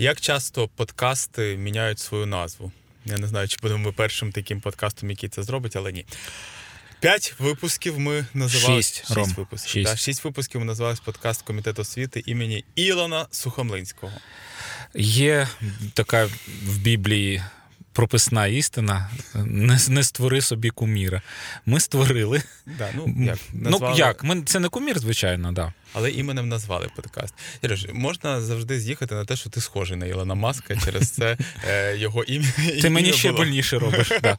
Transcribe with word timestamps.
Як 0.00 0.20
часто 0.20 0.68
подкасти 0.68 1.56
міняють 1.56 1.98
свою 1.98 2.26
назву? 2.26 2.72
Я 3.04 3.18
не 3.18 3.26
знаю, 3.26 3.48
чи 3.48 3.56
будемо 3.62 3.84
ми 3.84 3.92
першим 3.92 4.32
таким 4.32 4.60
подкастом, 4.60 5.10
який 5.10 5.28
це 5.28 5.42
зробить, 5.42 5.76
але 5.76 5.92
ні. 5.92 6.06
П'ять 7.00 7.34
випусків 7.38 7.98
ми 7.98 8.26
називали 8.34 8.82
Шість, 8.82 9.10
Ром, 9.10 9.34
випусків. 9.36 9.70
шість. 9.70 9.90
Да, 9.90 9.96
шість 9.96 10.24
випусків 10.24 10.60
ми 10.60 10.66
називалися 10.66 11.02
подкаст 11.04 11.42
Комітету 11.42 11.82
освіти 11.82 12.22
імені 12.26 12.64
Ілона 12.74 13.26
Сухомлинського. 13.30 14.12
Є 14.94 15.48
така 15.94 16.24
в 16.64 16.78
Біблії 16.78 17.42
прописна 17.92 18.46
істина: 18.46 19.10
не, 19.34 19.78
не 19.88 20.04
створи 20.04 20.40
собі 20.40 20.70
куміра. 20.70 21.22
Ми 21.66 21.80
створили. 21.80 22.42
Да, 22.66 22.90
ну, 22.94 23.24
як, 23.26 23.38
Ну 23.52 23.94
як? 23.96 24.24
Ми, 24.24 24.42
це 24.42 24.60
не 24.60 24.68
кумір, 24.68 24.98
звичайно, 24.98 25.52
да. 25.52 25.72
Але 25.92 26.10
іменем 26.10 26.48
назвали 26.48 26.88
подкаст. 26.96 27.34
Сереж, 27.60 27.86
можна 27.92 28.40
завжди 28.40 28.80
з'їхати 28.80 29.14
на 29.14 29.24
те, 29.24 29.36
що 29.36 29.50
ти 29.50 29.60
схожий 29.60 29.96
на 29.96 30.06
Ілона 30.06 30.34
Маска, 30.34 30.76
через 30.84 31.10
це 31.10 31.36
е, 31.68 31.96
його 31.96 32.24
ім'я. 32.24 32.48
Ти 32.82 32.90
мені 32.90 33.12
ще 33.12 33.32
больніше 33.32 33.78
робиш. 33.78 34.08
Да. 34.22 34.36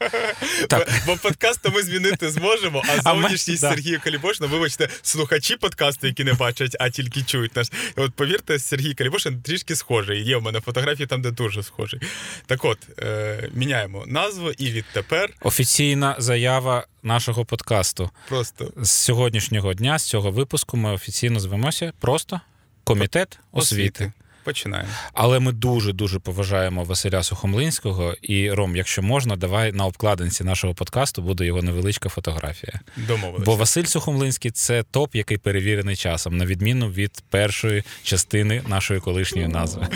Так. 0.68 0.90
Бо, 1.06 1.14
бо 1.14 1.18
подкаст 1.18 1.62
то 1.62 1.72
ми 1.72 1.84
змінити 1.84 2.32
зможемо, 2.32 2.84
а 2.88 3.02
зовнішність 3.02 3.62
да. 3.62 3.70
Сергія 3.70 4.00
Калібошина, 4.00 4.50
вибачте, 4.50 4.90
слухачі 5.02 5.56
подкасту, 5.56 6.08
які 6.08 6.24
не 6.24 6.34
бачать, 6.34 6.78
а 6.80 6.90
тільки 6.90 7.22
чують 7.24 7.56
наш. 7.56 7.68
От 7.96 8.14
повірте, 8.14 8.60
Сергій 8.60 8.94
Калібошин 8.94 9.42
трішки 9.42 9.76
схожий. 9.76 10.24
Є 10.24 10.38
в 10.38 10.42
мене 10.42 10.60
фотографії 10.60 11.08
там, 11.08 11.22
де 11.22 11.32
дуже 11.32 11.64
схожий. 11.64 12.00
Так 12.46 12.66
от, 12.66 12.78
е, 13.00 13.50
міняємо 13.54 14.04
назву, 14.08 14.52
і 14.52 14.72
відтепер 14.72 15.30
Офіційна 15.42 16.16
заява 16.20 16.86
нашого 17.04 17.46
подкасту. 17.46 18.10
просто 18.30 18.72
З 18.78 18.92
сьогоднішнього 18.92 19.74
дня, 19.74 20.00
з 20.00 20.04
цього 20.04 20.32
випуску, 20.32 20.78
ми 20.78 20.92
офіційно 20.92 21.40
звемося 21.40 21.94
просто 22.00 22.42
комітет 22.84 23.40
освіти. 23.52 24.12
Починаємо. 24.44 24.90
Але 25.14 25.40
ми 25.40 25.52
дуже 25.52 25.94
дуже 25.94 26.20
поважаємо 26.20 26.84
Василя 26.84 27.24
Сухомлинського. 27.24 28.16
І 28.22 28.52
Ром, 28.52 28.76
якщо 28.76 29.02
можна, 29.02 29.36
давай 29.36 29.72
на 29.72 29.86
обкладинці 29.86 30.44
нашого 30.44 30.74
подкасту 30.74 31.22
буде 31.22 31.46
його 31.46 31.62
невеличка 31.62 32.10
фотографія. 32.10 32.80
Домовилися. 32.98 33.46
Бо 33.46 33.56
Василь 33.56 33.84
Сухомлинський 33.84 34.52
це 34.52 34.84
топ, 34.84 35.16
який 35.16 35.38
перевірений 35.38 35.96
часом, 35.96 36.38
на 36.38 36.46
відміну 36.46 36.90
від 36.90 37.24
першої 37.30 37.84
частини 38.04 38.62
нашої 38.68 39.00
колишньої 39.00 39.48
назви. 39.48 39.88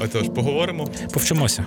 Отож, 0.00 0.28
поговоримо. 0.34 0.88
Повчимося. 1.12 1.64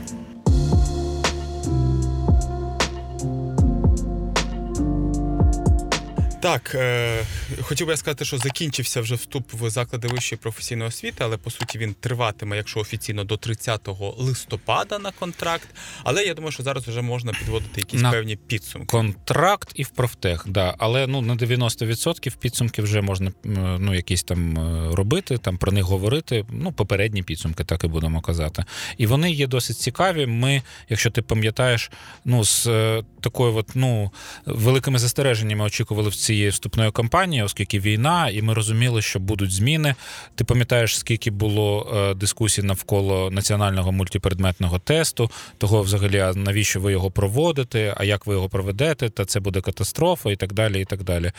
Так, 6.45 6.75
е, 6.75 7.23
хотів 7.61 7.87
би 7.87 7.93
я 7.93 7.97
сказати, 7.97 8.25
що 8.25 8.37
закінчився 8.37 9.01
вже 9.01 9.15
вступ 9.15 9.53
в 9.53 9.69
заклади 9.69 10.07
вищої 10.07 10.39
професійної 10.41 10.89
освіти, 10.89 11.17
але 11.19 11.37
по 11.37 11.51
суті 11.51 11.77
він 11.77 11.95
триватиме, 11.99 12.57
якщо 12.57 12.79
офіційно 12.79 13.23
до 13.23 13.37
30 13.37 13.89
листопада 14.17 14.99
на 14.99 15.11
контракт. 15.11 15.67
Але 16.03 16.23
я 16.23 16.33
думаю, 16.33 16.51
що 16.51 16.63
зараз 16.63 16.87
вже 16.87 17.01
можна 17.01 17.31
підводити 17.31 17.81
якісь 17.81 18.01
На 18.01 18.11
певні 18.11 18.35
підсумки. 18.35 18.87
Контракт 18.87 19.71
і 19.75 19.83
в 19.83 19.89
профтех, 19.89 20.43
да. 20.47 20.75
але 20.77 21.07
ну 21.07 21.21
на 21.21 21.35
90% 21.35 22.37
підсумки 22.37 22.81
вже 22.81 23.01
можна 23.01 23.31
ну, 23.79 23.95
якісь 23.95 24.23
там 24.23 24.57
е, 24.57 24.95
робити, 24.95 25.37
там 25.37 25.57
про 25.57 25.71
них 25.71 25.83
говорити. 25.83 26.45
Ну, 26.49 26.71
попередні 26.71 27.23
підсумки, 27.23 27.63
так 27.63 27.83
і 27.83 27.87
будемо 27.87 28.21
казати. 28.21 28.65
І 28.97 29.07
вони 29.07 29.31
є 29.31 29.47
досить 29.47 29.77
цікаві. 29.77 30.25
Ми, 30.25 30.61
якщо 30.89 31.11
ти 31.11 31.21
пам'ятаєш, 31.21 31.91
ну 32.25 32.43
з 32.43 32.67
е, 32.67 33.03
такою 33.21 33.55
от, 33.55 33.69
ну, 33.75 34.11
великими 34.45 34.99
застереженнями 34.99 35.65
очікували 35.65 36.09
в 36.09 36.15
цієї 36.35 36.49
вступної 36.49 36.91
кампанії, 36.91 37.43
оскільки 37.43 37.79
війна, 37.79 38.29
і 38.29 38.41
ми 38.41 38.53
розуміли, 38.53 39.01
що 39.01 39.19
будуть 39.19 39.51
зміни. 39.51 39.95
Ти 40.35 40.43
пам'ятаєш, 40.43 40.99
скільки 40.99 41.31
було 41.31 41.93
е, 41.95 42.13
дискусій 42.13 42.61
навколо 42.63 43.31
національного 43.31 43.91
мультипредметного 43.91 44.79
тесту, 44.79 45.31
того 45.57 45.81
взагалі, 45.81 46.19
а 46.19 46.33
навіщо 46.33 46.79
ви 46.79 46.91
його 46.91 47.11
проводите, 47.11 47.93
а 47.97 48.03
як 48.03 48.25
ви 48.27 48.33
його 48.33 48.49
проведете, 48.49 49.09
та 49.09 49.25
це 49.25 49.39
буде 49.39 49.61
катастрофа, 49.61 50.31
і 50.31 50.35
так 50.35 50.53
далі. 50.53 50.81
і 50.81 50.85
так 50.85 51.03
далі. 51.03 51.31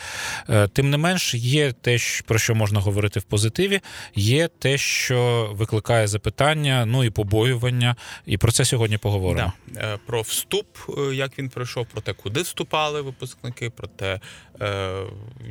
Е, 0.49 0.67
Тим 0.67 0.89
не 0.89 0.97
менш, 0.97 1.33
є 1.33 1.71
те, 1.71 1.97
про 2.25 2.39
що 2.39 2.55
можна 2.55 2.79
говорити 2.79 3.19
в 3.19 3.23
позитиві, 3.23 3.79
є 4.15 4.47
те, 4.47 4.77
що 4.77 5.49
викликає 5.53 6.07
запитання, 6.07 6.85
ну 6.85 7.03
і 7.03 7.09
побоювання. 7.09 7.95
І 8.25 8.37
про 8.37 8.51
це 8.51 8.65
сьогодні 8.65 8.97
поговоримо. 8.97 9.53
Да. 9.67 9.93
Е, 9.93 9.97
Про 10.05 10.21
вступ, 10.21 10.67
як 11.13 11.39
він 11.39 11.49
пройшов, 11.49 11.85
про 11.85 12.01
те, 12.01 12.13
куди 12.13 12.41
вступали 12.41 13.01
випускники, 13.01 13.69
про 13.69 13.87
те, 13.87 14.19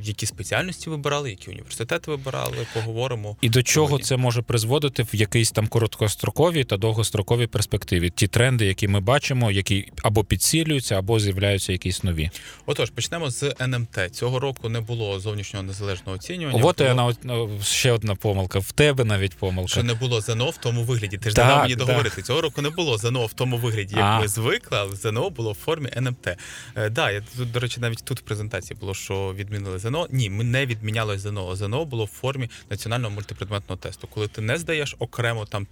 які 0.02 0.26
спеціальності 0.26 0.90
вибирали, 0.90 1.30
які 1.30 1.50
університети 1.50 2.10
вибирали, 2.10 2.56
поговоримо. 2.74 3.36
І 3.40 3.48
до 3.48 3.62
чого 3.62 3.86
Сьогодні. 3.86 4.04
це 4.04 4.16
може 4.16 4.42
призводити 4.42 5.02
в 5.02 5.14
якійсь 5.14 5.50
там 5.50 5.66
короткостроковій 5.68 6.64
та 6.64 6.76
довгостроковій 6.76 7.46
перспективі? 7.46 8.10
Ті 8.10 8.26
тренди, 8.26 8.66
які 8.66 8.88
ми 8.88 9.00
бачимо, 9.00 9.50
які 9.50 9.92
або 10.02 10.24
підсилюються, 10.24 10.98
або 10.98 11.20
з'являються 11.20 11.72
якісь 11.72 12.04
нові. 12.04 12.30
Отож, 12.66 12.90
почнемо 12.90 13.30
з 13.30 13.54
НМТ. 13.60 13.98
Цього 14.12 14.40
року 14.40 14.68
не 14.68 14.80
було 14.80 15.20
зовнішнього 15.20 15.62
незалежного 15.62 16.16
оцінювання. 16.16 16.64
От 16.64 16.80
я 16.80 16.94
на 16.94 17.14
ще 17.62 17.92
одна 17.92 18.14
помилка. 18.14 18.58
В 18.58 18.72
тебе 18.72 19.04
навіть 19.04 19.36
помилка. 19.36 19.68
Що 19.68 19.82
не 19.82 19.94
було 19.94 20.20
ЗНО 20.20 20.50
в 20.50 20.56
тому 20.56 20.82
вигляді. 20.82 21.18
Ти 21.18 21.30
ж 21.30 21.36
не 21.36 21.44
дав 21.44 21.62
мені 21.62 21.74
договорити. 21.74 22.22
Цього 22.22 22.40
року 22.40 22.62
не 22.62 22.70
було 22.70 22.98
ЗНО 22.98 23.26
в 23.26 23.32
тому 23.32 23.56
вигляді, 23.56 23.94
як 23.96 24.04
А. 24.04 24.20
ми 24.20 24.28
звикли, 24.28 24.78
але 24.78 24.96
ЗНО 24.96 25.30
було 25.30 25.52
в 25.52 25.54
формі 25.54 25.90
НМТ. 25.96 26.28
Е, 26.76 26.90
да, 26.90 27.10
я 27.10 27.22
до 27.36 27.60
речі, 27.60 27.80
навіть 27.80 28.04
тут 28.04 28.20
в 28.20 28.22
презентації 28.22 28.76
було, 28.80 28.94
що 28.94 29.15
відмінили 29.34 29.78
ЗНО. 29.78 30.06
Ні, 30.10 30.30
ми 30.30 30.44
не 30.44 30.66
відміняли 30.66 31.18
ЗНО. 31.18 31.56
ЗНО 31.56 31.84
було 31.84 32.04
в 32.04 32.08
формі 32.08 32.50
національного 32.70 33.14
мультипредметного 33.14 33.80
тесту. 33.80 34.08
Коли 34.14 34.28
ти 34.28 34.40
не 34.40 34.58
здаєш 34.58 34.96
окремо 34.98 35.44
там 35.44 35.66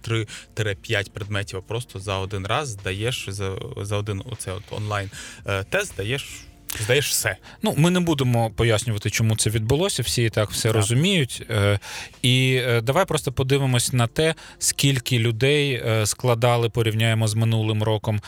3-5 0.55 1.09
предметів, 1.11 1.59
а 1.59 1.61
просто 1.61 1.99
за 1.99 2.17
один 2.17 2.47
раз 2.47 2.69
здаєш 2.69 3.25
за, 3.29 3.55
за 3.77 3.97
один 3.97 4.23
оце 4.31 4.51
от 4.51 4.63
онлайн 4.71 5.09
е, 5.45 5.63
тест, 5.63 5.93
здаєш. 5.93 6.45
Здаєш 6.83 7.09
все. 7.09 7.37
Ну, 7.61 7.73
ми 7.77 7.89
не 7.91 7.99
будемо 7.99 8.49
пояснювати, 8.51 9.09
чому 9.09 9.35
це 9.35 9.49
відбулося. 9.49 10.03
Всі 10.03 10.23
і 10.23 10.29
так 10.29 10.51
все 10.51 10.63
Так. 10.69 10.75
розуміють. 10.75 11.43
Е, 11.49 11.79
І 12.21 12.61
е, 12.67 12.81
давай 12.81 13.05
просто 13.05 13.31
подивимось 13.31 13.93
на 13.93 14.07
те, 14.07 14.35
скільки 14.59 15.19
людей 15.19 15.73
е, 15.73 16.05
складали, 16.05 16.69
порівняємо 16.69 17.27
з 17.27 17.33
минулим 17.35 17.83
роком. 17.83 18.21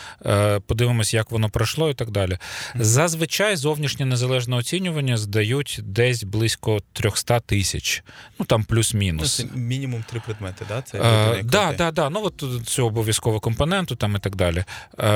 Подивимось, 0.67 1.13
як 1.13 1.31
воно 1.31 1.49
пройшло, 1.49 1.89
і 1.89 1.93
так 1.93 2.11
далі. 2.11 2.37
Зазвичай 2.75 3.55
зовнішнє 3.55 4.05
незалежне 4.05 4.55
оцінювання 4.55 5.17
здають 5.17 5.79
десь 5.83 6.23
близько 6.23 6.79
300 6.93 7.39
тисяч. 7.39 8.03
Ну 8.39 8.45
там 8.45 8.57
Ну, 8.69 8.75
плюс-мінус. 8.75 9.35
це 9.35 9.45
мінімум 9.55 10.03
три 10.09 10.19
предмети, 10.25 10.65
да? 10.69 10.81
Це 10.81 10.97
Е, 10.97 11.43
да, 11.43 11.73
да, 11.77 11.91
да. 11.91 12.09
Ну 12.09 12.21
от 12.23 12.43
цього 12.67 12.87
обов'язкового 12.87 13.39
компоненту 13.39 13.95
там 13.95 14.15
і 14.15 14.19
так 14.19 14.35
далі. 14.35 14.63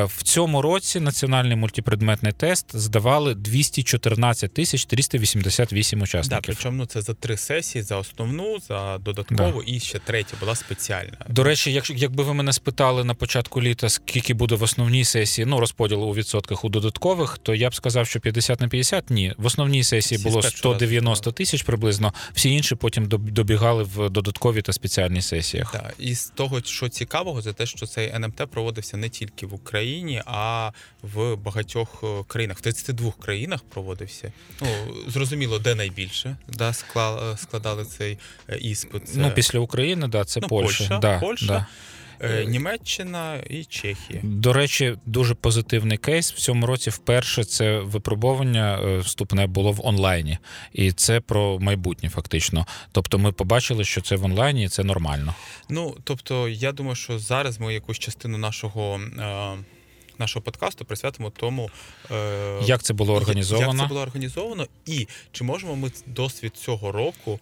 В 0.06 0.24
цьому 0.24 0.62
році 0.62 1.00
національний 1.00 1.56
мультипредметний 1.58 2.34
тест 2.34 2.66
здавали 2.78 3.21
214 3.36 4.54
тисяч 4.54 4.86
388 4.86 6.00
Да, 6.00 6.04
учасників. 6.04 6.42
причому 6.46 6.78
ну, 6.78 6.86
це 6.86 7.02
за 7.02 7.14
три 7.14 7.38
сесії: 7.38 7.82
за 7.82 7.98
основну, 7.98 8.60
за 8.60 8.98
додаткову 8.98 9.64
і 9.64 9.80
ще 9.80 10.00
третя 10.00 10.38
була 10.40 10.56
спеціальна. 10.56 11.18
До 11.30 11.44
речі, 11.44 11.72
якщо 11.74 11.94
якби 11.94 12.24
ви 12.24 12.34
мене 12.34 12.54
спитали 12.54 13.04
на 13.04 13.14
початку 13.14 13.62
літа, 13.62 13.90
скільки 13.90 14.34
буде 14.34 14.56
в 14.56 14.64
основній 14.64 15.06
сесії, 15.06 15.46
ну 15.46 15.60
розподіл 15.60 16.04
у 16.04 16.14
відсотках 16.14 16.66
у 16.66 16.70
додаткових, 16.70 17.38
то 17.44 17.56
я 17.56 17.70
б 17.70 17.76
сказав, 17.76 18.08
що 18.08 18.20
50 18.20 18.62
на 18.62 18.68
50 18.68 19.10
ні. 19.10 19.34
В 19.38 19.46
основній 19.46 19.84
сесії 19.84 20.18
Всі 20.18 20.28
було 20.30 20.42
з 20.42 20.46
першого 20.46 20.76
190 20.76 21.32
тисяч 21.32 21.64
приблизно. 21.64 22.14
Всі 22.34 22.50
інші 22.50 22.76
потім 22.76 23.06
доб- 23.08 23.32
добігали 23.32 23.84
в 23.84 24.10
додаткові 24.10 24.62
та 24.62 24.74
спеціальні 24.74 25.22
сесіях. 25.22 25.72
Так, 25.72 25.94
і 26.00 26.16
з 26.16 26.26
того, 26.36 26.62
що 26.62 26.90
цікавого, 26.90 27.42
це 27.42 27.54
те, 27.54 27.66
що 27.66 27.86
цей 27.86 28.10
НМТ 28.16 28.42
проводився 28.52 28.98
не 28.98 29.10
тільки 29.10 29.46
в 29.46 29.54
Україні, 29.54 30.22
а 30.26 30.72
в 31.02 31.36
багатьох 31.36 32.04
е, 32.04 32.08
країнах. 32.28 32.58
В 32.58 32.62
32 32.62 33.11
країнах 33.16 33.62
проводився. 33.70 34.32
Ну 34.62 34.68
зрозуміло, 35.08 35.60
де 35.60 35.76
найбільше 35.76 36.38
да, 36.48 36.70
скла- 36.70 37.38
складали 37.38 37.86
цей 37.86 38.18
е, 38.50 38.58
іспит. 38.58 39.08
Це, 39.10 39.20
Ну, 39.20 39.32
після 39.32 39.60
України, 39.60 40.08
да, 40.08 40.26
це 40.26 40.40
Ну, 40.44 40.48
Польща. 40.48 40.78
Польща, 40.88 40.98
да, 41.00 41.20
Польща. 41.20 41.46
Да. 41.48 41.66
е, 42.28 42.46
Німеччина 42.46 43.36
і 43.50 43.64
Чехія. 43.66 44.20
До 44.24 44.54
речі, 44.54 44.96
дуже 45.06 45.36
позитивний 45.36 45.98
кейс. 45.98 46.34
В 46.34 46.38
цьому 46.38 46.66
році 46.66 46.90
вперше 46.90 47.44
це 47.44 47.80
випробування 47.80 48.80
е, 48.84 48.98
вступне 48.98 49.48
було 49.48 49.72
в 49.72 49.86
онлайні, 49.86 50.38
і 50.74 50.92
це 50.92 51.20
про 51.20 51.60
майбутнє, 51.60 52.10
фактично. 52.10 52.66
Тобто, 52.92 53.20
ми 53.20 53.32
побачили, 53.32 53.84
що 53.84 54.02
це 54.02 54.16
в 54.16 54.26
онлайні, 54.26 54.64
і 54.64 54.68
це 54.70 54.84
нормально. 54.84 55.36
Ну 55.70 55.98
тобто, 56.04 56.48
я 56.50 56.72
думаю, 56.72 56.96
що 56.96 57.20
зараз 57.20 57.60
ми 57.60 57.74
якусь 57.74 58.00
частину 58.00 58.38
нашого. 58.38 59.00
Е, 59.20 59.64
нашого 60.22 60.44
подкасту 60.44 60.86
присвятимо 60.86 61.30
тому, 61.30 61.70
е, 62.12 62.60
як 62.64 62.84
це 62.84 62.94
було 62.94 63.14
організовано. 63.16 63.72
Як 63.72 63.82
це 63.82 63.88
було 63.88 64.02
організовано, 64.02 64.68
і 64.86 65.08
чи 65.32 65.44
можемо 65.44 65.76
ми 65.76 65.92
досвід 66.08 66.56
цього 66.56 66.92
року 66.92 67.40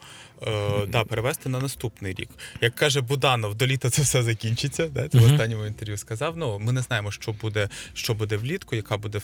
е, 0.47 0.85
да, 0.87 1.03
перевести 1.03 1.49
на 1.49 1.59
наступний 1.59 2.13
рік. 2.13 2.29
Як 2.61 2.75
каже 2.75 3.01
Буданов, 3.01 3.55
до 3.55 3.67
літа 3.67 3.89
це 3.89 4.01
все 4.01 4.23
закінчиться. 4.23 4.87
Да? 4.87 5.07
Це 5.07 5.17
в 5.17 5.25
останньому 5.25 5.65
інтерв'ю 5.65 5.97
сказав. 5.97 6.37
Ну, 6.37 6.59
ми 6.59 6.71
не 6.71 6.81
знаємо, 6.81 7.11
що 7.11 7.31
буде, 7.31 7.69
що 7.93 8.13
буде 8.13 8.37
влітку, 8.37 8.75
яка 8.75 8.97
буде 8.97 9.21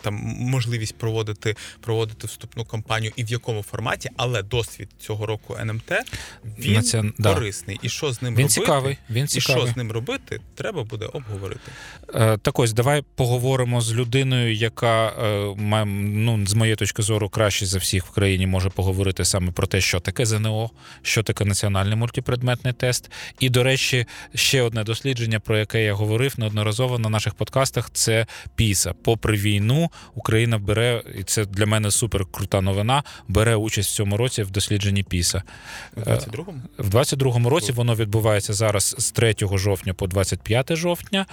там 0.00 0.14
можливість 0.38 0.96
проводити, 0.96 1.56
проводити 1.80 2.26
вступну 2.26 2.64
кампанію 2.64 3.12
і 3.16 3.24
в 3.24 3.30
якому 3.30 3.62
форматі, 3.62 4.10
але 4.16 4.42
досвід 4.42 4.88
цього 4.98 5.26
року 5.26 5.56
НМТ 5.60 5.92
він 6.58 6.82
це- 6.82 7.02
да. 7.18 7.34
корисний. 7.34 7.78
І 7.82 7.88
що 7.88 8.12
з 8.12 8.22
ним 8.22 8.34
Він 8.34 8.42
робити? 8.42 8.60
цікавий. 8.60 8.98
Він 9.10 9.24
І 9.34 9.40
що 9.40 9.66
з 9.66 9.76
ним 9.76 9.92
робити, 9.92 10.40
треба 10.54 10.82
буде 10.84 11.06
обговорити. 11.06 11.70
Е, 12.14 12.38
Так 12.38 12.58
ось, 12.58 12.72
давай 12.76 13.02
поговоримо 13.14 13.80
з 13.80 13.94
людиною, 13.94 14.54
яка 14.54 15.06
е, 15.08 15.54
ну, 15.86 16.46
з 16.46 16.54
моєї 16.54 16.76
точки 16.76 17.02
зору 17.02 17.28
краще 17.28 17.66
за 17.66 17.78
всіх 17.78 18.06
в 18.06 18.10
країні 18.10 18.46
може 18.46 18.70
поговорити 18.70 19.24
саме 19.24 19.52
про 19.52 19.66
те, 19.66 19.80
що 19.80 20.00
таке 20.00 20.26
ЗНО, 20.26 20.70
що 21.02 21.22
таке 21.22 21.44
національний 21.44 21.96
мультипредметний 21.96 22.72
тест. 22.72 23.10
І, 23.40 23.48
до 23.48 23.62
речі, 23.62 24.06
ще 24.34 24.62
одне 24.62 24.84
дослідження, 24.84 25.40
про 25.40 25.58
яке 25.58 25.84
я 25.84 25.94
говорив 25.94 26.34
неодноразово 26.36 26.98
на 26.98 27.08
наших 27.08 27.34
подкастах, 27.34 27.90
це 27.92 28.26
ПІСА. 28.54 28.94
Попри 29.02 29.36
війну, 29.36 29.90
Україна 30.14 30.58
бере, 30.58 31.02
і 31.18 31.22
це 31.22 31.44
для 31.44 31.66
мене 31.66 31.90
супер 31.90 32.26
крута 32.30 32.60
новина, 32.60 33.02
бере 33.28 33.56
участь 33.56 33.90
в 33.90 33.94
цьому 33.94 34.16
році 34.16 34.42
в 34.42 34.50
дослідженні 34.50 35.02
ПІСА. 35.02 35.42
У 35.96 36.00
22-му? 36.00 36.62
В 36.78 36.88
22-му 36.88 37.50
році 37.50 37.72
воно 37.72 37.94
відбувається 37.94 38.52
зараз 38.52 38.94
з 38.98 39.10
3 39.10 39.34
жовтня 39.52 39.94
по 39.94 40.06
25 40.06 40.76
жовтня. 40.76 41.26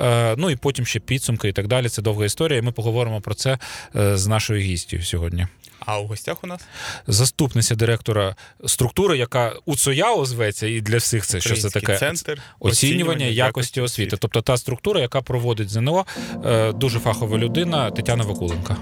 Е, 0.00 0.34
Ну 0.38 0.50
і 0.50 0.56
потім 0.56 0.86
ще 0.88 1.00
підсумки 1.00 1.48
і 1.48 1.52
так 1.52 1.66
далі. 1.66 1.88
Це 1.88 2.02
довга 2.02 2.24
історія. 2.24 2.58
і 2.58 2.62
Ми 2.62 2.72
поговоримо 2.72 3.20
про 3.20 3.34
це 3.34 3.58
е, 3.96 4.16
з 4.16 4.26
нашою 4.26 4.60
гістю 4.60 5.02
сьогодні. 5.02 5.46
А 5.80 5.98
у 5.98 6.06
гостях 6.06 6.44
у 6.44 6.46
нас 6.46 6.60
Заступниця 7.06 7.74
директора 7.74 8.36
структури, 8.66 9.18
яка 9.18 9.52
УЦОЯО 9.64 10.24
зветься, 10.24 10.66
і 10.66 10.80
для 10.80 10.96
всіх 10.96 11.26
це 11.26 11.40
що 11.40 11.56
це 11.56 11.70
таке 11.70 11.98
центр 11.98 12.42
оцінювання 12.60 13.26
якості 13.26 13.80
освіти. 13.80 14.16
Тобто 14.16 14.42
та 14.42 14.56
структура, 14.56 15.00
яка 15.00 15.22
проводить 15.22 15.70
ЗНО, 15.70 16.06
е, 16.44 16.72
дуже 16.72 17.00
фахова 17.00 17.38
людина 17.38 17.90
Тетяна 17.90 18.24
Вакуленка. 18.24 18.76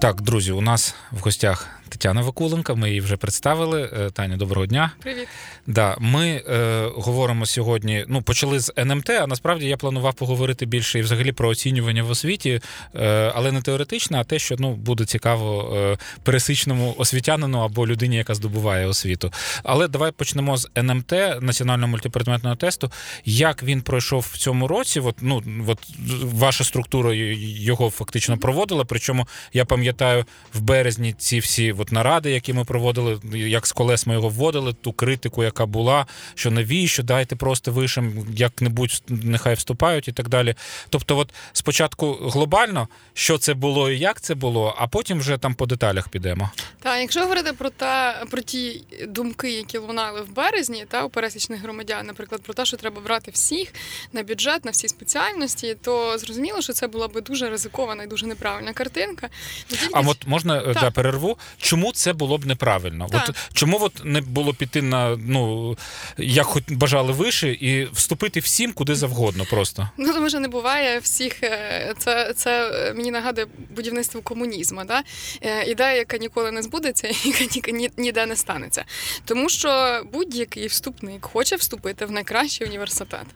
Так, 0.00 0.22
друзі, 0.22 0.52
у 0.52 0.60
нас 0.60 0.94
в 1.12 1.18
гостях 1.18 1.81
Тетяна 1.92 2.22
Вакуленка. 2.22 2.74
Ми 2.74 2.88
її 2.88 3.00
вже 3.00 3.16
представили. 3.16 3.90
Е, 3.92 4.10
Таня, 4.10 4.36
доброго 4.36 4.66
дня. 4.66 4.90
Привіт. 5.02 5.28
Да, 5.66 5.96
ми 6.00 6.42
е, 6.48 6.88
говоримо 6.94 7.46
сьогодні. 7.46 8.04
Ну, 8.08 8.22
почали 8.22 8.60
з 8.60 8.72
НМТ, 8.78 9.10
а 9.10 9.26
насправді 9.26 9.66
я 9.66 9.76
планував 9.76 10.14
поговорити 10.14 10.66
більше 10.66 10.98
і 10.98 11.02
взагалі 11.02 11.32
про 11.32 11.48
оцінювання 11.48 12.02
в 12.02 12.10
освіті, 12.10 12.60
е, 12.94 13.32
але 13.34 13.52
не 13.52 13.62
теоретично, 13.62 14.18
а 14.18 14.24
те, 14.24 14.38
що 14.38 14.56
ну 14.58 14.74
буде 14.74 15.04
цікаво 15.04 15.76
е, 15.76 15.98
пересичному 16.22 16.94
освітянину 16.98 17.58
або 17.58 17.86
людині, 17.86 18.16
яка 18.16 18.34
здобуває 18.34 18.86
освіту. 18.86 19.32
Але 19.62 19.88
давай 19.88 20.12
почнемо 20.12 20.56
з 20.56 20.70
НМТ 20.78 21.12
національного 21.40 21.90
мультипредметного 21.90 22.56
тесту. 22.56 22.92
Як 23.24 23.62
він 23.62 23.82
пройшов 23.82 24.28
в 24.32 24.36
цьому 24.36 24.68
році? 24.68 25.00
От, 25.00 25.16
ну, 25.20 25.42
от 25.66 25.78
ваша 26.22 26.64
структура 26.64 27.14
його 27.14 27.90
фактично 27.90 28.38
проводила. 28.38 28.84
Причому 28.84 29.28
я 29.52 29.64
пам'ятаю 29.64 30.24
в 30.54 30.60
березні 30.60 31.14
ці 31.18 31.38
всі 31.38 31.72
от 31.82 31.92
наради, 31.92 32.30
які 32.30 32.52
ми 32.52 32.64
проводили, 32.64 33.20
як 33.34 33.66
з 33.66 33.72
колес 33.72 34.06
ми 34.06 34.14
його 34.14 34.28
вводили, 34.28 34.72
ту 34.72 34.92
критику, 34.92 35.44
яка 35.44 35.66
була, 35.66 36.06
що 36.34 36.50
навіщо, 36.50 37.02
дайте 37.02 37.36
просто 37.36 37.72
вишам, 37.72 38.12
як-небудь 38.36 39.02
нехай 39.08 39.54
вступають 39.54 40.08
і 40.08 40.12
так 40.12 40.28
далі. 40.28 40.54
Тобто, 40.88 41.18
от 41.18 41.34
спочатку 41.52 42.12
глобально, 42.12 42.88
що 43.14 43.38
це 43.38 43.54
було 43.54 43.90
і 43.90 43.98
як 43.98 44.20
це 44.20 44.34
було, 44.34 44.74
а 44.78 44.86
потім 44.86 45.18
вже 45.18 45.38
там 45.38 45.54
по 45.54 45.66
деталях 45.66 46.08
підемо. 46.08 46.50
Та 46.82 46.98
якщо 46.98 47.20
говорити 47.20 47.52
про 47.52 47.70
те, 47.70 48.14
про 48.30 48.42
ті 48.42 48.84
думки, 49.08 49.50
які 49.52 49.78
лунали 49.78 50.20
в 50.22 50.34
березні, 50.34 50.84
та 50.88 51.04
у 51.04 51.08
пересічних 51.08 51.60
громадян, 51.60 52.06
наприклад, 52.06 52.42
про 52.42 52.54
те, 52.54 52.64
що 52.64 52.76
треба 52.76 53.00
брати 53.00 53.30
всіх 53.30 53.72
на 54.12 54.22
бюджет, 54.22 54.64
на 54.64 54.70
всі 54.70 54.88
спеціальності, 54.88 55.76
то 55.82 56.18
зрозуміло, 56.18 56.62
що 56.62 56.72
це 56.72 56.86
була 56.86 57.08
би 57.08 57.20
дуже 57.20 57.50
ризикована 57.50 58.02
і 58.02 58.06
дуже 58.06 58.26
неправильна 58.26 58.72
картинка. 58.72 59.28
Ну, 59.70 59.76
тільки 59.76 59.92
А 59.94 60.00
от 60.00 60.26
можна 60.26 60.62
е, 60.62 60.74
да, 60.74 60.90
перерву? 60.90 61.38
Чому 61.72 61.92
це 61.92 62.12
було 62.12 62.38
б 62.38 62.46
неправильно? 62.46 63.08
Так. 63.12 63.26
От 63.28 63.36
чому 63.54 63.78
от 63.82 64.04
не 64.04 64.20
було 64.20 64.54
піти 64.54 64.82
на 64.82 65.16
ну 65.16 65.76
як 66.18 66.46
хоч 66.46 66.62
бажали 66.68 67.12
вище 67.12 67.48
і 67.52 67.84
вступити 67.92 68.40
всім 68.40 68.72
куди 68.72 68.94
завгодно 68.94 69.44
просто? 69.44 69.88
Ну, 69.96 70.12
тому 70.12 70.28
що 70.28 70.40
не 70.40 70.48
буває 70.48 70.98
всіх. 70.98 71.42
е, 71.42 71.94
Це, 71.98 72.32
це 72.36 72.70
е, 72.90 72.94
мені 72.94 73.10
нагадує 73.10 73.46
будівництво 73.76 74.20
комунізму. 74.22 74.82
Да? 74.84 75.02
Е, 75.42 75.64
Ідея, 75.70 75.92
яка 75.92 76.16
ніколи 76.18 76.50
не 76.52 76.62
збудеться, 76.62 77.08
яка 77.24 77.44
ні- 77.44 77.72
ні- 77.78 77.90
ніде 77.96 78.26
не 78.26 78.36
станеться. 78.36 78.84
Тому 79.24 79.48
що 79.48 80.02
будь-який 80.12 80.66
вступник 80.66 81.24
хоче 81.26 81.56
вступити 81.56 82.06
в 82.06 82.10
найкращий 82.10 82.66
університет. 82.66 83.26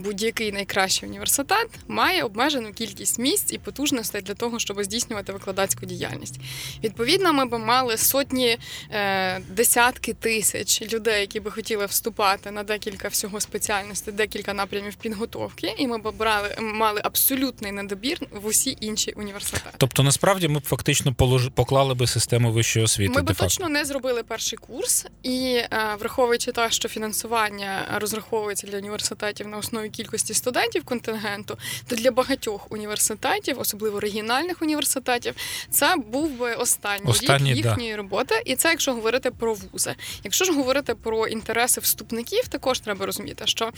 Будь-який 0.00 0.52
найкращий 0.52 1.08
університет 1.08 1.68
має 1.88 2.22
обмежену 2.22 2.72
кількість 2.72 3.18
місць 3.18 3.52
і 3.52 3.58
потужностей 3.58 4.22
для 4.22 4.34
того, 4.34 4.58
щоб 4.58 4.84
здійснювати 4.84 5.32
викладацьку 5.32 5.86
діяльність. 5.86 6.40
Відповідно, 6.84 7.32
ми 7.32 7.44
б 7.44 7.58
мали 7.58 7.96
сотні, 7.96 8.58
е, 8.90 9.40
десятки 9.40 10.12
тисяч 10.12 10.82
людей, 10.92 11.20
які 11.20 11.40
би 11.40 11.50
хотіли 11.50 11.86
вступати 11.86 12.50
на 12.50 12.62
декілька 12.62 13.08
всього 13.08 13.40
спеціальностей, 13.40 14.14
декілька 14.14 14.54
напрямів 14.54 14.94
підготовки, 14.94 15.74
і 15.78 15.86
ми 15.86 15.98
б 15.98 16.12
брали 16.18 16.56
мали 16.60 17.00
абсолютний 17.04 17.72
недобір 17.72 18.18
в 18.30 18.46
усі 18.46 18.76
інші 18.80 19.12
університети. 19.12 19.76
Тобто, 19.76 20.02
насправді 20.02 20.48
ми 20.48 20.58
б 20.58 20.62
фактично 20.62 21.14
поклали 21.54 21.94
би 21.94 22.06
систему 22.06 22.52
вищої 22.52 22.84
освіти. 22.84 23.12
Ми 23.14 23.22
би 23.22 23.34
точно 23.34 23.68
не 23.68 23.84
зробили 23.84 24.22
перший 24.22 24.58
курс, 24.58 25.06
і 25.22 25.54
е, 25.54 25.96
враховуючи 26.00 26.52
те, 26.52 26.70
що 26.70 26.88
фінансування 26.88 27.86
розраховується 27.94 28.66
для 28.66 28.78
університетів 28.78 29.48
на 29.48 29.56
основі 29.56 29.89
кількості 29.90 30.34
студентів 30.34 30.84
контингенту, 30.84 31.58
то 31.86 31.96
для 31.96 32.10
багатьох 32.10 32.72
університетів, 32.72 33.60
особливо 33.60 34.00
регіональних 34.00 34.62
університетів, 34.62 35.34
це 35.70 35.96
був 35.96 36.30
би 36.30 36.54
останній, 36.54 37.10
Останній, 37.10 37.54
рік 37.54 37.62
да. 37.62 37.68
їхньої 37.68 37.96
роботи. 37.96 38.42
І 38.44 38.56
це 38.56 38.68
якщо 38.68 38.94
говорити 38.94 39.30
про 39.30 39.54
вузи. 39.54 39.94
Якщо 40.24 40.44
ж 40.44 40.52
говорити 40.52 40.94
про 40.94 41.26
інтереси 41.26 41.80
вступників, 41.80 42.48
також 42.48 42.80
треба 42.80 43.06
розуміти, 43.06 43.46
що 43.46 43.70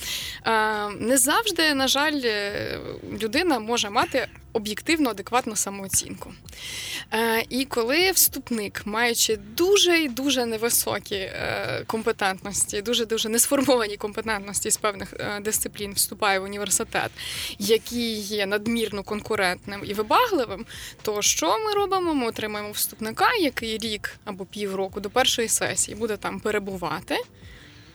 е, 0.46 0.88
не 0.88 1.18
завжди, 1.18 1.74
на 1.74 1.88
жаль, 1.88 2.20
е, 2.24 2.78
людина 3.22 3.58
може 3.58 3.90
мати 3.90 4.28
об'єктивно 4.52 5.10
адекватну 5.10 5.56
самооцінку. 5.56 6.32
Е, 7.12 7.44
і 7.48 7.64
коли 7.64 8.10
вступник, 8.10 8.82
маючи 8.84 9.36
дуже 9.36 9.98
і 9.98 10.08
дуже 10.08 10.46
невисокі 10.46 11.14
е, 11.14 11.84
компетентності, 11.86 12.82
дуже 12.82 13.06
дуже 13.06 13.28
несформовані 13.28 13.96
компетентності 13.96 14.70
з 14.70 14.76
певних 14.76 15.14
е, 15.18 15.40
дисциплін, 15.40 15.91
вступає 15.92 16.38
в 16.38 16.44
університет, 16.44 17.10
який 17.58 18.14
є 18.20 18.46
надмірно 18.46 19.02
конкурентним 19.02 19.82
і 19.86 19.94
вибагливим, 19.94 20.66
то 21.02 21.22
що 21.22 21.58
ми 21.58 21.72
робимо? 21.72 22.14
Ми 22.14 22.26
отримаємо 22.26 22.72
вступника, 22.72 23.34
який 23.34 23.78
рік 23.78 24.16
або 24.24 24.44
півроку 24.44 25.00
до 25.00 25.10
першої 25.10 25.48
сесії 25.48 25.96
буде 25.96 26.16
там 26.16 26.40
перебувати. 26.40 27.16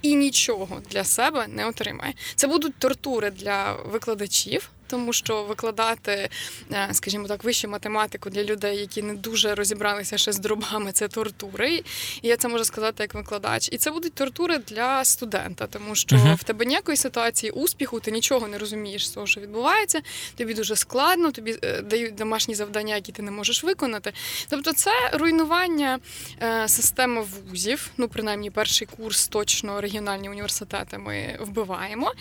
І 0.01 0.15
нічого 0.15 0.81
для 0.91 1.03
себе 1.03 1.47
не 1.47 1.67
отримає. 1.67 2.13
Це 2.35 2.47
будуть 2.47 2.75
тортури 2.75 3.31
для 3.31 3.73
викладачів, 3.73 4.69
тому 4.87 5.13
що 5.13 5.43
викладати, 5.43 6.29
е, 6.71 6.89
скажімо 6.91 7.27
так, 7.27 7.43
вищу 7.43 7.67
математику 7.67 8.29
для 8.29 8.43
людей, 8.43 8.77
які 8.77 9.01
не 9.01 9.13
дуже 9.13 9.55
розібралися 9.55 10.17
ще 10.17 10.31
з 10.31 10.39
дробами, 10.39 10.91
це 10.91 11.07
тортури. 11.07 11.83
І 12.21 12.27
я 12.27 12.37
це 12.37 12.47
можу 12.47 12.65
сказати 12.65 13.03
як 13.03 13.13
викладач. 13.13 13.69
І 13.71 13.77
це 13.77 13.91
будуть 13.91 14.13
тортури 14.13 14.57
для 14.57 15.05
студента, 15.05 15.67
тому 15.67 15.95
що 15.95 16.15
Мгм. 16.15 16.35
в 16.35 16.43
тебе 16.43 16.65
ніякої 16.65 16.97
ситуації 16.97 17.51
успіху, 17.51 17.99
ти 17.99 18.11
нічого 18.11 18.47
не 18.47 18.57
розумієш 18.57 19.07
з 19.07 19.09
того, 19.09 19.27
що 19.27 19.41
відбувається. 19.41 20.01
Тобі 20.35 20.53
дуже 20.53 20.75
складно, 20.75 21.31
тобі 21.31 21.57
е, 21.63 21.81
дають 21.81 22.15
домашні 22.15 22.55
завдання, 22.55 22.95
які 22.95 23.11
ти 23.11 23.21
не 23.21 23.31
можеш 23.31 23.63
виконати. 23.63 24.13
Тобто, 24.49 24.73
це 24.73 24.91
руйнування 25.13 25.99
е, 26.41 26.67
системи 26.67 27.21
вузів. 27.49 27.89
Ну, 27.97 28.07
принаймні, 28.07 28.49
перший 28.51 28.87
курс 28.97 29.27
точно 29.27 29.81
регіональні 29.81 30.29
університети 30.29 30.97
ми 30.97 31.37
вбиваємо. 31.39 32.13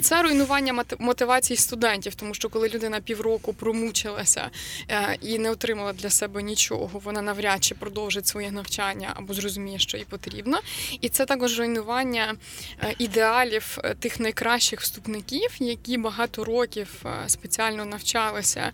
Це 0.00 0.22
руйнування 0.22 0.84
мотивації 0.98 1.56
студентів 1.56 1.85
студентів, 1.86 2.14
тому 2.14 2.34
що 2.34 2.48
коли 2.48 2.68
людина 2.68 3.00
півроку 3.00 3.52
промучилася 3.52 4.50
е, 4.90 5.16
і 5.20 5.38
не 5.38 5.50
отримала 5.50 5.92
для 5.92 6.10
себе 6.10 6.42
нічого, 6.42 6.98
вона 6.98 7.22
навряд 7.22 7.64
чи 7.64 7.74
продовжить 7.74 8.26
своє 8.26 8.50
навчання 8.50 9.12
або 9.14 9.34
зрозуміє, 9.34 9.78
що 9.78 9.96
їй 9.96 10.04
потрібно. 10.04 10.58
І 11.00 11.08
це 11.08 11.26
також 11.26 11.58
руйнування 11.58 12.34
е, 12.82 12.94
ідеалів 12.98 13.78
е, 13.84 13.94
тих 13.94 14.20
найкращих 14.20 14.80
вступників, 14.80 15.50
які 15.58 15.98
багато 15.98 16.44
років 16.44 17.04
спеціально 17.26 17.84
навчалися, 17.84 18.72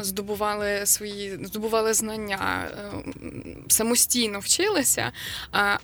здобували 0.00 0.86
свої 0.86 1.38
здобували 1.42 1.94
знання, 1.94 2.70
самостійно 3.68 4.38
вчилися, 4.38 5.12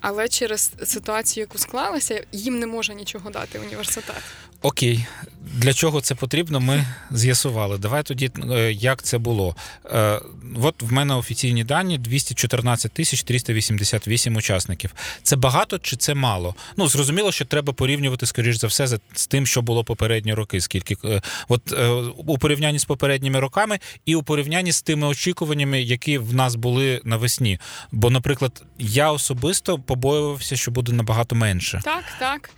але 0.00 0.29
через 0.29 0.73
ситуацію, 0.85 1.43
яку 1.43 1.59
склалася, 1.59 2.25
їм 2.33 2.59
не 2.59 2.67
може 2.67 2.95
нічого 2.95 3.31
дати 3.31 3.59
університет. 3.59 4.23
Окей, 4.62 5.07
для 5.54 5.75
чого 5.75 6.00
це 6.00 6.14
потрібно, 6.14 6.61
ми 6.61 6.87
з'ясували. 7.11 7.78
Давай 7.78 8.02
тоді, 8.02 8.31
е, 8.50 8.73
як 8.73 9.02
це 9.02 9.19
було. 9.19 9.57
Е, 9.92 10.21
От 10.62 10.83
в 10.83 10.92
мене 10.92 11.14
офіційні 11.14 11.64
дані 11.64 11.99
214 11.99 12.92
тисяч 12.92 13.23
388 13.23 14.37
учасників. 14.37 14.95
Це 15.23 15.37
багато 15.37 15.78
чи 15.78 15.97
це 15.97 16.14
мало? 16.14 16.54
Ну, 16.76 16.88
зрозуміло, 16.88 17.33
що 17.33 17.45
треба 17.45 17.73
порівнювати, 17.73 18.26
скоріш 18.26 18.57
за 18.57 18.66
все, 18.66 18.87
з 19.14 19.26
тим, 19.26 19.47
що 19.47 19.62
було 19.62 19.85
попередні 19.85 20.35
роки. 20.35 20.61
Скільки 20.61 20.97
е, 21.04 21.23
от 21.49 21.75
у 22.16 22.38
порівнянні 22.38 22.78
з 22.78 22.85
попередніми 22.85 23.40
роками 23.40 23.78
і 24.04 24.14
у 24.14 24.23
порівнянні 24.23 24.73
з 24.73 24.83
тими 24.83 25.07
очікуваннями, 25.07 25.83
які 25.83 26.19
в 26.19 26.35
нас 26.35 26.54
були 26.54 27.00
навесні. 27.04 27.59
Бо, 27.92 28.11
наприклад, 28.11 28.62
я 28.78 29.12
особисто 29.12 29.78
побоювався, 29.78 30.57
що 30.57 30.71
буде 30.71 30.92
набагато 30.92 31.37
менше. 31.37 31.81
Так, 31.85 32.04
так. 32.19 32.50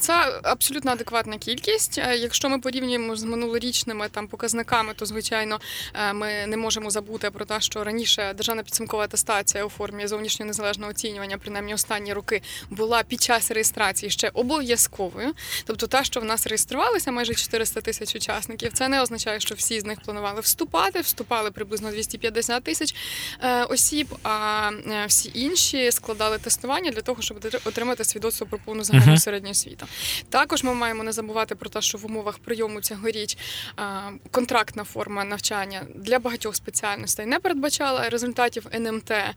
Це 0.00 0.40
абсолютно 0.42 0.90
адекватна 0.90 1.38
кількість. 1.40 1.98
Е, 1.98 2.16
Якщо 2.16 2.48
ми 2.48 2.58
порівнюємо 2.58 3.16
з 3.16 3.22
минулорічними 3.22 4.08
там 4.08 4.26
показниками, 4.26 4.92
то 4.94 5.06
звичайно 5.06 5.60
е, 5.94 6.12
ми 6.12 6.46
не 6.46 6.56
можемо 6.56 6.90
забути 6.90 7.30
про 7.30 7.44
те, 7.44 7.60
що 7.60 7.84
раніше 7.84 8.32
державна 8.36 8.62
підсумкова 8.62 9.04
атестація 9.04 9.64
у 9.64 9.68
формі 9.68 10.06
зовнішнього 10.06 10.46
незалежного 10.46 10.90
оцінювання, 10.90 11.38
принаймні 11.38 11.74
останні 11.74 12.12
роки, 12.12 12.42
була 12.70 13.02
під 13.02 13.22
час 13.22 13.50
реєстрації 13.50 14.10
ще 14.10 14.30
обов'язковою. 14.34 15.32
Тобто, 15.64 15.86
те, 15.86 16.04
що 16.04 16.20
в 16.20 16.24
нас 16.24 16.46
реєструвалися 16.46 17.12
майже 17.12 17.34
400 17.34 17.80
тисяч 17.80 18.16
учасників, 18.16 18.72
це 18.72 18.88
не 18.88 19.02
означає, 19.02 19.40
що 19.40 19.54
всі 19.54 19.80
з 19.80 19.84
них 19.84 20.00
планували 20.00 20.40
вступати. 20.40 21.00
Вступали 21.00 21.50
приблизно 21.50 21.90
250 21.90 22.64
тисяч 22.64 22.94
е, 23.42 23.64
осіб. 23.64 24.16
А 24.22 24.70
всі 25.06 25.30
інші 25.34 25.92
складали 25.92 26.38
тестування 26.38 26.90
для 26.90 27.00
того, 27.00 27.22
щоб 27.22 27.46
отримати 27.64 28.04
свідоцтво 28.04 28.46
про 28.46 28.58
повну 28.58 28.84
загальну 28.84 29.18
середню 29.18 29.50
освіту. 29.50 29.86
Також 30.28 30.62
ми 30.62 30.74
маємо 30.74 31.02
не 31.02 31.12
забувати 31.12 31.29
про 31.34 31.70
те, 31.70 31.82
що 31.82 31.98
в 31.98 32.06
умовах 32.06 32.38
прийому 32.38 32.80
цьогоріч 32.80 33.38
контрактна 34.30 34.84
форма 34.84 35.24
навчання 35.24 35.82
для 35.94 36.18
багатьох 36.18 36.56
спеціальностей 36.56 37.26
не 37.26 37.38
передбачала 37.38 38.08
результатів 38.08 38.66
НМТ. 38.74 39.10
Е, 39.10 39.34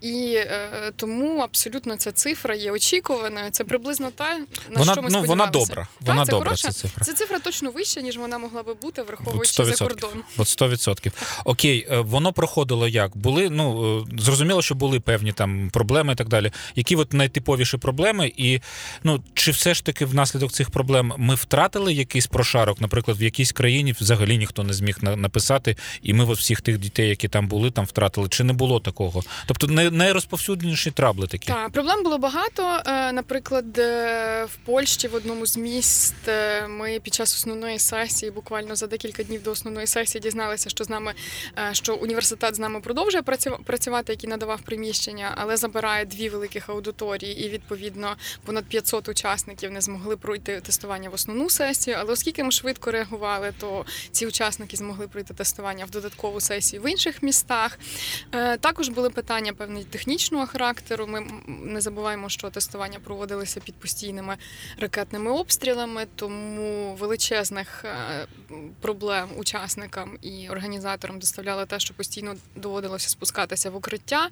І 0.00 0.34
е, 0.36 0.92
тому 0.96 1.38
абсолютно 1.38 1.96
ця 1.96 2.12
цифра 2.12 2.54
є 2.54 2.72
очікуваною. 2.72 3.50
Це 3.50 3.64
приблизно 3.64 4.10
та 4.10 4.38
на 4.38 4.46
Вона, 4.76 4.92
що 4.92 5.02
ми 5.02 5.08
ну, 5.10 5.22
вона 5.22 5.46
добра. 5.46 5.88
Вона 6.00 6.24
це 6.24 6.30
добра, 6.30 6.46
хороша. 6.46 6.68
ця 6.68 6.72
цифра. 6.72 7.04
Це 7.04 7.12
цифра 7.12 7.38
точно 7.38 7.70
вища, 7.70 8.00
ніж 8.00 8.16
вона 8.18 8.38
могла 8.38 8.62
би 8.62 8.74
бути, 8.74 9.02
враховуючи 9.02 9.62
100%. 9.62 9.64
за 9.64 9.84
кордон. 9.84 10.22
От 10.36 10.46
100%. 10.46 11.12
Окей, 11.44 11.86
е, 11.90 12.00
воно 12.00 12.32
проходило 12.32 12.88
як? 12.88 13.16
Були, 13.16 13.50
ну, 13.50 14.06
зрозуміло, 14.18 14.62
що 14.62 14.74
були 14.74 15.00
певні 15.00 15.32
там 15.32 15.70
проблеми 15.72 16.12
і 16.12 16.16
так 16.16 16.28
далі. 16.28 16.52
Які 16.74 16.96
от 16.96 17.12
найтиповіші 17.12 17.76
проблеми? 17.76 18.32
І 18.36 18.60
ну, 19.02 19.24
чи 19.34 19.50
все 19.50 19.74
ж 19.74 19.84
таки 19.84 20.04
внаслідок 20.04 20.52
цих 20.52 20.70
проблем 20.70 21.01
ми 21.02 21.34
втратили 21.34 21.92
якийсь 21.94 22.26
прошарок? 22.26 22.80
Наприклад, 22.80 23.20
в 23.20 23.22
якійсь 23.22 23.52
країні 23.52 23.92
взагалі 24.00 24.38
ніхто 24.38 24.62
не 24.62 24.72
зміг 24.72 24.96
написати, 25.02 25.76
і 26.02 26.14
ми 26.14 26.24
от 26.24 26.38
всіх 26.38 26.60
тих 26.60 26.78
дітей, 26.78 27.08
які 27.08 27.28
там 27.28 27.48
були, 27.48 27.70
там 27.70 27.84
втратили. 27.84 28.28
Чи 28.28 28.44
не 28.44 28.52
було 28.52 28.80
такого? 28.80 29.22
Тобто 29.46 29.66
найрозповсюдніші 29.66 30.90
трабли 30.90 31.26
такі. 31.26 31.46
Так, 31.46 31.70
проблем 31.70 32.02
було 32.02 32.18
багато. 32.18 32.80
Е, 32.86 33.12
Наприклад, 33.12 33.78
е, 33.78 34.44
в 34.44 34.56
Польщі 34.56 35.08
в 35.08 35.14
одному 35.14 35.46
з 35.46 35.56
міст 35.56 36.14
е, 36.28 36.66
ми 36.68 37.00
під 37.00 37.14
час 37.14 37.34
основної 37.34 37.78
сесії, 37.78 38.30
буквально 38.30 38.76
за 38.76 38.86
декілька 38.86 39.22
днів 39.22 39.42
до 39.42 39.50
основної 39.50 39.86
сесії, 39.86 40.22
дізналися, 40.22 40.70
що 40.70 40.84
з 40.84 40.88
нами 40.90 41.12
що 41.72 41.94
університет 41.94 42.54
з 42.54 42.58
нами 42.58 42.80
продовжує 42.80 43.22
працю- 43.22 43.62
працювати, 43.64 44.12
який 44.12 44.30
надавав 44.30 44.60
приміщення, 44.60 45.34
але 45.36 45.56
забирає 45.56 46.04
дві 46.04 46.28
великих 46.28 46.68
аудиторії, 46.68 47.46
і 47.46 47.48
відповідно 47.48 48.16
понад 48.44 48.64
500 48.64 49.08
учасників 49.08 49.70
не 49.72 49.80
змогли 49.80 50.16
пройти 50.16 50.60
тестування 50.60 50.91
в 51.00 51.14
основну 51.14 51.50
сесію. 51.50 51.96
Але 52.00 52.12
оскільки 52.12 52.44
ми 52.44 52.50
швидко 52.52 52.90
реагували, 52.90 53.52
то 53.60 53.84
ці 54.10 54.26
учасники 54.26 54.76
змогли 54.76 55.08
пройти 55.08 55.34
тестування 55.34 55.84
в 55.84 55.90
додаткову 55.90 56.40
сесію 56.40 56.82
в 56.82 56.90
інших 56.90 57.22
містах. 57.22 57.78
Е, 58.34 58.56
Також 58.56 58.88
були 58.88 59.10
питання 59.10 59.52
певні 59.52 59.84
технічного 59.84 60.46
характеру. 60.46 61.06
Ми 61.06 61.26
не 61.46 61.80
забуваємо, 61.80 62.28
що 62.28 62.50
тестування 62.50 62.98
проводилися 62.98 63.60
під 63.60 63.74
постійними 63.74 64.36
ракетними 64.78 65.30
обстрілами, 65.30 66.06
тому 66.16 66.94
величезних 66.94 67.84
е, 67.84 68.26
проблем 68.80 69.28
учасникам 69.36 70.18
і 70.22 70.48
організаторам 70.48 71.18
доставляло 71.18 71.66
те, 71.66 71.80
що 71.80 71.94
постійно 71.94 72.34
доводилося 72.56 73.08
спускатися 73.08 73.70
в 73.70 73.76
укриття. 73.76 74.28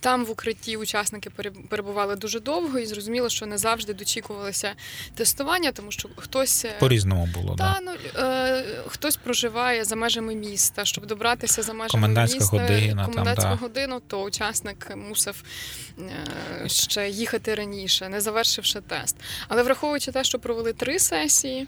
Там 0.00 0.24
в 0.24 0.30
укритті 0.30 0.76
учасники 0.76 1.30
пере- 1.30 1.50
перебували 1.68 2.16
дуже 2.16 2.40
довго, 2.40 2.78
і 2.78 2.86
зрозуміло, 2.86 3.28
що 3.28 3.46
не 3.46 3.58
завжди 3.58 3.94
дочікувалися 3.94 4.72
тестування, 5.14 5.72
тому 5.72 5.90
що 5.90 6.03
хтось 6.16 6.64
е, 6.64 6.72
По-різному 6.80 7.28
було, 7.34 7.56
та 7.56 7.64
да. 7.64 7.80
ну 7.80 8.22
е, 8.22 8.64
хтось 8.86 9.16
проживає 9.16 9.84
за 9.84 9.96
межами 9.96 10.34
міста, 10.34 10.84
щоб 10.84 11.06
добратися 11.06 11.62
за 11.62 11.72
межами 11.72 11.90
Комендантська 11.90 12.38
міста, 12.38 12.56
година, 12.56 13.02
там, 13.02 13.12
комендантську 13.12 13.50
да. 13.50 13.56
годину, 13.56 14.00
то 14.06 14.22
учасник 14.22 14.96
мусив 14.96 15.42
е, 15.98 16.68
ще 16.68 17.08
їхати 17.08 17.54
раніше, 17.54 18.08
не 18.08 18.20
завершивши 18.20 18.80
тест. 18.80 19.16
Але 19.48 19.62
враховуючи 19.62 20.12
те, 20.12 20.24
що 20.24 20.38
провели 20.38 20.72
три 20.72 20.98
сесії. 20.98 21.66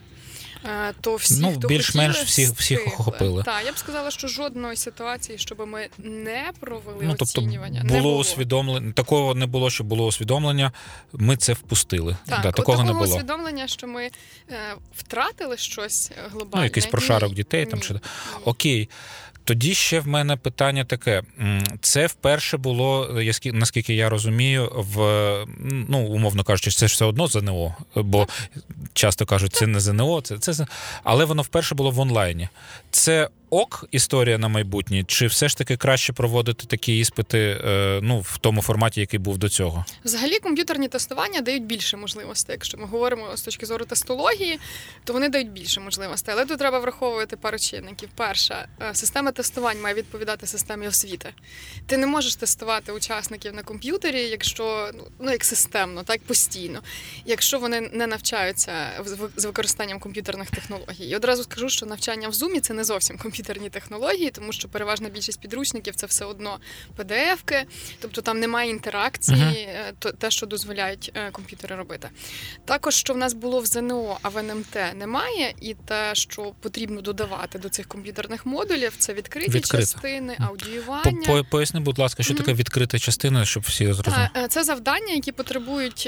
Е, 0.65 0.93
То 1.01 1.17
всі, 1.17 1.41
Ну, 1.41 1.55
хто 1.59 1.69
більш-менш 1.69 2.17
хотіли, 2.19 2.27
всіх- 2.27 2.53
всіх 2.59 2.87
охопили. 2.87 3.43
Так, 3.43 3.63
я 3.67 3.73
б 3.73 3.79
сказала, 3.79 4.11
що 4.11 4.29
жодної 4.29 4.77
ситуації, 4.77 5.39
щоб 5.39 5.67
ми 5.69 5.89
не 5.99 6.53
провели 6.61 6.99
Ну, 7.05 7.15
тобто 7.19 7.41
оцінювання, 7.41 7.81
було, 7.83 7.95
не 7.95 8.03
було. 8.03 8.19
усвідомлення. 8.19 8.93
Такого 8.93 9.35
не 9.35 9.47
було, 9.47 9.71
що 9.71 9.85
було 9.85 10.07
усвідомлення. 10.07 10.73
Ми 11.13 11.37
це 11.37 11.53
впустили. 11.53 12.17
Так, 12.27 12.43
да, 12.43 12.53
такого 12.53 12.85
не 12.85 12.93
було. 12.93 13.05
усвідомлення, 13.15 13.69
що 13.69 13.87
ми 13.87 14.11
е, 14.51 14.57
втратили 14.97 15.57
щось 15.57 16.11
глобальне. 16.31 16.51
Ну, 16.57 16.65
якийсь 16.65 16.87
прошарок 16.87 17.35
дітей 17.35 17.67
там 17.67 17.79
Ні, 17.79 17.85
чи 17.85 17.95
ні. 17.95 18.01
окей. 18.45 18.89
Тоді 19.47 19.75
ще 19.75 20.01
в 20.01 20.09
мене 20.09 20.37
питання 20.37 20.85
таке: 20.85 21.23
це 21.81 22.07
вперше 22.07 22.57
було, 22.57 23.21
наскільки 23.45 23.95
я 23.95 24.09
розумію, 24.09 24.73
в 24.75 24.99
ну 25.89 25.99
умовно 26.07 26.45
кажучи, 26.45 26.71
це 26.71 26.89
ж 26.89 26.95
все 26.95 27.05
одно 27.05 27.27
ЗНО, 27.27 27.75
бо 27.97 28.29
часто 28.93 29.27
кажуть, 29.27 29.53
це 29.53 29.67
не 29.67 29.81
ЗНО, 29.81 30.21
це 30.21 30.39
це 30.39 30.67
але 31.05 31.25
воно 31.25 31.43
вперше 31.43 31.75
було 31.75 31.91
в 31.91 32.01
онлайні. 32.01 32.49
Це 32.91 33.29
ок 33.51 33.85
історія 33.91 34.39
на 34.39 34.49
майбутнє, 34.49 35.05
чи 35.07 35.27
все 35.27 35.49
ж 35.49 35.57
таки 35.57 35.77
краще 35.77 36.13
проводити 36.13 36.67
такі 36.67 36.99
іспити 36.99 37.39
е, 37.39 38.01
ну 38.03 38.21
в 38.21 38.39
тому 38.39 38.63
форматі, 38.63 39.01
який 39.01 39.19
був 39.19 39.39
до 39.39 39.49
цього? 39.49 39.85
Взагалі 40.05 40.39
комп'ютерні 40.39 40.89
тестування 40.89 41.41
дають 41.41 41.65
більше 41.65 41.97
можливостей. 41.97 42.53
Якщо 42.55 42.79
ми 42.79 42.87
говоримо 42.87 43.37
з 43.37 43.43
точки 43.43 43.67
зору 43.67 43.85
тестології, 43.85 44.59
то 45.05 45.13
вони 45.13 45.29
дають 45.29 45.51
більше 45.51 45.81
можливостей. 45.81 46.35
Але 46.35 46.47
тут 46.47 46.59
треба 46.59 46.79
враховувати 46.79 47.37
пару 47.37 47.59
чинників. 47.59 48.09
Перша 48.15 48.69
е, 48.83 48.95
система 48.95 49.33
тестувань 49.33 49.81
має 49.81 49.95
відповідати 49.95 50.47
системі 50.47 50.87
освіти. 50.87 51.29
Ти 51.87 51.97
не 51.97 52.07
можеш 52.07 52.37
тестувати 52.37 52.93
учасників 52.93 53.55
на 53.55 53.63
комп'ютері, 53.63 54.21
якщо 54.23 54.91
ну, 54.95 55.05
ну 55.19 55.31
як 55.31 55.45
системно, 55.45 56.03
так 56.03 56.23
постійно, 56.23 56.83
якщо 57.25 57.59
вони 57.59 57.81
не 57.81 58.07
навчаються 58.07 58.73
з 59.37 59.45
використанням 59.45 60.01
комп'ютерних 60.01 60.51
технологій. 60.51 61.05
І 61.09 61.17
одразу 61.17 61.43
скажу, 61.43 61.69
що 61.69 61.87
навчання 61.87 62.29
в 62.29 62.33
Zoom– 62.33 62.61
це 62.61 62.75
не 62.75 62.85
зовсім 62.85 63.19
комп'ютерні 63.37 63.71
технології, 63.71 64.31
тому 64.31 64.53
що 64.53 64.69
переважна 64.69 65.09
більшість 65.09 65.41
підручників 65.41 65.95
це 65.95 66.07
все 66.07 66.25
одно 66.25 66.59
PDF-ки, 66.99 67.65
тобто 68.01 68.23
там 68.23 68.41
немає 68.41 68.71
інтеракції, 68.71 69.69
то 69.99 70.13
те, 70.13 70.31
що 70.31 70.47
дозволяють 70.47 71.13
е, 71.15 71.31
комп'ютери 71.31 71.77
робити. 71.77 72.09
Також, 72.65 72.95
що 72.95 73.15
в 73.15 73.17
нас 73.17 73.33
було 73.35 73.61
в 73.61 73.67
ЗНО, 73.67 74.19
а 74.23 74.29
в 74.29 74.39
НМТ 74.39 74.77
немає, 74.95 75.55
і 75.61 75.75
те, 75.75 76.11
що 76.15 76.53
потрібно 76.61 77.01
додавати 77.01 77.59
до 77.59 77.69
цих 77.69 77.87
комп'ютерних 77.87 78.47
модулів, 78.47 78.93
це 78.99 79.13
відкриті 79.15 79.49
Відкрита. 79.49 79.79
частини, 79.79 80.37
аудіювання. 80.39 81.45
Поясни, 81.51 81.81
будь 81.81 81.99
ласка, 81.99 82.23
що 82.23 82.35
Мгм. 82.35 82.43
таке 82.43 82.55
відкрита 82.55 82.99
частина, 82.99 83.45
щоб 83.45 83.63
всі 83.63 83.93
зрозуміли. 83.93 84.29
Е, 84.37 84.49
Це 84.49 84.65
завдання, 84.65 85.13
які 85.15 85.33
потребують, 85.33 86.07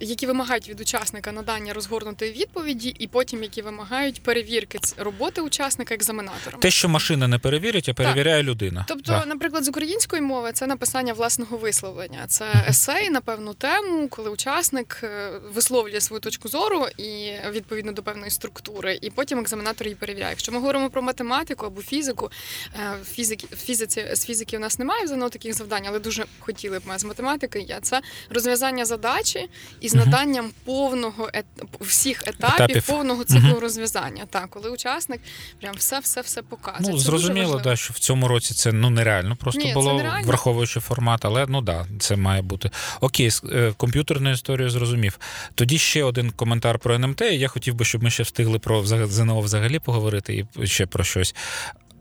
які 0.00 0.26
вимагають 0.26 0.68
від 0.68 0.80
учасника 0.80 1.32
надання 1.32 1.72
розгорнутої 1.72 2.32
відповіді, 2.32 2.96
і 2.98 3.06
потім 3.06 3.42
які 3.42 3.62
вимагають 3.62 4.22
перевірки 4.22 4.78
роботи 4.96 5.40
учасника 5.40 5.94
екзаменатором. 5.94 6.53
Те, 6.60 6.70
що 6.70 6.88
машина 6.88 7.28
не 7.28 7.38
перевірить, 7.38 7.88
а 7.88 7.94
перевіряє 7.94 8.42
людина. 8.42 8.84
Тобто, 8.88 9.12
Да. 9.12 9.26
наприклад, 9.26 9.64
з 9.64 9.68
української 9.68 10.22
мови 10.22 10.50
це 10.54 10.66
написання 10.66 11.12
власного 11.12 11.56
висловлення. 11.56 12.24
Це 12.28 12.64
есей 12.68 13.10
на 13.10 13.20
певну 13.20 13.54
тему, 13.54 14.08
коли 14.08 14.30
учасник 14.30 15.00
е, 15.02 15.30
висловлює 15.54 16.00
свою 16.00 16.20
точку 16.20 16.48
зору 16.48 16.86
і 16.98 17.32
відповідно 17.50 17.92
до 17.92 18.02
певної 18.02 18.30
структури, 18.30 18.98
і 19.02 19.10
потім 19.10 19.38
екзаменатор 19.38 19.86
її 19.86 19.94
перевіряє. 19.94 20.30
Якщо 20.30 20.52
ми 20.52 20.58
говоримо 20.58 20.90
про 20.90 21.02
математику 21.02 21.66
або 21.66 21.82
фізику, 21.82 22.30
е, 22.74 23.04
фізики, 23.04 23.46
фізиці 23.56 24.06
з 24.12 24.24
фізики 24.24 24.56
у 24.56 24.60
нас 24.60 24.78
немає 24.78 25.04
в 25.04 25.08
ЗНО 25.08 25.28
таких 25.28 25.54
завдань, 25.54 25.84
але 25.88 25.98
дуже 25.98 26.24
хотіли 26.38 26.78
б 26.78 26.82
ми 26.86 26.98
з 26.98 27.04
математики. 27.04 27.60
Є 27.60 27.78
це 27.82 28.00
розв'язання 28.30 28.84
задачі 28.84 29.48
із 29.80 29.94
наданням 29.94 30.50
повного 30.64 31.30
ет... 31.34 31.44
всіх 31.80 32.22
етапів, 32.26 32.54
Етапів. 32.64 32.86
повного 32.86 33.24
циклу 33.24 33.60
розв'язання. 33.60 34.26
Так, 34.30 34.50
коли 34.50 34.70
учасник 34.70 35.20
прям 35.60 35.74
все, 35.74 35.98
все, 35.98 36.20
все 36.20 36.42
показує. 36.48 36.92
Ну, 36.92 36.98
Це 36.98 37.04
зрозуміло, 37.04 37.60
да, 37.64 37.76
що 37.76 37.94
в 37.94 37.98
цьому 37.98 38.28
році 38.28 38.54
це 38.54 38.72
ну 38.72 38.90
нереально 38.90 39.36
просто 39.36 39.62
Ні, 39.62 39.74
було, 39.74 39.94
нереально. 39.94 40.26
враховуючи 40.26 40.80
формат, 40.80 41.24
але 41.24 41.46
ну 41.48 41.60
да, 41.60 41.86
це 41.98 42.16
має 42.16 42.42
бути. 42.42 42.70
Окей, 43.00 43.30
е, 43.52 43.72
комп'ютерну 43.76 44.30
історію 44.30 44.70
зрозумів. 44.70 45.18
Тоді 45.54 45.78
ще 45.78 46.04
один 46.04 46.30
коментар 46.30 46.78
про 46.78 46.94
НМТ. 46.94 47.20
Я 47.20 47.48
хотів 47.48 47.74
би, 47.74 47.84
щоб 47.84 48.02
ми 48.02 48.10
ще 48.10 48.22
встигли 48.22 48.58
про 48.58 48.84
ЗНО 48.84 49.40
взагалі 49.40 49.78
поговорити 49.78 50.46
і 50.58 50.66
ще 50.66 50.86
про 50.86 51.04
щось. 51.04 51.34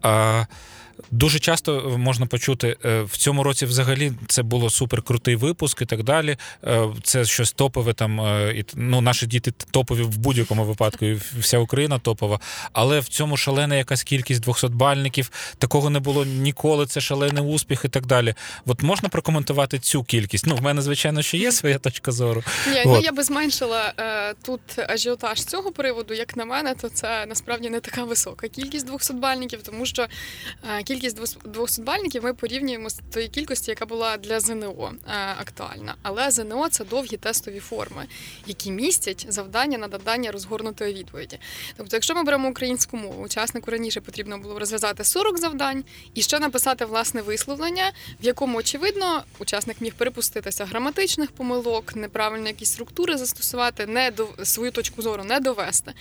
А, 0.02 0.46
Дуже 1.12 1.40
часто 1.40 1.96
можна 1.98 2.26
почути 2.26 2.78
е, 2.86 3.02
в 3.02 3.18
цьому 3.18 3.44
році 3.44 3.66
взагалі 3.66 4.12
це 4.28 4.44
було 4.44 4.70
супер 4.70 5.02
крутий 5.02 5.36
випуск 5.36 5.82
і 5.82 5.86
так 5.86 6.04
далі. 6.04 6.38
Е, 6.64 6.88
Це 7.04 7.26
щось 7.26 7.52
топове 7.52 7.94
там. 7.94 8.22
е, 8.22 8.54
і, 8.58 8.66
Ну, 8.76 9.02
наші 9.02 9.28
діти 9.28 9.52
топові 9.72 10.02
в 10.02 10.18
будь-якому 10.18 10.64
випадку, 10.66 11.06
і 11.06 11.20
вся 11.40 11.58
Україна 11.58 12.00
топова. 12.00 12.40
Але 12.74 13.00
в 13.00 13.08
цьому 13.08 13.38
шалена 13.38 13.76
якась 13.76 14.04
кількість 14.04 14.48
200-бальників. 14.48 15.32
Такого 15.58 15.90
не 15.90 16.00
було 16.00 16.26
ніколи. 16.26 16.86
Це 16.86 17.02
шалений 17.02 17.44
успіх 17.44 17.82
і 17.86 17.88
так 17.88 18.06
далі. 18.06 18.34
От 18.66 18.84
можна 18.84 19.10
прокоментувати 19.10 19.80
цю 19.80 20.04
кількість? 20.04 20.46
Ну, 20.48 20.56
в 20.56 20.62
мене, 20.62 20.82
звичайно, 20.82 21.22
що 21.22 21.38
є 21.38 21.52
своя 21.52 21.78
точка 21.78 22.12
зору. 22.12 22.44
Ні, 22.68 22.84
ну 22.86 23.00
я 23.02 23.12
би 23.12 23.24
зменшила 23.24 23.94
е, 24.00 24.34
тут 24.46 24.62
ажіотаж 24.90 25.42
з 25.42 25.46
цього 25.46 25.72
приводу. 25.72 26.14
Як 26.14 26.36
на 26.38 26.46
мене, 26.46 26.76
то 26.82 26.90
це 26.90 27.26
насправді 27.26 27.70
не 27.70 27.80
така 27.80 28.04
висока 28.04 28.48
кількість 28.48 28.90
200-бальників, 28.92 29.58
тому 29.64 29.86
що 29.86 30.04
е, 30.04 30.83
кількість 30.84 31.20
200-бальників 31.46 32.24
ми 32.24 32.34
порівнюємо 32.34 32.90
з 32.90 33.00
тої 33.14 33.28
кількості, 33.28 33.72
яка 33.72 33.86
була 33.86 34.18
для 34.18 34.40
ЗНО 34.40 34.94
е, 35.08 35.12
актуальна. 35.40 35.96
Але 36.02 36.32
ЗНО 36.32 36.70
це 36.70 36.86
довгі 36.86 37.18
тестові 37.18 37.60
форми, 37.60 38.06
які 38.48 38.72
містять 38.72 39.26
завдання 39.30 39.78
на 39.78 39.88
додання 39.88 40.32
розгорнутої 40.32 40.94
відповіді. 40.94 41.40
Тобто, 41.78 41.96
якщо 41.96 42.16
ми 42.16 42.24
беремо 42.24 42.50
українську 42.50 42.98
мову, 42.98 43.24
учаснику 43.24 43.72
раніше 43.72 44.02
потрібно 44.02 44.38
було 44.38 44.60
розв'язати 44.60 45.04
40 45.04 45.38
завдань 45.38 45.84
і 46.14 46.22
ще 46.22 46.40
написати 46.40 46.86
власне 46.86 47.22
висловлення, 47.22 47.92
в 48.22 48.26
якому 48.26 48.58
очевидно 48.58 49.24
учасник 49.40 49.82
міг 49.82 49.94
перепуститися 49.94 50.66
граматичних 50.66 51.32
помилок, 51.32 51.96
неправильно 51.96 52.48
якісь 52.48 52.72
структури 52.72 53.18
застосувати, 53.18 53.86
не 53.86 54.12
до 54.12 54.28
свою 54.44 54.72
точку 54.72 55.02
зору 55.02 55.24
не 55.24 55.40
довести. 55.40 55.94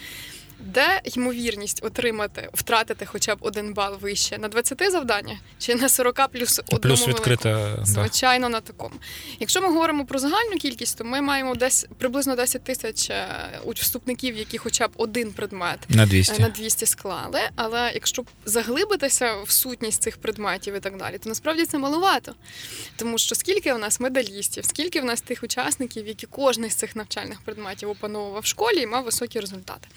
Де 0.65 1.01
ймовірність 1.05 1.85
отримати, 1.85 2.49
втратити 2.55 3.07
хоча 3.07 3.35
б 3.35 3.39
один 3.41 3.75
бал 3.75 3.99
вище 4.01 4.39
на 4.39 4.49
20 4.49 4.91
завданнях 4.93 5.39
чи 5.59 5.75
на 5.75 5.89
40 5.89 6.29
плюс 6.33 6.59
одному 6.59 6.81
Плюс 6.81 7.09
відкрита. 7.09 7.77
Да. 7.79 7.85
Звичайно, 7.85 8.49
на 8.49 8.61
такому. 8.61 8.95
Якщо 9.41 9.63
ми 9.63 9.69
говоримо 9.69 10.05
про 10.05 10.19
загальну 10.19 10.57
кількість, 10.59 10.99
то 10.99 11.05
ми 11.05 11.21
маємо 11.21 11.55
десь 11.55 11.87
приблизно 11.99 12.37
10 12.37 12.65
тисяч 12.65 13.11
е, 13.11 13.27
вступників, 13.75 14.37
які 14.37 14.59
хоча 14.59 14.89
б 14.89 14.91
один 14.97 15.33
предмет 15.33 15.79
На 15.89 16.03
е, 16.03 16.07
200. 16.07 16.43
на 16.43 16.49
200 16.49 16.87
склали. 16.87 17.41
Але 17.57 17.91
якщо 17.95 18.25
заглибитися 18.45 19.35
в 19.47 19.51
сутність 19.51 20.03
цих 20.03 20.17
предметів 20.17 20.75
і 20.75 20.81
так 20.81 20.97
далі, 20.97 21.19
то 21.19 21.29
насправді 21.29 21.67
це 21.67 21.79
маловато. 21.79 22.35
Тому 22.97 23.19
що 23.19 23.35
скільки 23.35 23.73
в 23.73 23.79
нас 23.79 24.01
медалістів, 24.01 24.65
скільки 24.65 25.01
в 25.01 25.05
нас 25.05 25.21
тих 25.21 25.43
учасників, 25.43 26.07
які 26.07 26.27
кожний 26.27 26.71
з 26.71 26.75
цих 26.75 26.97
навчальних 26.97 27.41
предметів 27.41 27.91
опановував 27.91 28.43
в 28.43 28.47
школі 28.47 28.81
і 28.81 28.87
мав 28.87 29.05
високі 29.05 29.41
результати. 29.41 29.89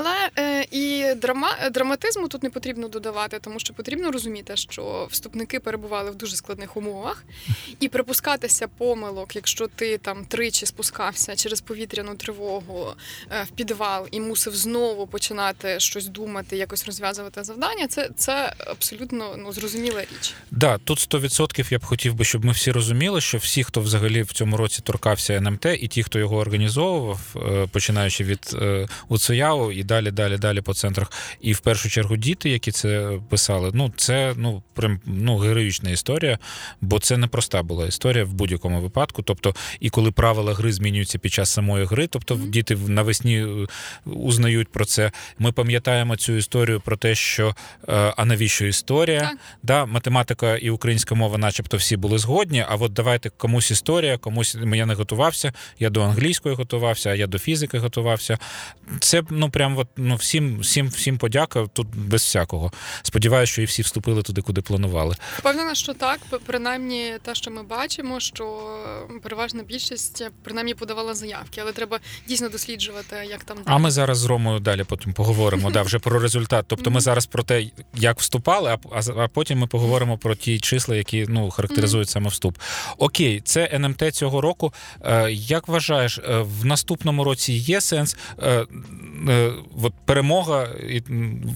Але 0.00 0.30
е, 0.38 0.66
і 0.70 1.14
драма, 1.14 1.56
драматизму 1.72 2.28
тут 2.28 2.42
не 2.42 2.50
потрібно 2.50 2.88
додавати, 2.88 3.38
тому 3.40 3.60
що 3.60 3.74
потрібно 3.74 4.10
розуміти, 4.10 4.56
що 4.56 5.08
вступники 5.10 5.60
перебували 5.60 6.10
в 6.10 6.14
дуже 6.14 6.36
складних 6.36 6.76
умовах, 6.76 7.24
і 7.80 7.88
припускатися 7.88 8.68
помилок, 8.68 9.36
якщо 9.36 9.66
ти 9.66 9.98
там 9.98 10.24
тричі 10.24 10.66
спускався 10.66 11.36
через 11.36 11.60
повітряну 11.60 12.14
тривогу 12.14 12.86
е, 13.30 13.42
в 13.42 13.50
підвал 13.50 14.08
і 14.10 14.20
мусив 14.20 14.56
знову 14.56 15.06
починати 15.06 15.80
щось 15.80 16.06
думати, 16.06 16.56
якось 16.56 16.86
розв'язувати 16.86 17.44
завдання. 17.44 17.86
Це, 17.88 18.10
це 18.16 18.52
абсолютно 18.66 19.34
ну 19.38 19.52
зрозуміла 19.52 20.00
річ. 20.00 20.34
Да, 20.50 20.78
тут 20.78 20.98
100% 20.98 21.72
я 21.72 21.78
б 21.78 21.84
хотів 21.84 22.14
би, 22.14 22.24
щоб 22.24 22.44
ми 22.44 22.52
всі 22.52 22.72
розуміли, 22.72 23.20
що 23.20 23.38
всі, 23.38 23.64
хто 23.64 23.80
взагалі 23.80 24.22
в 24.22 24.32
цьому 24.32 24.56
році 24.56 24.82
торкався 24.82 25.34
НМТ, 25.34 25.66
і 25.80 25.88
ті, 25.88 26.02
хто 26.02 26.18
його 26.18 26.36
організовував, 26.36 27.20
е, 27.36 27.66
починаючи 27.72 28.24
від 28.24 28.56
е, 28.62 28.88
УЦЯУ 29.08 29.72
і 29.72 29.84
далі, 29.88 30.10
далі, 30.10 30.36
далі 30.38 30.60
по 30.60 30.74
центрах, 30.74 31.12
і 31.40 31.52
в 31.52 31.60
першу 31.60 31.88
чергу 31.90 32.16
діти, 32.16 32.50
які 32.50 32.72
це 32.72 33.18
писали, 33.30 33.70
ну 33.74 33.92
це 33.96 34.34
ну 34.36 34.62
прям 34.74 35.00
ну 35.06 35.36
героїчна 35.38 35.90
історія, 35.90 36.38
бо 36.80 36.98
це 36.98 37.16
непроста 37.16 37.62
була 37.62 37.86
історія 37.86 38.24
в 38.24 38.32
будь-якому 38.32 38.80
випадку. 38.80 39.22
Тобто, 39.22 39.54
і 39.80 39.90
коли 39.90 40.10
правила 40.12 40.54
гри 40.54 40.72
змінюються 40.72 41.18
під 41.18 41.32
час 41.32 41.50
самої 41.50 41.84
гри, 41.86 42.06
тобто 42.06 42.36
Мгм. 42.36 42.50
діти 42.50 42.74
в- 42.74 42.90
навесні 42.90 43.36
е, 43.42 43.66
узнають 44.04 44.68
про 44.68 44.84
це. 44.84 45.12
Ми 45.38 45.52
пам'ятаємо 45.52 46.16
цю 46.16 46.32
історію 46.32 46.80
про 46.80 46.96
те, 46.96 47.14
що 47.14 47.54
е, 47.88 48.14
а 48.16 48.24
навіщо 48.24 48.66
історія? 48.66 49.20
Так. 49.20 49.36
Да, 49.62 49.86
математика 49.86 50.56
і 50.56 50.70
українська 50.70 51.14
мова, 51.14 51.38
начебто, 51.38 51.76
всі 51.76 51.96
були 51.96 52.18
згодні. 52.18 52.64
А 52.68 52.74
от 52.74 52.92
давайте 52.92 53.30
комусь 53.30 53.70
історія, 53.70 54.18
комусь 54.18 54.56
я 54.74 54.86
не 54.86 54.94
готувався. 54.94 55.52
Я 55.78 55.90
до 55.90 56.02
англійської 56.02 56.54
готувався, 56.54 57.10
а 57.10 57.14
я 57.14 57.26
до 57.26 57.38
фізики 57.38 57.78
готувався. 57.78 58.38
Це 59.00 59.22
ну 59.30 59.50
прям 59.50 59.74
от, 59.78 59.88
ну 59.96 60.16
всім, 60.16 60.58
всім, 60.60 60.88
всім 60.88 61.18
подяка 61.18 61.66
тут 61.66 61.86
без 61.94 62.22
всякого. 62.22 62.72
Сподіваюся, 63.02 63.52
що 63.52 63.62
і 63.62 63.64
всі 63.64 63.82
вступили 63.82 64.22
туди, 64.22 64.42
куди 64.42 64.60
планували. 64.60 65.16
Впевнена, 65.38 65.74
що 65.74 65.94
так. 65.94 66.20
Принаймні, 66.46 67.12
те, 67.22 67.34
що 67.34 67.50
ми 67.50 67.62
бачимо, 67.62 68.20
що 68.20 68.60
е, 69.10 69.18
переважна 69.22 69.62
більшість 69.62 70.20
е, 70.20 70.30
принаймні 70.42 70.74
подавала 70.74 71.14
заявки, 71.14 71.60
але 71.60 71.72
треба 71.72 72.00
дійсно 72.28 72.48
досліджувати, 72.48 73.16
як 73.30 73.44
там 73.44 73.58
А 73.64 73.78
ми 73.78 73.90
зараз 73.90 74.18
з 74.18 74.24
Ромою 74.24 74.60
далі 74.60 74.84
потім 74.84 75.12
поговоримо 75.12 75.70
да, 75.70 75.82
вже 75.82 75.98
про 75.98 76.18
результат. 76.18 76.64
Тобто 76.68 76.90
ми 76.90 77.00
зараз 77.00 77.26
про 77.26 77.42
те, 77.42 77.66
як 77.94 78.20
вступали, 78.20 78.78
а, 78.92 79.00
а, 79.16 79.28
потім 79.28 79.58
ми 79.58 79.66
поговоримо 79.66 80.18
про 80.18 80.34
ті 80.34 80.60
числа, 80.60 80.96
які 80.96 81.26
ну, 81.28 81.50
характеризують 81.50 82.08
саме 82.08 82.28
вступ. 82.28 82.58
Окей, 82.98 83.40
це 83.44 83.70
НМТ 83.72 84.14
цього 84.14 84.40
року. 84.40 84.72
Е, 85.04 85.32
як 85.32 85.68
вважаєш, 85.68 86.18
е, 86.18 86.38
в 86.38 86.64
наступному 86.64 87.24
році 87.24 87.52
є 87.52 87.80
сенс? 87.80 88.16
От 89.82 89.92
перемога, 90.04 90.68
і 90.88 91.02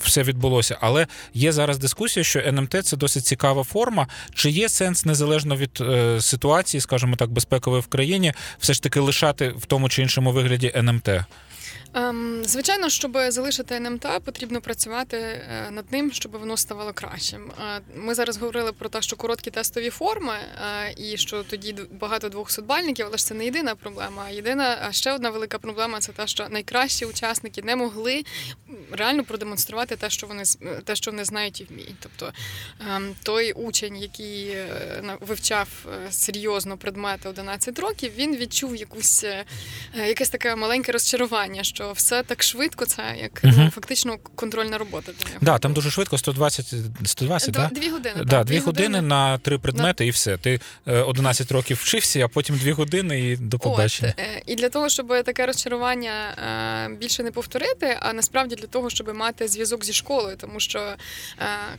все 0.04 0.22
відбулося, 0.22 0.78
але 0.80 1.06
є 1.34 1.52
зараз 1.52 1.78
дискусія, 1.78 2.24
що 2.24 2.40
НМТ 2.40 2.76
це 2.84 2.96
досить 2.96 3.26
цікава 3.26 3.64
форма. 3.64 4.06
Чи 4.34 4.50
є 4.50 4.68
сенс 4.68 5.04
незалежно 5.04 5.56
від 5.56 5.78
е, 5.80 6.20
ситуації, 6.20 6.80
скажімо 6.80 7.16
так, 7.16 7.30
безпекової 7.30 7.82
в 7.82 7.86
країні, 7.86 8.32
все 8.58 8.72
ж 8.72 8.82
таки 8.82 9.00
лишати 9.00 9.48
в 9.48 9.66
тому 9.66 9.88
чи 9.88 10.02
іншому 10.02 10.32
вигляді 10.32 10.72
НМТ? 10.76 11.08
Ем, 11.94 12.42
звичайно, 12.44 12.88
щоб 12.88 13.18
залишити 13.28 13.74
НМТ, 13.74 14.06
потрібно 14.24 14.60
працювати 14.60 15.16
е, 15.16 15.70
над 15.70 15.92
ним, 15.92 16.12
щоб 16.12 16.32
воно 16.32 16.56
ставало 16.56 16.92
кращим. 16.92 17.50
Е, 17.76 17.80
Ми 17.96 18.14
зараз 18.14 18.36
говорили 18.36 18.72
про 18.72 18.88
те, 18.88 19.02
що 19.02 19.16
короткі 19.16 19.50
тестові 19.50 19.90
форми, 19.90 20.34
е, 20.34 20.94
і 20.96 21.16
що 21.16 21.42
тоді 21.42 21.76
багато 22.00 22.28
200-бальників, 22.28 23.04
але 23.06 23.16
ж 23.16 23.26
це 23.26 23.34
не 23.34 23.44
єдина 23.44 23.74
проблема. 23.74 24.30
Єдина, 24.30 24.92
ще 24.92 25.12
одна 25.12 25.30
велика 25.30 25.58
проблема 25.58 26.00
це 26.00 26.12
те, 26.12 26.26
що 26.26 26.48
найкращі 26.48 27.04
учасники 27.04 27.62
не 27.62 27.76
могли 27.76 28.24
реально 28.92 29.24
продемонструвати 29.24 29.96
те, 29.96 30.10
що 30.10 30.26
вони 30.26 30.42
те, 30.84 30.96
що 30.96 31.10
вони 31.10 31.24
знають 31.24 31.60
і 31.60 31.64
вміють. 31.64 31.96
Тобто 32.00 32.32
ем, 32.94 33.14
той 33.22 33.52
учень, 33.52 33.96
який 33.96 34.56
вивчав 35.20 35.68
серйозно 36.10 36.76
предмети 36.76 37.28
11 37.28 37.78
років, 37.78 38.12
він 38.16 38.36
відчув 38.36 38.76
якусь 38.76 39.24
якесь 40.06 40.30
таке 40.30 40.56
маленьке 40.56 40.92
розчарування, 40.92 41.64
що 41.64 41.81
все 41.92 42.22
так 42.22 42.42
швидко, 42.42 42.86
це 42.86 43.02
як 43.22 43.40
ну, 43.44 43.70
фактично 43.74 44.18
контрольна 44.34 44.78
робота 44.78 45.12
для 45.18 45.28
нього. 45.28 45.38
Да, 45.40 45.58
там 45.58 45.72
дуже 45.72 45.90
швидко 45.90 46.18
120, 46.18 46.74
120 47.04 47.50
Два- 47.50 47.68
да? 47.68 47.80
дві 47.80 47.90
години. 47.90 48.14
Да, 48.24 48.24
так, 48.24 48.46
дві 48.46 48.58
години 48.58 49.00
на 49.00 49.38
три 49.38 49.58
предмети, 49.58 50.06
і 50.06 50.10
все. 50.10 50.36
Ти 50.36 50.60
е, 50.86 51.00
11 51.00 51.52
років 51.52 51.78
вчився, 51.82 52.24
а 52.24 52.28
потім 52.28 52.56
дві 52.56 52.72
години 52.72 53.20
і 53.20 53.36
до 53.36 53.58
побачення. 53.58 54.14
От, 54.18 54.24
е, 54.24 54.42
і 54.46 54.54
для 54.54 54.68
того, 54.68 54.88
щоб 54.88 55.24
таке 55.24 55.46
розчарування 55.46 56.12
е, 56.90 56.96
більше 57.00 57.22
не 57.22 57.30
повторити, 57.30 57.98
а 58.00 58.12
насправді 58.12 58.54
для 58.54 58.66
того, 58.66 58.90
щоб 58.90 59.14
мати 59.14 59.48
зв'язок 59.48 59.84
зі 59.84 59.92
школою, 59.92 60.36
тому 60.36 60.60
що 60.60 60.78
е, 60.78 60.94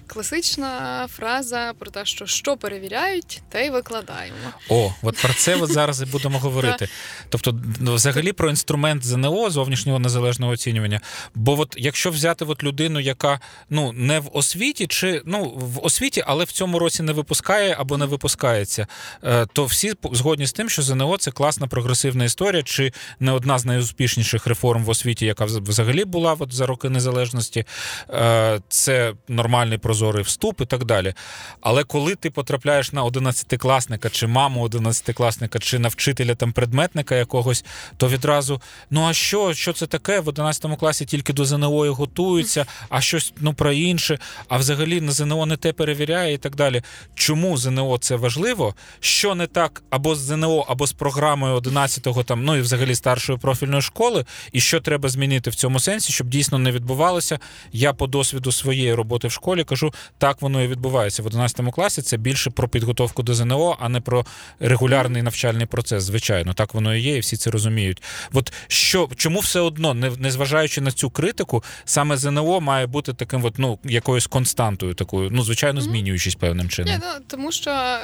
класична 0.07 1.07
фраза 1.07 1.73
про 1.79 1.91
те, 1.91 2.05
що 2.05 2.25
що 2.25 2.57
перевіряють, 2.57 3.41
те 3.49 3.65
й 3.65 3.69
викладаємо. 3.69 4.37
О, 4.69 4.93
от 5.01 5.21
про 5.21 5.33
це 5.33 5.55
от 5.55 5.71
зараз 5.71 6.01
і 6.01 6.05
будемо 6.05 6.39
говорити. 6.43 6.87
Тобто, 7.29 7.59
ну, 7.79 7.95
взагалі 7.95 8.31
про 8.31 8.49
інструмент 8.49 9.05
ЗНО, 9.05 9.49
зовнішнє 9.49 9.92
зовнішнього 9.93 9.99
незалежного 9.99 10.51
оцінювання. 10.51 11.01
Бо 11.35 11.59
от 11.59 11.75
якщо 11.77 12.11
взяти 12.11 12.45
от 12.45 12.63
людину, 12.63 12.99
яка 12.99 13.39
ну 13.69 13.91
не 13.93 14.19
в 14.19 14.29
освіті, 14.33 14.87
чи 14.87 15.21
ну 15.25 15.53
в 15.55 15.85
освіті, 15.85 16.23
але 16.27 16.45
в 16.45 16.51
цьому 16.51 16.79
році 16.79 17.03
не 17.03 17.13
випускає 17.13 17.75
або 17.79 17.97
не 17.97 18.05
випускається, 18.05 18.87
е, 19.23 19.45
то 19.53 19.65
всі 19.65 19.93
згодні 20.13 20.45
з 20.45 20.53
тим, 20.53 20.69
що 20.69 20.81
ЗНО 20.81 21.17
це 21.17 21.31
класна 21.31 21.67
прогресивна 21.67 22.25
історія, 22.25 22.63
чи 22.63 22.93
не 23.19 23.31
одна 23.31 23.59
з 23.59 23.65
найуспішніших 23.65 24.47
реформ 24.47 24.83
в 24.83 24.89
освіті, 24.89 25.25
яка 25.25 25.45
взагалі 25.45 26.05
була 26.05 26.35
от 26.39 26.53
за 26.53 26.65
роки 26.65 26.89
незалежності. 26.89 27.65
Е, 28.09 28.59
це 28.69 29.13
нормальний 29.27 29.77
прозорий 29.77 30.23
вступ 30.23 30.61
і 30.61 30.65
так 30.65 30.85
далі. 30.85 31.13
Але 31.61 31.83
коли 31.83 32.15
ти 32.15 32.29
потрапляєш 32.29 32.91
на 32.93 33.03
одинадцятикласника, 33.03 34.09
чи 34.09 34.27
маму 34.27 34.61
одинадцятикласника, 34.61 35.59
чи 35.59 35.79
на 35.79 35.87
вчителя 35.89 36.35
там 36.35 36.51
предметника 36.51 37.15
якогось, 37.15 37.65
то 37.97 38.07
відразу 38.07 38.61
ну 38.89 39.05
а 39.05 39.13
що? 39.13 39.53
Що 39.53 39.73
це 39.73 39.82
таке? 39.87 40.19
В 40.19 40.27
11 40.27 40.77
класі 40.79 41.05
тільки 41.05 41.33
до 41.33 41.45
ЗНО 41.45 41.85
і 41.85 41.89
готуються, 41.89 42.65
а 42.89 43.01
щось 43.01 43.33
ну 43.39 43.53
про 43.53 43.71
інше, 43.71 44.19
а 44.47 44.57
взагалі 44.57 45.01
на 45.01 45.11
ЗНО 45.11 45.45
не 45.45 45.57
те 45.57 45.73
перевіряє 45.73 46.33
і 46.33 46.37
так 46.37 46.55
далі. 46.55 46.81
Чому 47.15 47.57
ЗНО 47.57 47.97
це 47.97 48.15
важливо? 48.15 48.75
Що 48.99 49.35
не 49.35 49.47
так 49.47 49.83
або 49.89 50.15
з 50.15 50.19
ЗНО, 50.19 50.65
або 50.67 50.87
з 50.87 50.93
програмою 50.93 51.57
11-го 51.57 52.23
там, 52.23 52.43
ну 52.43 52.57
і 52.57 52.61
взагалі 52.61 52.95
старшої 52.95 53.39
профільної 53.39 53.81
школи, 53.81 54.25
і 54.51 54.59
що 54.59 54.79
треба 54.79 55.09
змінити 55.09 55.49
в 55.49 55.55
цьому 55.55 55.79
сенсі, 55.79 56.13
щоб 56.13 56.27
дійсно 56.27 56.59
не 56.59 56.71
відбувалося. 56.71 57.39
Я 57.71 57.93
по 57.93 58.07
досвіду 58.07 58.51
своєї 58.51 58.93
роботи 58.93 59.27
в 59.27 59.31
школі 59.31 59.63
кажу, 59.63 59.93
так 60.17 60.41
воно 60.41 60.63
і 60.63 60.67
відбувається 60.67 61.23
в 61.23 61.25
11 61.25 61.71
класі. 61.73 62.01
Це 62.01 62.17
більше 62.17 62.49
про 62.49 62.67
підготовку 62.67 63.23
до 63.23 63.33
ЗНО, 63.33 63.77
а 63.79 63.89
не 63.89 64.01
про 64.01 64.25
регулярний 64.59 65.21
навчальний 65.21 65.65
процес. 65.65 66.03
Звичайно, 66.03 66.53
так 66.53 66.73
воно 66.73 66.95
і 66.95 67.01
є, 67.01 67.17
і 67.17 67.19
всі 67.19 67.37
це 67.37 67.51
розуміють. 67.51 68.01
От 68.33 68.53
що 68.67 69.09
чому 69.15 69.39
все 69.39 69.59
одно, 69.59 69.72
не 69.79 70.11
незважаючи 70.17 70.81
на 70.81 70.91
цю 70.91 71.09
критику, 71.09 71.63
саме 71.85 72.17
ЗНО 72.17 72.59
має 72.61 72.87
бути 72.87 73.13
таким, 73.13 73.45
от, 73.45 73.59
ну 73.59 73.79
якоюсь 73.83 74.27
константою, 74.27 74.93
такою, 74.93 75.29
ну 75.31 75.43
звичайно, 75.43 75.81
змінюючись 75.81 76.35
певним 76.35 76.69
чином. 76.69 76.93
Ні, 76.93 76.99
ну, 77.01 77.25
тому 77.27 77.51
що 77.51 77.71
е, 77.71 77.99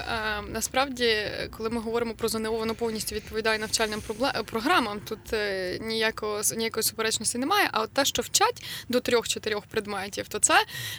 насправді, 0.51 1.15
коли 1.57 1.69
ми 1.69 1.81
говоримо 1.81 2.13
про 2.13 2.29
ЗНО, 2.29 2.51
воно 2.51 2.75
повністю 2.75 3.15
відповідає 3.15 3.59
навчальним 3.59 4.01
програмам. 4.45 4.99
Тут 4.99 5.33
е, 5.33 5.79
ніякого 5.81 6.41
ніякої 6.57 6.83
суперечності 6.83 7.37
немає. 7.37 7.69
А 7.71 7.81
от 7.81 7.91
те, 7.91 8.05
що 8.05 8.21
вчать 8.21 8.63
до 8.89 8.99
трьох-чотирьох 8.99 9.65
предметів, 9.65 10.27
то 10.27 10.39
це 10.39 10.53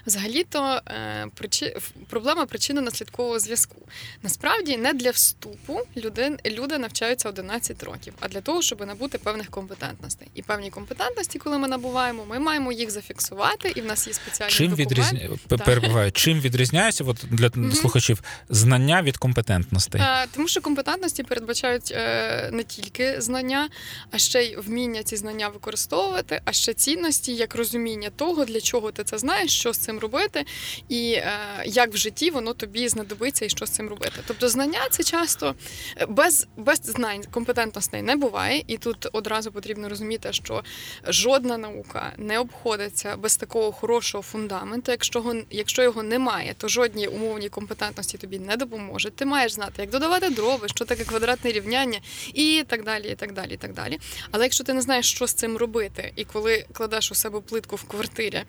взагалі-то 0.06 0.80
е, 0.86 1.26
причи... 1.34 1.76
проблема 2.08 2.44
причинно-наслідкового 2.44 3.38
зв'язку. 3.38 3.76
Насправді 4.22 4.76
не 4.76 4.92
для 4.92 5.10
вступу 5.10 5.80
люди, 5.96 6.36
люди 6.46 6.78
навчаються 6.78 7.28
11 7.28 7.82
років, 7.82 8.14
а 8.20 8.28
для 8.28 8.40
того, 8.40 8.62
щоб 8.62 8.86
набути 8.86 9.18
певних 9.18 9.50
компетентностей. 9.50 10.28
І 10.34 10.42
певні 10.50 10.70
компетентності, 10.70 11.38
коли 11.38 11.58
ми 11.58 11.68
набуваємо, 11.68 12.24
ми 12.30 12.38
маємо 12.38 12.72
їх 12.72 12.90
зафіксувати, 12.90 13.72
і 13.76 13.80
в 13.80 13.84
нас 13.84 14.06
є 14.06 14.12
спеціальні 14.12 14.52
чим 14.52 14.74
відрізня... 14.74 15.28
перебуває. 15.48 16.10
Чим 16.10 16.40
відрізняється 16.40 17.04
от 17.04 17.24
для 17.30 17.46
mm-hmm. 17.46 17.74
слухачів 17.74 18.22
знання 18.48 19.02
від 19.02 19.16
компетентностей? 19.16 20.00
А, 20.00 20.26
тому 20.26 20.48
що 20.48 20.60
компетентності 20.60 21.22
передбачають 21.22 21.92
е, 21.92 22.50
не 22.52 22.62
тільки 22.62 23.20
знання, 23.20 23.68
а 24.10 24.18
ще 24.18 24.42
й 24.42 24.56
вміння 24.56 25.02
ці 25.02 25.16
знання 25.16 25.48
використовувати, 25.48 26.40
а 26.44 26.52
ще 26.52 26.74
цінності, 26.74 27.34
як 27.34 27.54
розуміння 27.54 28.10
того, 28.16 28.44
для 28.44 28.60
чого 28.60 28.92
ти 28.92 29.04
це 29.04 29.18
знаєш, 29.18 29.58
що 29.58 29.72
з 29.72 29.78
цим 29.78 29.98
робити, 29.98 30.44
і 30.88 31.12
е, 31.12 31.32
як 31.66 31.94
в 31.94 31.96
житті 31.96 32.30
воно 32.30 32.54
тобі 32.54 32.88
знадобиться 32.88 33.44
і 33.44 33.48
що 33.48 33.66
з 33.66 33.70
цим 33.70 33.88
робити. 33.88 34.20
Тобто, 34.26 34.48
знання 34.48 34.80
це 34.90 35.02
часто 35.02 35.54
е, 35.96 36.06
без, 36.06 36.46
без 36.56 36.80
знань 36.84 37.24
компетентностей 37.30 38.02
не 38.02 38.16
буває, 38.16 38.64
і 38.66 38.76
тут 38.76 39.08
одразу 39.12 39.52
потрібно 39.52 39.88
розуміти, 39.88 40.32
що 40.44 40.62
жодна 41.08 41.58
наука 41.58 42.12
не 42.16 42.38
обходиться 42.38 43.16
без 43.16 43.36
такого 43.36 43.72
хорошого 43.72 44.22
фундаменту. 44.22 44.90
Якщо 44.90 45.34
якщо 45.50 45.82
його 45.82 46.02
немає, 46.02 46.54
то 46.58 46.68
жодні 46.68 47.06
умовні 47.06 47.48
компетентності 47.48 48.18
тобі 48.18 48.38
не 48.38 48.56
допоможуть. 48.56 49.16
Ти 49.16 49.24
маєш 49.24 49.52
знати, 49.52 49.82
як 49.82 49.90
додавати 49.90 50.30
дроби, 50.30 50.68
що 50.68 50.84
таке 50.84 51.04
квадратне 51.04 51.52
рівняння, 51.52 52.00
і 52.34 52.64
так 52.68 52.84
далі. 52.84 53.08
і 53.12 53.14
так 53.14 53.32
далі, 53.32 53.54
і 53.54 53.56
так 53.56 53.74
далі. 53.74 53.98
Але 54.30 54.44
якщо 54.44 54.64
ти 54.64 54.74
не 54.74 54.80
знаєш, 54.80 55.10
що 55.10 55.26
з 55.26 55.32
цим 55.32 55.56
робити, 55.56 56.12
і 56.16 56.24
коли 56.24 56.64
кладеш 56.72 57.12
у 57.12 57.14
себе 57.14 57.40
плитку 57.40 57.76
в 57.76 57.82
квартирі 57.82 58.36
е, 58.36 58.46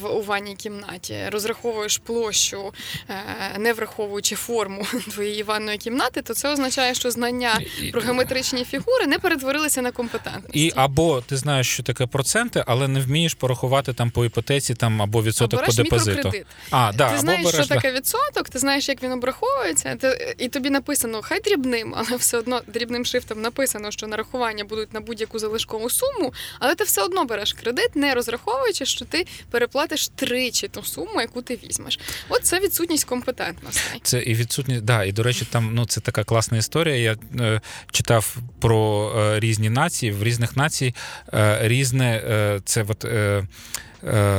в 0.00 0.06
у 0.06 0.22
ванній 0.22 0.54
кімнаті, 0.54 1.16
розраховуєш 1.28 1.98
площу, 1.98 2.72
е, 3.08 3.58
не 3.58 3.72
враховуючи 3.72 4.34
форму 4.34 4.86
твоєї 5.12 5.42
ванної 5.42 5.78
кімнати, 5.78 6.22
то 6.22 6.34
це 6.34 6.52
означає, 6.52 6.94
що 6.94 7.10
знання 7.10 7.60
про 7.92 8.00
геометричні 8.00 8.64
фігури 8.64 9.06
не 9.06 9.18
перетворилися 9.18 9.82
на 9.82 9.90
компетентність. 9.90 10.56
І 10.56 10.72
або 10.76 10.99
ти 11.26 11.36
знаєш, 11.36 11.68
що 11.68 11.82
таке 11.82 12.06
проценти, 12.06 12.64
але 12.66 12.88
не 12.88 13.00
вмієш 13.00 13.34
порахувати 13.34 13.92
там 13.92 14.10
по 14.10 14.24
іпотеці 14.24 14.74
там 14.74 15.02
або 15.02 15.22
відсоток 15.22 15.64
по 15.64 15.72
депозиту. 15.72 16.32
А, 16.70 16.92
да, 16.92 17.08
ти 17.08 17.12
або 17.12 17.20
знаєш, 17.20 17.44
береш, 17.44 17.66
що 17.66 17.74
таке 17.74 17.92
відсоток, 17.92 18.48
ти 18.48 18.58
знаєш, 18.58 18.88
як 18.88 19.02
він 19.02 19.12
обраховується, 19.12 19.96
ти, 19.96 20.34
і 20.38 20.48
тобі 20.48 20.70
написано 20.70 21.20
хай 21.22 21.40
дрібним, 21.40 21.94
але 21.98 22.16
все 22.16 22.38
одно 22.38 22.60
дрібним 22.66 23.04
шрифтом 23.04 23.40
написано, 23.40 23.90
що 23.90 24.06
нарахування 24.06 24.64
будуть 24.64 24.94
на 24.94 25.00
будь-яку 25.00 25.38
залишкову 25.38 25.90
суму, 25.90 26.32
але 26.58 26.74
ти 26.74 26.84
все 26.84 27.02
одно 27.02 27.24
береш 27.24 27.52
кредит, 27.52 27.96
не 27.96 28.14
розраховуючи, 28.14 28.86
що 28.86 29.04
ти 29.04 29.26
переплатиш 29.50 30.08
тричі 30.08 30.68
ту 30.68 30.82
суму, 30.82 31.20
яку 31.20 31.42
ти 31.42 31.58
візьмеш. 31.64 31.98
От 32.28 32.44
це 32.44 32.60
відсутність 32.60 33.04
компетентності. 33.04 34.00
Це 34.02 34.22
і 34.22 34.34
відсутність, 34.34 34.82
да, 34.82 35.04
і 35.04 35.12
до 35.12 35.22
речі, 35.22 35.46
там 35.50 35.70
ну 35.74 35.86
це 35.86 36.00
така 36.00 36.24
класна 36.24 36.58
історія. 36.58 36.96
Я 36.96 37.16
е, 37.40 37.60
читав 37.90 38.36
про 38.60 39.12
е, 39.16 39.40
різні 39.40 39.70
нації 39.70 40.12
в 40.12 40.22
різних 40.22 40.56
націй 40.56 40.89
різне 41.60 42.22
е, 42.30 42.60
це 42.64 42.84
от. 42.88 43.04
Е, 44.06 44.30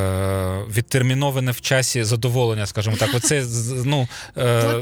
Е, 0.52 0.65
відтерміноване 0.78 1.52
в 1.52 1.62
часі 1.62 2.04
задоволення, 2.04 2.65
скажімо 2.65 2.95
так. 3.00 3.10
Оце 3.13 3.45
ну 3.86 4.08
е, 4.38 4.82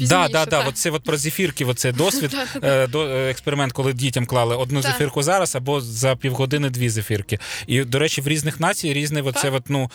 да, 0.00 0.28
да, 0.28 0.46
да, 0.46 0.64
Оце 0.68 0.90
от 0.90 1.02
про 1.02 1.16
зефірки, 1.16 1.64
оцей 1.64 1.92
досвід, 2.02 2.36
е, 2.62 2.88
експеримент, 3.30 3.72
коли 3.72 3.92
дітям 3.92 4.26
клали 4.26 4.56
одну 4.56 4.82
зефірку 4.82 5.22
зараз 5.22 5.56
або 5.56 5.80
за 5.80 6.16
півгодини 6.16 6.70
дві 6.70 6.88
зефірки. 6.88 7.38
І, 7.66 7.84
до 7.84 7.98
речі, 7.98 8.20
в 8.20 8.28
різних 8.28 8.60
націй 8.60 8.92
різне 8.92 9.22
оце 9.22 9.50
от, 9.50 9.62
ну, 9.68 9.90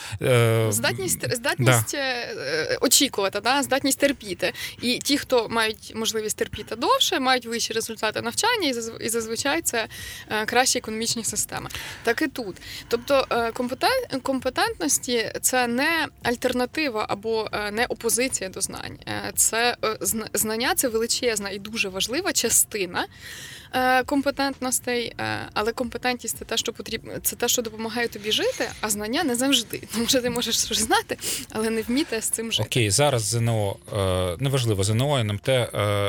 здатність 0.69 1.35
здатність 1.35 1.91
да. 1.91 2.77
очікувати, 2.81 3.39
да? 3.41 3.63
здатність 3.63 3.99
терпіти. 3.99 4.53
І 4.81 4.99
ті, 4.99 5.17
хто 5.17 5.49
мають 5.49 5.93
можливість 5.95 6.37
терпіти 6.37 6.75
довше, 6.75 7.19
мають 7.19 7.45
вищі 7.45 7.73
результати 7.73 8.21
навчання, 8.21 8.73
і 9.01 9.09
зазвичай 9.09 9.61
це 9.61 9.87
кращі 10.45 10.77
економічні 10.77 11.23
системи. 11.23 11.69
Так 12.03 12.21
і 12.21 12.27
тут. 12.27 12.55
Тобто 12.87 13.25
компетент 13.53 14.14
компетентності 14.19 15.31
це 15.41 15.67
не 15.67 16.07
альтернатива 16.23 17.05
або 17.09 17.49
е, 17.51 17.71
не 17.71 17.85
опозиція 17.85 18.49
до 18.49 18.61
знань. 18.61 18.97
Е, 19.07 19.31
це 19.35 19.77
е, 19.85 19.97
знання 20.33 20.73
це 20.75 20.87
величезна 20.87 21.49
і 21.49 21.59
дуже 21.59 21.89
важлива 21.89 22.33
частина 22.33 23.05
компетентностей, 24.05 25.15
але 25.53 25.71
компетентність 25.71 26.37
це 26.37 26.45
те, 26.45 26.57
що 26.57 26.73
потрібно, 26.73 27.13
це 27.23 27.35
те, 27.35 27.47
що 27.47 27.61
допомагає 27.61 28.07
тобі 28.07 28.31
жити, 28.31 28.69
а 28.81 28.89
знання 28.89 29.23
не 29.23 29.35
завжди. 29.35 29.83
Тому 29.93 30.07
що 30.07 30.21
ти 30.21 30.29
можеш 30.29 30.59
щось 30.59 30.79
знати, 30.79 31.17
але 31.51 31.69
не 31.69 31.81
вміти 31.81 32.21
з 32.21 32.29
цим 32.29 32.51
жити. 32.51 32.67
Окей, 32.67 32.89
зараз 32.89 33.21
ЗНО 33.23 33.75
неважливо, 34.39 34.83
ЗНО 34.83 35.17
НМТ, 35.17 35.49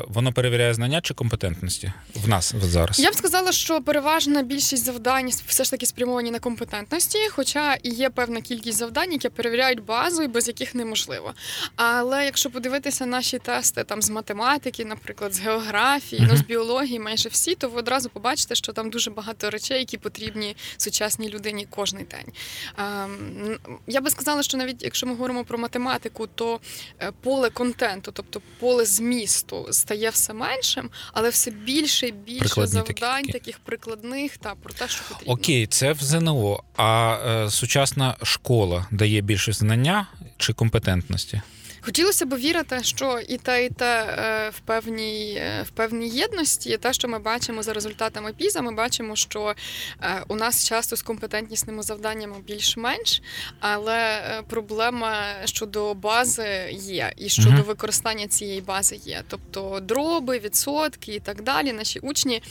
воно 0.09 0.33
перевіряє 0.33 0.75
знання 0.75 1.01
чи 1.01 1.15
компетентності 1.15 1.93
в 2.15 2.29
нас 2.29 2.55
зараз. 2.63 3.01
Я 3.01 3.11
б 3.11 3.15
сказала, 3.15 3.53
що 3.53 3.83
переважна 3.83 4.43
більшість 4.43 4.85
завдань 4.85 5.31
все 5.47 5.65
ж 5.65 5.71
таки 5.71 5.87
спрямовані 5.87 6.31
на 6.31 6.39
компетентності, 6.39 7.19
хоча 7.31 7.75
і 7.75 7.91
є 7.97 8.11
певна 8.11 8.41
кількість 8.41 8.79
завдань, 8.79 9.13
які 9.13 9.29
перевіряють 9.29 9.85
базу 9.85 10.23
і 10.23 10.29
без 10.29 10.49
яких 10.49 10.75
неможливо. 10.75 11.35
Але 11.77 12.25
якщо 12.25 12.51
подивитися 12.51 13.07
наші 13.07 13.39
тести 13.39 13.85
там 13.85 14.03
з 14.03 14.11
математики, 14.11 14.85
наприклад, 14.85 15.35
з 15.35 15.41
географії, 15.41 16.27
ну 16.31 16.37
з 16.37 16.41
біології, 16.41 16.99
майже 17.01 17.29
всі, 17.29 17.55
то 17.55 17.69
ви 17.69 17.79
одразу 17.79 18.09
побачите, 18.09 18.55
що 18.55 18.73
там 18.73 18.91
дуже 18.91 19.11
багато 19.11 19.51
речей, 19.51 19.79
які 19.79 19.99
потрібні 19.99 20.57
сучасній 20.77 21.29
людині 21.29 21.67
кожний 21.71 22.05
день. 22.05 22.33
Ем, 22.79 23.59
я 23.87 24.01
би 24.01 24.11
сказала, 24.11 24.43
що 24.43 24.59
навіть 24.59 24.83
якщо 24.83 25.07
ми 25.07 25.13
говоримо 25.13 25.45
про 25.45 25.59
математику, 25.59 26.27
то 26.35 26.61
е, 27.03 27.13
поле 27.23 27.51
контенту, 27.51 28.13
тобто 28.13 28.43
поле 28.61 28.85
змісту, 28.85 29.67
стає 29.71 30.11
все 30.11 30.33
меншим, 30.33 30.91
але 31.13 31.29
все 31.29 31.51
більше 31.51 32.09
і 32.09 32.13
більше 32.13 32.41
Прикладні 32.41 32.73
завдань, 32.73 33.23
такі. 33.25 33.33
таких 33.33 33.59
прикладних 33.59 34.37
та 34.39 34.55
про 34.55 34.73
те, 34.73 34.89
що 34.89 35.03
потрібно. 35.09 35.35
Окей, 35.35 35.67
це 35.67 35.93
в 35.93 35.99
ЗНО. 36.03 36.63
А 36.77 37.19
е, 37.27 37.51
сучасна 37.51 37.86
школа 38.23 38.87
дає 38.91 39.21
більше 39.21 39.53
знання 39.53 40.07
чи 40.37 40.53
компетентності? 40.53 41.41
Хотілося 41.87 42.27
б 42.27 42.37
вірити, 42.37 42.83
що 42.83 43.21
і 43.29 43.39
те, 43.39 43.65
і 43.65 43.71
те 43.71 44.05
е, 44.05 44.51
в 44.51 44.61
певній 44.61 45.35
е, 45.39 45.63
в 45.63 45.71
певній 45.71 46.09
єдності. 46.09 46.77
Те, 46.77 46.93
що 46.93 47.09
ми 47.09 47.19
бачимо 47.19 47.63
за 47.63 47.73
результатами 47.73 48.33
піза, 48.33 48.63
ми 48.63 48.73
бачимо, 48.73 49.17
що 49.17 49.55
е, 50.03 50.23
у 50.29 50.35
нас 50.35 50.69
часто 50.69 50.97
з 50.97 51.03
компетентнісними 51.03 51.83
завданнями 51.83 52.37
більш-менш, 52.47 53.23
але 53.61 54.21
проблема 54.49 55.25
щодо 55.45 55.95
бази 55.95 56.69
є, 56.73 57.13
і 57.17 57.29
щодо 57.29 57.63
використання 57.63 58.27
цієї 58.27 58.61
бази 58.61 59.01
є. 59.05 59.23
Тобто 59.29 59.81
дроби, 59.81 60.39
відсотки 60.39 61.15
і 61.15 61.21
так 61.21 61.43
далі. 61.43 61.73
Наші 61.73 61.99
учні 61.99 62.43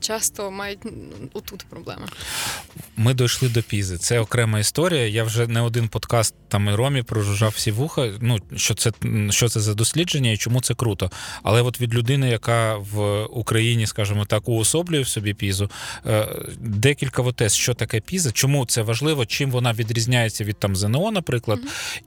часто 0.00 0.50
мають 0.50 0.86
м, 0.86 0.92
отут 1.32 1.64
проблеми. 1.70 2.06
Ми 2.96 3.14
дійшли 3.14 3.48
до 3.48 3.62
пізи. 3.62 3.98
Це 3.98 4.20
окрема 4.20 4.58
історія. 4.58 5.06
Я 5.06 5.24
вже 5.24 5.46
не 5.46 5.60
один 5.60 5.88
подкаст 5.88 6.34
там 6.48 6.68
і 6.68 6.74
Ромі 6.74 7.02
прожужжав 7.02 7.52
всі 7.56 7.70
вуха. 7.70 8.12
Ну 8.20 8.38
що 8.56 8.74
це 8.74 8.92
що 9.30 9.48
це 9.48 9.60
за 9.60 9.74
дослідження 9.74 10.30
і 10.30 10.36
чому 10.36 10.60
це 10.60 10.74
круто. 10.74 11.10
Але 11.42 11.62
от 11.62 11.80
від 11.80 11.94
людини, 11.94 12.28
яка 12.30 12.76
в 12.76 13.24
Україні, 13.24 13.86
скажімо 13.86 14.24
так, 14.24 14.48
уособлює 14.48 15.00
в 15.00 15.08
собі 15.08 15.34
пізу, 15.34 15.70
е, 16.06 16.28
декілька 16.60 17.22
от 17.22 17.36
тез, 17.36 17.54
що 17.54 17.74
таке 17.74 18.00
піза, 18.00 18.32
чому 18.32 18.66
це 18.66 18.82
важливо, 18.82 19.26
чим 19.26 19.50
вона 19.50 19.72
відрізняється 19.72 20.44
від 20.44 20.58
там 20.58 20.76
ЗНО, 20.76 21.10
наприклад, 21.10 21.58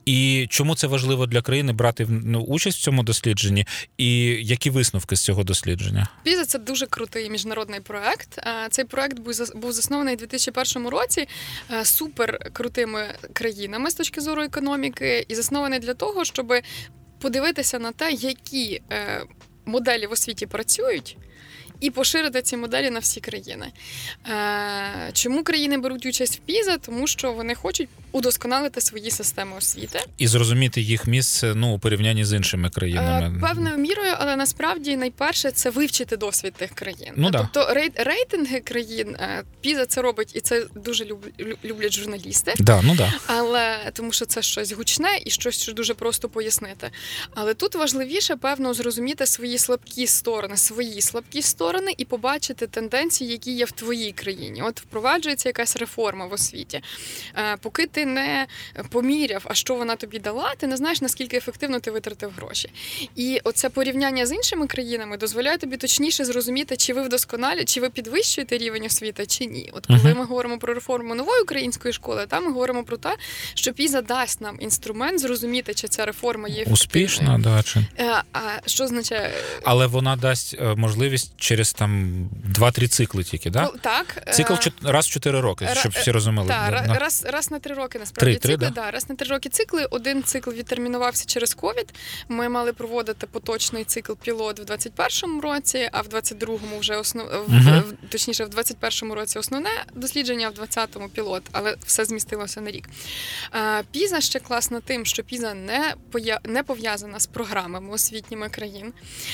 і 0.06 0.48
чому 0.50 0.76
це 0.76 0.88
важливо 0.88 1.26
для 1.26 1.42
країни 1.42 1.74
брати 1.74 2.08
ну, 2.10 2.40
участь 2.40 2.80
в 2.80 2.82
цьому 2.82 3.04
дослідженні, 3.04 3.66
і 3.98 4.16
які 4.42 4.70
висновки 4.70 5.16
з 5.16 5.22
цього 5.22 5.44
дослідження? 5.44 6.08
Піза 6.24 6.46
це 6.46 6.60
дуже 6.60 6.86
крутий 6.86 7.30
міжнародний 7.30 7.73
проект. 7.82 8.38
Е, 8.38 8.68
Цей 8.70 8.86
проект 8.86 9.20
був 9.56 9.72
заснований 9.72 10.14
у 10.14 10.18
2001 10.18 10.88
році 10.88 11.28
е, 11.72 11.86
супер 11.86 12.50
крутими 12.54 13.06
країнами 13.34 13.92
з 13.92 13.94
точки 13.94 14.22
зору 14.22 14.44
економіки, 14.44 15.26
і 15.28 15.36
заснований 15.36 15.80
для 15.80 15.94
того, 15.94 16.26
щоб 16.26 16.54
подивитися 17.20 17.80
на 17.80 17.92
те, 17.92 18.12
які 18.12 18.82
е, 18.92 19.24
моделі 19.66 20.08
в 20.08 20.12
освіті 20.12 20.46
працюють. 20.46 21.18
І 21.84 21.90
поширити 21.90 22.42
ці 22.42 22.58
моделі 22.58 22.90
на 22.90 23.00
всі 23.00 23.20
країни. 23.20 23.66
Е, 24.30 25.10
чому 25.14 25.44
країни 25.44 25.78
беруть 25.78 26.06
участь 26.06 26.36
в 26.36 26.40
ПІЗа? 26.40 26.78
Тому 26.78 27.08
що 27.08 27.32
вони 27.32 27.56
хочуть 27.56 27.90
удосконалити 28.12 28.82
свої 28.82 29.12
системи 29.12 29.58
освіти. 29.58 30.00
І 30.18 30.28
зрозуміти 30.28 30.82
їх 30.82 31.08
місце 31.08 31.54
ну 31.56 31.76
у 31.76 31.80
порівнянні 31.80 32.26
з 32.26 32.34
іншими 32.34 32.70
країнами. 32.70 33.38
Е, 33.38 33.42
Певною 33.42 33.78
мірою, 33.78 34.14
але 34.18 34.36
насправді 34.36 34.96
найперше 34.98 35.52
це 35.52 35.70
вивчити 35.70 36.18
досвід 36.18 36.54
тих 36.54 36.72
країн. 36.72 37.14
Ну 37.16 37.30
да. 37.30 37.50
Тобто 37.54 37.74
рей- 37.74 37.92
рейтинги 37.96 38.60
країн 38.60 39.16
е, 39.16 39.44
Піза 39.62 39.86
це 39.86 40.02
робить, 40.02 40.32
і 40.34 40.40
це 40.40 40.66
дуже 40.76 41.06
люб- 41.06 41.58
люблять 41.66 41.94
журналісти. 41.94 42.54
Да, 42.60 42.82
ну 42.82 42.96
да. 42.96 43.14
Але 43.28 43.78
тому 43.94 44.12
що 44.12 44.26
це 44.26 44.42
щось 44.42 44.72
гучне 44.72 45.20
і 45.26 45.30
щось 45.32 45.62
що 45.62 45.74
дуже 45.74 45.94
просто 45.94 46.30
пояснити. 46.30 46.90
Але 47.36 47.54
тут 47.54 47.76
важливіше, 47.76 48.36
певно, 48.36 48.74
зрозуміти 48.74 49.26
свої 49.26 49.58
слабкі 49.58 50.08
сторони, 50.08 50.58
свої 50.58 51.02
слабкі 51.02 51.42
сторони, 51.42 51.73
і 51.98 52.06
побачити 52.06 52.68
тенденції, 52.68 53.32
які 53.32 53.52
є 53.52 53.66
в 53.66 53.72
твоїй 53.72 54.12
країні. 54.12 54.62
От 54.62 54.82
впроваджується 54.82 55.50
якась 55.50 55.76
реформа 55.78 56.26
в 56.26 56.34
освіті. 56.34 56.82
Е, 57.38 57.58
Поки 57.62 57.88
ти 57.88 58.06
не 58.06 58.48
поміряв, 58.90 59.46
а 59.46 59.54
що 59.54 59.76
вона 59.76 59.96
тобі 59.96 60.20
дала, 60.20 60.54
ти 60.58 60.68
не 60.68 60.78
знаєш 60.78 61.02
наскільки 61.02 61.38
ефективно 61.38 61.80
ти 61.80 61.92
витратив 61.92 62.32
гроші. 62.38 62.70
І 63.16 63.40
оце 63.44 63.70
порівняння 63.70 64.26
з 64.26 64.32
іншими 64.32 64.68
країнами 64.68 65.18
дозволяє 65.18 65.58
тобі 65.58 65.78
точніше 65.78 66.26
зрозуміти, 66.26 66.78
чи 66.78 66.94
ви 66.94 67.04
вдосконалі, 67.04 67.66
чи 67.66 67.82
ви 67.82 67.90
підвищуєте 67.90 68.58
рівень 68.58 68.86
освіти, 68.86 69.26
чи 69.26 69.46
ні. 69.46 69.70
От 69.74 69.86
коли 69.86 70.14
ми 70.14 70.26
говоримо 70.26 70.58
про 70.58 70.74
реформу 70.74 71.16
нової 71.16 71.42
української 71.42 71.94
школи, 71.94 72.26
там 72.30 72.44
ми 72.44 72.52
говоримо 72.52 72.84
про 72.84 72.98
те, 72.98 73.16
що 73.54 73.74
піза 73.74 74.02
дасть 74.02 74.42
нам 74.42 74.58
інструмент 74.62 75.20
зрозуміти, 75.20 75.74
чи 75.74 75.88
ця 75.88 76.06
реформа 76.06 76.48
є 76.48 76.54
ефективною. 76.54 76.74
Успішна, 76.74 77.40
да, 77.40 77.64
чи 77.64 77.80
Е, 78.00 78.24
А 78.34 78.68
що 78.70 78.84
означає 78.84 79.32
але 79.64 79.88
вона 79.88 80.16
дасть 80.16 80.56
е, 80.60 80.76
можливість 80.76 81.34
через 81.54 81.74
там 81.74 82.14
2-3 82.60 82.88
цикли 82.88 83.24
тільки, 83.24 83.50
да? 83.50 83.62
Ну, 83.74 83.80
так 83.82 84.24
е, 84.28 84.32
Цикл 84.34 84.54
чот- 84.54 84.92
раз 84.92 85.06
в 85.06 85.10
4 85.10 85.40
роки, 85.42 85.70
щоб 85.74 85.92
всі 85.92 86.12
розуміли. 86.12 86.48
Так, 86.48 86.72
Да, 86.72 86.78
ра- 86.94 87.00
раз, 87.00 87.26
раз 87.26 87.52
на 87.52 87.60
три 87.60 87.76
роки 87.76 88.00
насправді 88.00 88.32
Три, 88.36 88.40
три, 88.40 88.54
цикли. 88.54 88.70
да? 88.76 88.82
Да, 88.82 88.92
раз 88.92 89.10
на 89.10 89.16
три 89.16 89.28
роки 89.30 89.50
цикли. 89.50 89.86
Один 89.92 90.24
цикл 90.24 90.50
відтермінувався 90.52 91.26
через 91.26 91.54
ковід. 91.54 91.94
Ми 92.30 92.50
мали 92.50 92.74
проводити 92.74 93.28
поточний 93.28 93.84
цикл 93.84 94.14
пілот 94.24 94.60
в 94.60 94.64
21-му 94.64 95.42
році, 95.42 95.90
а 95.92 96.02
в 96.02 96.08
22-му 96.08 96.80
вже 96.80 96.96
основ... 96.98 97.28
Мгм. 97.48 97.80
в- 97.80 98.10
точніше, 98.10 98.46
в 98.46 98.50
21-му 98.50 99.16
році 99.16 99.40
основне 99.40 99.70
дослідження, 99.96 100.48
а 100.48 100.50
в 100.50 100.64
20-му 100.66 101.10
пілот, 101.10 101.44
але 101.52 101.76
все 101.86 102.06
змістилося 102.06 102.62
на 102.62 102.72
рік. 102.72 102.90
Е, 103.56 103.84
Піза 103.92 104.22
ще 104.22 104.40
класна 104.40 104.80
тим, 104.82 105.06
що 105.06 105.24
піза 105.24 105.54
не 105.54 105.94
поя... 106.12 106.40
не 106.46 106.64
пов'язана 106.64 107.20
з 107.20 107.26
програмами 107.28 107.90
освітніми 107.94 108.50
країн. 108.50 108.94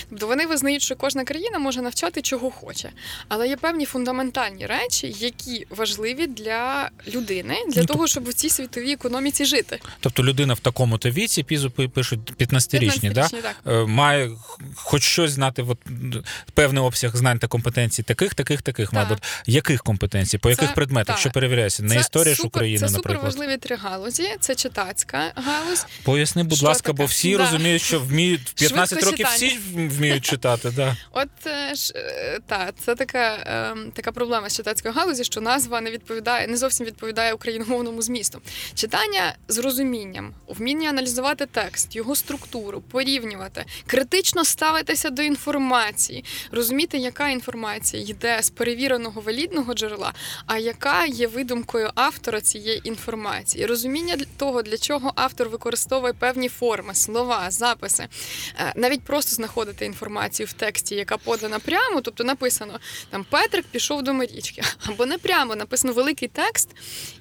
Тобто 0.10 0.28
вони 0.28 0.46
визнають, 0.46 0.82
що 0.82 0.96
кожна 0.96 1.24
країна 1.24 1.60
може 1.60 1.82
навчати 1.82 2.09
чого 2.22 2.52
хоче, 2.52 2.90
але 3.28 3.48
є 3.48 3.56
певні 3.58 3.86
фундаментальні 3.86 4.66
речі, 4.66 5.16
які 5.20 5.68
важливі 5.70 6.28
для 6.28 6.90
людини, 7.08 7.56
для 7.70 7.82
Ну, 7.82 7.88
того, 7.88 8.08
щоб 8.08 8.28
у 8.28 8.34
цій 8.34 8.50
світовій 8.50 8.92
економіці 8.94 9.46
жити. 9.46 9.80
Тобто 10.00 10.24
людина 10.24 10.54
в 10.54 10.60
такому-то 10.60 11.10
віці, 11.10 11.44
пізу 11.44 11.72
пи- 11.72 11.88
пишуть 11.88 12.20
15-річні, 12.40 13.14
да? 13.14 13.22
15-річні, 13.22 13.42
так. 13.42 13.56
Е, 13.68 13.86
має 13.86 14.32
хоч 14.76 15.04
щось 15.04 15.32
знати, 15.32 15.62
от, 15.68 15.78
певний 16.54 16.84
обсяг 16.84 17.16
знань 17.16 17.40
та 17.40 17.48
компетенцій 17.48 18.04
таких, 18.04 18.34
таких, 18.34 18.62
таких, 18.62 18.86
Так. 18.90 18.94
мабуть. 18.94 19.24
Яких 19.46 19.84
компетенцій, 19.84 20.38
по 20.38 20.50
яких 20.50 20.74
предметах, 20.74 21.16
так. 21.16 21.20
що 21.20 21.32
перевіряється? 21.32 21.84
Не 21.84 21.96
історія 21.96 22.36
ж 22.36 22.44
України, 22.44 22.88
це 22.88 22.94
наприклад. 22.94 23.26
важливі 23.26 23.58
три 23.58 23.76
галузі. 23.76 24.30
Це 24.40 24.56
читацька 24.56 25.32
галузь. 25.36 25.86
Поясни, 26.04 26.44
будь 26.44 26.58
Що 26.58 26.66
ласка, 26.68 26.84
таке? 26.88 26.98
бо 26.98 27.06
всі 27.06 27.32
Да. 27.32 27.38
розуміють, 27.38 27.82
що 27.82 28.00
вміють 28.00 28.42
в 28.50 28.54
15 28.54 29.00
Швидко 29.00 29.12
років 29.12 29.28
всі 29.36 29.60
вміють 29.76 30.26
читати. 30.26 30.72
Да. 30.76 30.96
От 31.12 31.28
е, 31.48 31.76
та 32.46 32.72
це 32.80 32.96
така, 32.96 33.34
е, 33.34 33.92
така 33.94 34.12
проблема 34.12 34.50
з 34.50 34.56
читацької 34.56 34.94
галузі, 34.94 35.24
що 35.24 35.42
назва 35.42 35.82
не 35.82 35.92
відповідає, 35.92 36.48
не 36.48 36.58
зовсім 36.58 36.86
відповідає 36.86 37.34
україномовному 37.34 38.02
змісту. 38.02 38.42
Читання 38.74 39.36
з 39.48 39.58
розумінням, 39.58 40.34
вміння 40.48 40.90
аналізувати 40.90 41.46
текст, 41.46 41.96
його 41.96 42.16
структуру, 42.16 42.82
порівнювати, 42.82 43.66
критично 43.88 44.46
ставитися 44.46 45.10
до 45.10 45.22
інформації, 45.22 46.26
розуміти, 46.52 46.98
яка 46.98 47.30
інформація 47.30 48.04
йде 48.04 48.38
з 48.42 48.50
перевіреного 48.50 49.22
валідного 49.22 49.74
джерела, 49.74 50.14
а 50.46 50.58
яка 50.58 51.06
є 51.06 51.28
видумкою 51.28 51.90
автора 51.96 52.42
цієї 52.42 52.88
інформації. 52.88 53.66
Розуміння 53.66 54.18
того, 54.38 54.62
для 54.62 54.78
чого 54.78 55.12
автор 55.16 55.50
використовує 55.50 56.14
певні 56.14 56.50
форми, 56.50 56.96
слова, 56.96 57.52
записи, 57.52 58.08
Е, 58.60 58.74
навіть 58.76 59.02
просто 59.02 59.36
знаходити 59.36 59.86
інформацію 59.86 60.48
в 60.48 60.54
тексті, 60.54 60.96
яка 60.96 61.18
подана 61.18 61.60
прямо, 61.60 61.89
тобто 62.04 62.24
написано 62.24 62.80
там 63.10 63.26
Петрик 63.30 63.66
пішов 63.66 64.04
до 64.04 64.14
Марічки, 64.14 64.62
або 64.86 65.06
не 65.06 65.18
прямо 65.18 65.56
написано 65.56 65.94
великий 65.94 66.28
текст, 66.28 66.70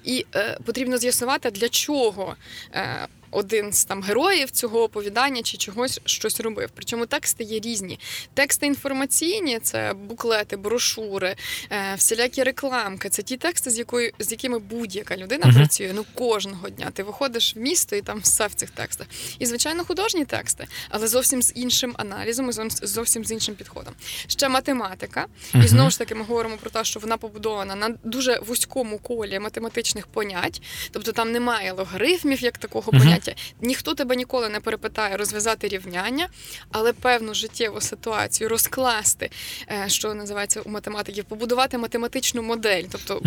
і 0.03 0.25
е, 0.35 0.57
потрібно 0.65 0.97
з'ясувати, 0.97 1.51
для 1.51 1.69
чого. 1.69 2.35
Е, 2.73 3.07
один 3.31 3.73
з 3.73 3.85
там 3.85 4.03
героїв 4.03 4.51
цього 4.51 4.83
оповідання 4.83 5.41
чи 5.41 5.57
чогось 5.57 5.99
щось 6.05 6.39
робив. 6.39 6.69
Причому 6.75 7.05
тексти 7.05 7.43
є 7.43 7.59
різні. 7.59 7.99
Тексти 8.33 8.65
інформаційні 8.67 9.59
це 9.59 9.93
буклети, 9.93 10.57
брошури, 10.57 11.35
е, 11.71 11.95
всілякі 11.97 12.43
рекламки. 12.43 13.09
Це 13.09 13.21
ті 13.21 13.37
тексти, 13.37 13.69
з 13.69 13.77
якою 13.77 14.11
з 14.19 14.31
якими 14.31 14.59
будь-яка 14.59 15.17
людина 15.17 15.45
Мгм. 15.45 15.55
працює 15.55 15.91
ну 15.95 16.05
кожного 16.13 16.69
дня. 16.69 16.91
Ти 16.93 17.03
виходиш 17.03 17.55
в 17.55 17.59
місто 17.59 17.95
і 17.95 18.01
там 18.01 18.19
все 18.19 18.47
в 18.47 18.53
цих 18.53 18.69
текстах. 18.69 19.07
І 19.39 19.45
звичайно, 19.45 19.85
художні 19.85 20.25
тексти, 20.25 20.67
але 20.89 21.07
зовсім 21.07 21.41
з 21.41 21.51
іншим 21.55 21.93
аналізом 21.97 22.49
і 22.49 22.53
зовсім- 22.87 23.25
з 23.25 23.31
іншим 23.31 23.55
підходом. 23.55 23.93
Ще 24.27 24.49
математика, 24.49 25.25
Мгм. 25.53 25.63
і 25.63 25.67
знову 25.67 25.89
ж 25.89 25.99
таки 25.99 26.15
ми 26.15 26.23
говоримо 26.23 26.57
про 26.57 26.69
те, 26.69 26.83
що 26.83 26.99
вона 26.99 27.17
побудована 27.17 27.75
на 27.75 27.89
дуже 28.03 28.39
вузькому 28.39 28.97
колі 28.97 29.39
математичних 29.39 30.07
понять, 30.07 30.61
тобто 30.91 31.11
там 31.11 31.31
немає 31.31 31.71
логарифмів 31.71 32.41
як 32.43 32.57
такого 32.57 32.91
Мгм. 32.91 33.01
поняття. 33.01 33.18
Ніхто 33.61 33.93
тебе 33.93 34.15
ніколи 34.15 34.49
не 34.49 34.59
перепитає 34.59 35.17
розв'язати 35.17 35.67
рівняння, 35.67 36.27
але 36.71 36.93
певну 36.93 37.33
життєву 37.33 37.81
ситуацію 37.81 38.49
розкласти, 38.49 39.29
е, 39.71 39.83
що 39.87 40.13
називається 40.13 40.61
у 40.61 40.69
математиків, 40.69 41.25
побудувати 41.25 41.77
математичну 41.77 42.41
модель, 42.41 42.83
тобто 42.91 43.21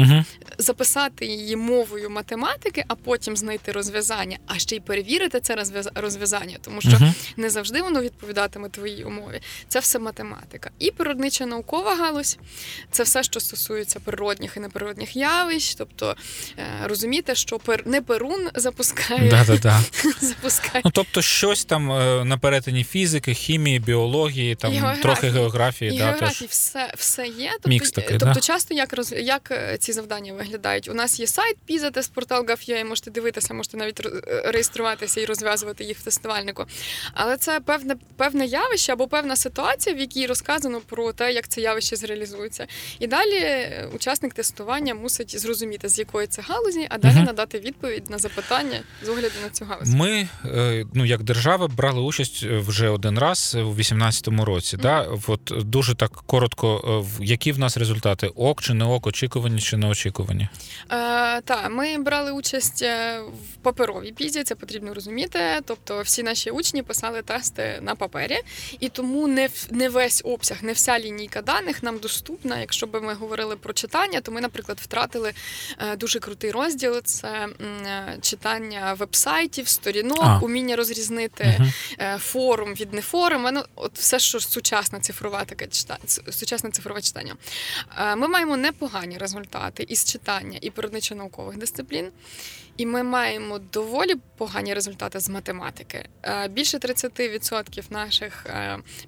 записати 0.59 1.27
її 1.27 1.57
мовою 1.57 2.11
математики, 2.11 2.85
а 2.89 2.95
потім 2.95 3.37
знайти 3.37 3.73
розв'язання, 3.73 4.39
а 4.47 4.59
ще 4.59 4.77
й 4.77 4.81
перевірити 4.81 5.41
це 5.41 5.55
розв'яз- 5.57 5.91
розв'язання, 5.95 6.57
тому 6.63 6.81
що 6.81 6.91
не 7.37 7.51
завжди 7.51 7.83
воно 7.83 8.01
відповідатиме 8.03 8.69
твоїй 8.69 9.05
умові. 9.05 9.41
Це 9.69 9.79
все 9.79 9.99
математика. 9.99 10.71
І 10.79 10.91
природнича 10.91 11.47
наукова 11.47 11.97
галузь 11.97 12.39
це 12.91 13.03
все, 13.03 13.23
що 13.23 13.41
стосується 13.41 14.01
природних 14.01 14.57
і 14.57 14.61
неприродних 14.61 15.17
явищ. 15.17 15.75
Тобто 15.75 16.17
е, 16.59 16.65
розуміти, 16.85 17.35
що 17.35 17.61
не 17.85 18.01
перун 18.03 18.49
запускає, 18.55 19.31
Да, 19.31 19.45
да, 19.45 19.57
да. 19.59 19.81
запускає. 20.21 20.83
Ну, 20.85 20.91
тобто, 20.95 21.23
щось 21.23 21.65
там 21.65 21.93
е, 21.93 22.25
на 22.25 22.39
перетині 22.39 22.85
фізики, 22.85 23.35
хімії, 23.35 23.79
біології, 23.79 24.55
там 24.55 24.73
Географії. 24.73 25.03
трохи 25.03 25.29
географії, 25.29 25.95
І 25.95 25.99
да, 25.99 26.05
географії 26.05 26.49
все, 26.51 26.93
все 26.97 27.27
є. 27.27 27.51
Тобто, 27.53 27.69
Мікс 27.69 27.91
такий, 27.91 28.19
тобто 28.19 28.35
да? 28.35 28.41
часто 28.41 28.75
як 28.75 28.93
роз 28.93 29.13
як 29.13 29.51
е, 29.51 29.77
ці 29.79 29.93
завдання 29.93 30.33
виглядають? 30.33 30.89
У 30.89 30.95
нас 30.95 31.21
є 31.21 31.27
сайт 31.27 31.57
Піза, 31.67 31.91
портал 32.15 32.45
Gov.ua, 32.45 32.85
можете 32.85 33.11
дивитися, 33.11 33.55
можете 33.55 33.77
навіть 33.77 34.07
е, 34.07 34.43
реєструватися 34.45 35.21
і 35.21 35.25
розв'язувати 35.25 35.85
їх 35.85 35.99
в 35.99 36.03
тестувальнику. 36.03 36.65
Але 37.15 37.37
це 37.37 37.61
певне 37.61 37.97
певне 38.17 38.47
явище 38.47 38.93
або 38.93 39.09
певна 39.09 39.37
ситуація, 39.37 39.97
в 39.97 39.99
якій 39.99 40.27
розказано 40.27 40.81
про 40.81 41.13
те, 41.13 41.33
як 41.33 41.49
це 41.49 41.61
явище 41.61 41.97
зреалізується. 41.97 42.67
І 42.99 43.07
далі 43.07 43.71
учасник 43.95 44.35
тестування 44.35 44.95
мусить 44.95 45.41
зрозуміти, 45.41 45.89
з 45.89 45.99
якої 45.99 46.27
це 46.27 46.43
галузі, 46.43 46.87
а 46.91 46.99
далі 46.99 47.15
Мгм. 47.15 47.25
надати 47.25 47.59
відповідь 47.59 48.11
на 48.11 48.19
запитання 48.19 48.81
з 49.03 49.09
огляду 49.09 49.35
на 49.43 49.51
цю 49.51 49.65
галузі? 49.73 49.97
Ми, 49.97 50.29
е, 50.45 50.87
ну 50.95 51.05
як 51.05 51.23
держава, 51.23 51.69
брали 51.69 52.01
участь 52.01 52.43
вже 52.43 52.89
один 52.89 53.19
раз 53.19 53.55
у 53.55 53.75
2018 53.75 54.29
році. 54.29 54.77
Mm-hmm. 54.77 54.81
Да? 54.83 55.09
От 55.27 55.53
дуже 55.67 55.95
так 55.95 56.11
коротко, 56.13 57.05
які 57.21 57.53
в 57.53 57.59
нас 57.59 57.77
результати? 57.77 58.27
Ок 58.27 58.63
чи 58.63 58.75
не 58.75 58.85
ок, 58.85 59.07
очікувані 59.07 59.61
чи 59.61 59.77
не 59.77 59.87
очікувані? 59.87 60.49
Е, 60.91 61.41
Так, 61.41 61.71
ми 61.71 61.99
брали 61.99 62.33
участь 62.33 62.83
в 62.83 63.57
паперовій 63.63 64.13
пізі, 64.13 64.45
це 64.45 64.55
потрібно 64.55 64.95
розуміти. 64.95 65.39
Тобто, 65.65 66.03
всі 66.03 66.23
наші 66.23 66.51
учні 66.51 66.83
писали 66.83 67.23
тести 67.23 67.79
на 67.83 67.95
папері, 67.95 68.39
і 68.81 68.89
тому 68.89 69.27
не 69.29 69.49
не 69.71 69.89
весь 69.89 70.23
обсяг, 70.25 70.59
не 70.63 70.73
вся 70.73 70.99
лінійка 70.99 71.43
даних 71.43 71.83
нам 71.83 71.99
доступна. 71.99 72.59
Якщо 72.59 72.87
би 72.87 73.01
ми 73.01 73.15
говорили 73.15 73.57
про 73.57 73.73
читання, 73.73 74.21
то 74.21 74.33
ми, 74.33 74.41
наприклад, 74.41 74.79
втратили 74.83 75.33
дуже 75.97 76.19
крутий 76.19 76.51
розділ: 76.51 77.03
це 77.03 77.49
читання 78.21 78.97
вебсайтів, 78.99 79.62
сторінок, 79.69 80.19
а. 80.23 80.39
уміння 80.39 80.77
розрізнити 80.77 81.45
uh 81.45 81.73
форум 82.19 82.75
від 82.75 82.93
нефорум. 82.93 83.49
Ну, 83.53 83.63
от 83.75 83.99
все, 83.99 84.19
що 84.19 84.41
сучасне 84.41 85.01
цифрове 85.01 85.45
таке 85.47 85.67
читання, 85.67 86.01
сучасне 86.31 86.71
цифрове 86.71 87.03
читання. 87.03 87.37
Е, 87.99 88.17
ми 88.17 88.29
маємо 88.29 88.57
непогані 88.57 89.19
результати 89.19 89.87
із 89.89 90.05
читання 90.05 90.59
і 90.63 90.71
природничо-наукових 90.71 91.57
дисциплін. 91.57 92.09
І 92.77 92.87
ми 92.87 93.03
маємо 93.03 93.59
доволі 93.59 94.15
погані 94.37 94.75
результати 94.75 95.21
з 95.21 95.29
математики. 95.29 96.09
Е, 96.23 96.49
більше 96.49 96.79
30% 96.79 97.83
наших 97.91 98.47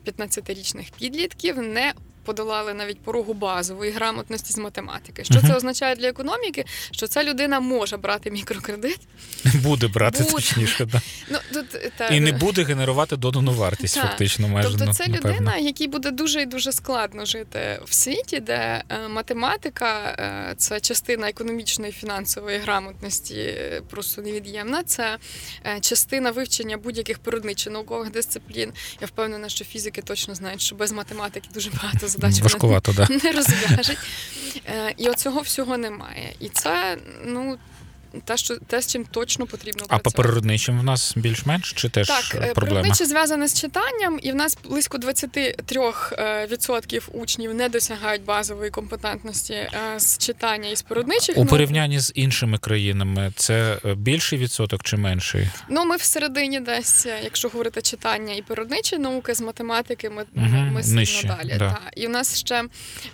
15-річних 0.06 0.92
підлітків 0.98 1.58
не 1.58 1.92
подолали 2.24 2.74
навіть 2.74 3.00
порогу 3.00 3.34
базової 3.34 3.90
грамотності 3.90 4.52
з 4.52 4.58
математики. 4.58 5.24
Що 5.24 5.34
uh 5.34 5.46
це 5.46 5.54
означає 5.54 5.96
для 5.96 6.08
економіки? 6.08 6.64
Що 6.90 7.06
ця 7.06 7.24
людина 7.24 7.60
може 7.60 7.96
брати 7.96 8.30
мікрокредит, 8.30 8.98
буде 9.44 9.88
брати 9.88 10.22
буде. 10.22 10.32
точніше, 10.32 10.84
да. 10.84 11.00
ну 11.30 11.38
тут 11.52 11.92
та... 11.96 12.06
і 12.08 12.20
не 12.20 12.32
буде 12.32 12.64
генерувати 12.64 13.16
додану 13.16 13.52
вартість. 13.52 13.94
Так. 13.94 14.04
Фактично, 14.04 14.48
майже 14.48 14.68
тобто 14.68 14.84
ну, 14.84 14.92
це 14.92 15.08
напевно. 15.08 15.36
людина, 15.36 15.56
якій 15.56 15.88
буде 15.88 16.10
дуже 16.10 16.42
і 16.42 16.46
дуже 16.46 16.72
складно 16.72 17.24
жити 17.26 17.80
в 17.84 17.94
світі, 17.94 18.40
де 18.40 18.82
е, 18.88 19.08
математика 19.08 20.16
е, 20.18 20.54
це 20.56 20.80
частина 20.80 21.28
економічної 21.28 21.92
фінансової 21.92 22.58
грамотності, 22.58 23.34
е, 23.34 23.82
просто 23.90 24.22
невід'ємна. 24.22 24.82
Це 24.82 25.18
частина 25.80 26.30
вивчення 26.30 26.76
будь-яких 26.76 27.18
природничих 27.18 27.72
наукових 27.72 28.10
дисциплін. 28.10 28.72
Я 29.00 29.06
впевнена, 29.06 29.48
що 29.48 29.64
фізики 29.64 30.02
точно 30.02 30.34
знають, 30.34 30.60
що 30.60 30.76
без 30.76 30.92
математики 30.92 31.48
дуже 31.54 31.70
багато 31.70 32.08
задачу 32.14 32.42
Важкувато, 32.42 32.92
не, 32.92 32.96
да. 32.96 33.14
не 33.24 33.32
розв'яжуть. 33.32 33.98
Е, 34.66 34.94
і 34.96 35.08
оцього 35.08 35.40
всього 35.40 35.76
немає. 35.78 36.34
І 36.40 36.48
це, 36.48 36.96
ну. 37.24 37.58
Те, 38.24 38.36
що 38.36 38.56
те, 38.56 38.82
з 38.82 38.86
чим 38.86 39.04
точно 39.04 39.46
потрібно 39.46 39.86
працювати. 39.86 40.02
А 40.06 40.10
по 40.10 40.22
природничим 40.22 40.80
в 40.80 40.84
нас 40.84 41.12
більш-менш 41.16 41.72
чи 41.72 41.88
теж 41.88 42.08
так, 42.08 42.24
е, 42.24 42.28
проблема? 42.28 42.54
природниче 42.54 43.06
зв'язане 43.06 43.48
з 43.48 43.60
читанням, 43.60 44.18
і 44.22 44.32
в 44.32 44.34
нас 44.34 44.58
близько 44.64 44.98
23% 44.98 47.08
учнів 47.12 47.54
не 47.54 47.68
досягають 47.68 48.24
базової 48.24 48.70
компетентності 48.70 49.54
е, 49.54 49.70
з 49.96 50.18
читання 50.18 50.68
і 50.68 50.76
з 50.76 50.82
природничих. 50.82 51.38
У 51.38 51.46
порівнянні 51.46 52.00
з 52.00 52.12
іншими 52.14 52.58
країнами 52.58 53.32
це 53.36 53.78
більший 53.96 54.38
відсоток 54.38 54.82
чи 54.82 54.96
менший? 54.96 55.48
Ну 55.68 55.84
ми 55.84 55.96
всередині 55.96 56.60
десь, 56.60 57.06
якщо 57.24 57.48
говорити 57.48 57.82
читання 57.82 58.34
і 58.34 58.42
природничі 58.42 58.98
науки 58.98 59.34
з 59.34 59.40
математики, 59.40 60.10
ми 60.10 60.24
угу, 60.36 60.46
ми 60.46 60.82
сильно 60.82 61.00
Нижче, 61.00 61.28
далі. 61.28 61.56
Да. 61.58 61.70
Та. 61.70 61.80
І 61.96 62.06
у 62.06 62.10
нас 62.10 62.38
ще, 62.38 62.64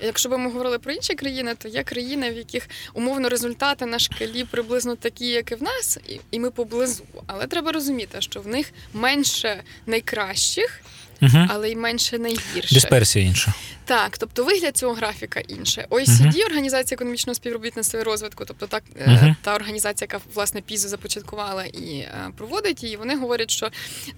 якщо 0.01 0.29
би 0.29 0.39
ми 0.39 0.51
говорили 0.51 0.79
про 0.79 0.93
інші 0.93 1.15
країни, 1.15 1.55
то 1.59 1.69
є 1.69 1.83
країни, 1.83 2.31
в 2.31 2.37
яких 2.37 2.69
умовно 2.95 3.29
результати 3.29 3.87
на 3.87 3.99
шкалі 3.99 4.45
приблизно 4.45 4.90
приблизно 4.91 4.97
такі, 4.97 5.27
як 5.27 5.53
і 5.53 5.55
в 5.55 5.63
нас, 5.63 5.99
і 6.31 6.39
ми 6.39 6.51
поблизу. 6.51 7.05
Але 7.27 7.47
треба 7.47 7.73
розуміти, 7.73 8.21
що 8.21 8.41
в 8.41 8.47
них 8.47 8.73
менше 8.95 9.63
найкращих, 9.87 10.81
угу. 11.23 11.47
але 11.49 11.71
й 11.71 11.77
менше 11.77 12.19
найгірших. 12.19 12.73
Дисперсія 12.73 13.25
інша. 13.25 13.55
Так, 13.91 14.19
тобто 14.19 14.45
вигляд 14.45 14.77
цього 14.77 14.95
графіка 14.95 15.41
інше. 15.41 15.87
OECD, 15.91 16.27
uh-huh. 16.27 16.47
організація 16.47 16.97
економічного 16.97 17.35
співробітництва 17.35 18.01
і 18.01 18.03
розвитку, 18.03 18.45
тобто 18.45 18.67
так 18.67 18.83
uh-huh. 19.07 19.35
та 19.43 19.55
організація, 19.55 20.09
яка 20.13 20.25
власне 20.35 20.61
пізу 20.61 20.89
започаткувала 20.89 21.65
і 21.65 21.99
е, 21.99 22.31
проводить 22.37 22.83
її, 22.83 22.97
вони 22.97 23.17
говорять, 23.17 23.51
що 23.51 23.71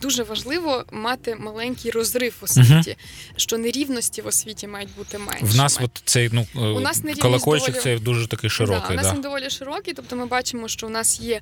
дуже 0.02 0.22
важливо 0.22 0.85
мати 0.90 1.37
маленький 1.37 1.90
розрив 1.90 2.37
в 2.40 2.44
освіті, 2.44 2.90
uh-huh. 2.90 2.96
що 3.37 3.58
нерівності 3.58 4.22
в 4.22 4.26
освіті 4.26 4.66
мають 4.66 4.94
бути 4.96 5.18
менше. 5.18 5.44
В 5.44 5.56
нас 5.56 5.78
от 5.82 6.02
цей 6.04 6.30
ну 6.32 6.46
у 6.54 6.80
нас 6.80 7.02
колокольчик 7.20 7.74
доволі... 7.74 7.82
це 7.82 7.98
дуже 7.98 8.26
такий 8.26 8.50
широкий. 8.50 8.96
Да, 8.96 9.02
У 9.02 9.04
нас 9.04 9.14
він 9.14 9.20
доволі 9.20 9.50
широкий. 9.50 9.94
Тобто, 9.94 10.16
ми 10.16 10.26
бачимо, 10.26 10.68
що 10.68 10.87
у 10.87 10.90
нас 10.90 11.20
є 11.20 11.40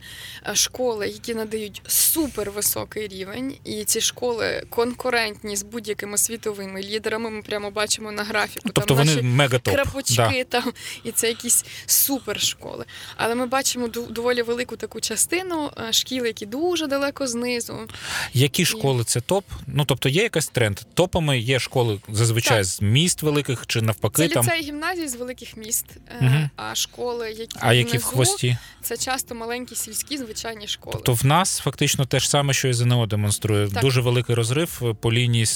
школи, 0.55 1.09
які 1.09 1.35
надають 1.35 1.83
супервисокий 1.87 3.09
рівень, 3.09 3.55
і 3.65 3.85
ці 3.85 4.01
школи 4.01 4.63
конкурентні 4.69 5.57
з 5.57 5.63
будь-якими 5.63 6.19
світовими 6.19 6.83
лідерами. 6.83 7.31
Ми 7.31 7.43
прямо 7.43 7.71
бачимо 7.71 8.13
на 8.21 8.25
графіку. 8.25 8.71
Тобто 8.73 8.81
там 8.81 8.97
вони 8.97 9.15
наші 9.15 9.27
мегатоп. 9.27 9.75
крапочки 9.75 10.17
да. 10.17 10.45
там, 10.45 10.73
і 11.05 11.13
це 11.13 11.29
якісь 11.29 11.65
супершколи. 11.87 12.85
Але 13.17 13.35
ми 13.35 13.47
бачимо 13.47 13.89
доволі 13.89 14.43
велику 14.43 14.77
таку 14.77 15.01
частину 15.01 15.71
е, 15.89 15.93
шкіл, 15.93 16.27
які 16.27 16.47
дуже 16.47 16.87
далеко 16.87 17.27
знизу. 17.27 17.79
Які 18.33 18.63
і... 18.63 18.65
школи 18.65 19.05
це 19.05 19.21
топ? 19.21 19.45
Ну 19.67 19.85
тобто 19.85 20.09
є 20.09 20.23
якийсь 20.23 20.49
тренд. 20.49 20.81
Топами 20.95 21.39
є 21.39 21.59
школи 21.59 22.01
зазвичай 22.09 22.57
так. 22.57 22.65
з 22.65 22.83
міст 22.83 23.23
великих 23.23 23.67
чи 23.67 23.83
навпаки. 23.83 24.29
Це 24.29 24.35
там... 24.35 24.45
ліцей 24.45 24.63
гімназії 24.63 25.09
з 25.09 25.17
великих 25.17 25.57
міст, 25.57 25.87
угу. 26.21 26.49
а 26.57 26.75
школи, 26.75 27.31
які 27.31 27.59
а 27.61 27.73
які 27.73 27.91
внизу, 27.91 28.07
в 28.07 28.11
хвості, 28.11 28.57
це 28.83 28.97
часто 28.97 29.35
маленькі 29.35 29.77
сільські 29.77 30.19
звичайні 30.19 30.69
школи. 30.69 30.93
Тобто 30.93 31.13
в 31.13 31.27
нас 31.27 31.59
фактично 31.59 32.07
те 32.07 32.21
ж 32.21 32.31
саме, 32.31 32.53
що 32.53 32.69
і 32.69 32.73
ЗНО 32.73 33.07
демонструє. 33.07 33.69
Так. 33.69 33.83
Дуже 33.83 34.01
великий 34.01 34.35
розрив 34.35 34.97
по 35.01 35.13
лінії 35.13 35.47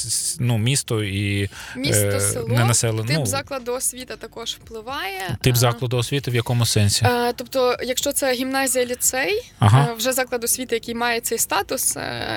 ну, 0.41 0.59
місто 0.59 1.03
і 1.03 1.51
місто, 1.77 2.07
е, 2.07 2.21
село, 2.21 2.49
не 2.55 2.65
населено. 2.65 3.09
Тип 3.09 3.17
ну, 3.19 3.27
закладу 3.27 3.73
освіти 3.73 4.17
також 4.17 4.59
впливає. 4.65 5.37
Тип 5.41 5.57
закладу 5.57 5.97
освіти 5.97 6.31
в 6.31 6.35
якому 6.35 6.67
сенсі? 6.67 7.05
А, 7.05 7.33
тобто, 7.33 7.77
якщо 7.83 8.13
це 8.13 8.33
гімназія 8.33 8.87
ліцей, 8.87 9.53
ага. 9.59 9.93
вже 9.93 10.13
заклад 10.13 10.45
освіти, 10.45 10.75
який 10.75 10.95
має 10.95 11.21
цей 11.21 11.39
статус, 11.39 11.97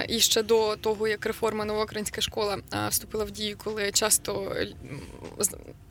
і 0.10 0.20
ще 0.20 0.44
до 0.44 0.76
того, 0.76 1.08
як 1.08 1.26
реформа 1.26 1.66
новоукраїнська 1.66 2.22
школа 2.22 2.58
вступила 2.90 3.26
в 3.26 3.32
дію, 3.32 3.58
коли 3.64 3.92
часто 3.92 4.56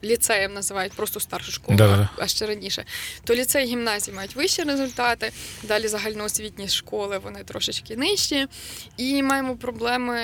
ліцеєм 0.03 0.53
називають 0.53 0.93
просто 0.93 1.19
старшу 1.19 1.51
школу, 1.51 1.77
Да-да-да. 1.77 2.09
а 2.17 2.27
ще 2.27 2.45
раніше, 2.45 2.85
то 3.23 3.35
ліцей 3.35 3.65
і 3.65 3.69
гімназії 3.69 4.15
мають 4.15 4.35
вищі 4.35 4.63
результати. 4.63 5.31
Далі 5.63 5.87
загальноосвітні 5.87 6.67
школи 6.67 7.17
вони 7.17 7.43
трошечки 7.43 7.97
нижчі. 7.97 8.47
І 8.97 9.23
маємо 9.23 9.55
проблеми 9.55 10.19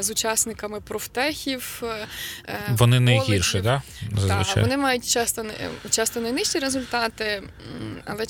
з 0.00 0.10
учасниками 0.10 0.80
профтехів. 0.80 1.82
Вони 2.70 3.00
найгірші, 3.28 3.60
да? 3.60 3.82
Так, 4.28 4.56
вони 4.56 4.76
мають 4.76 5.08
часто 5.08 5.46
часто 5.90 6.20
найнижчі 6.20 6.58
результати, 6.58 7.42
але 8.04 8.26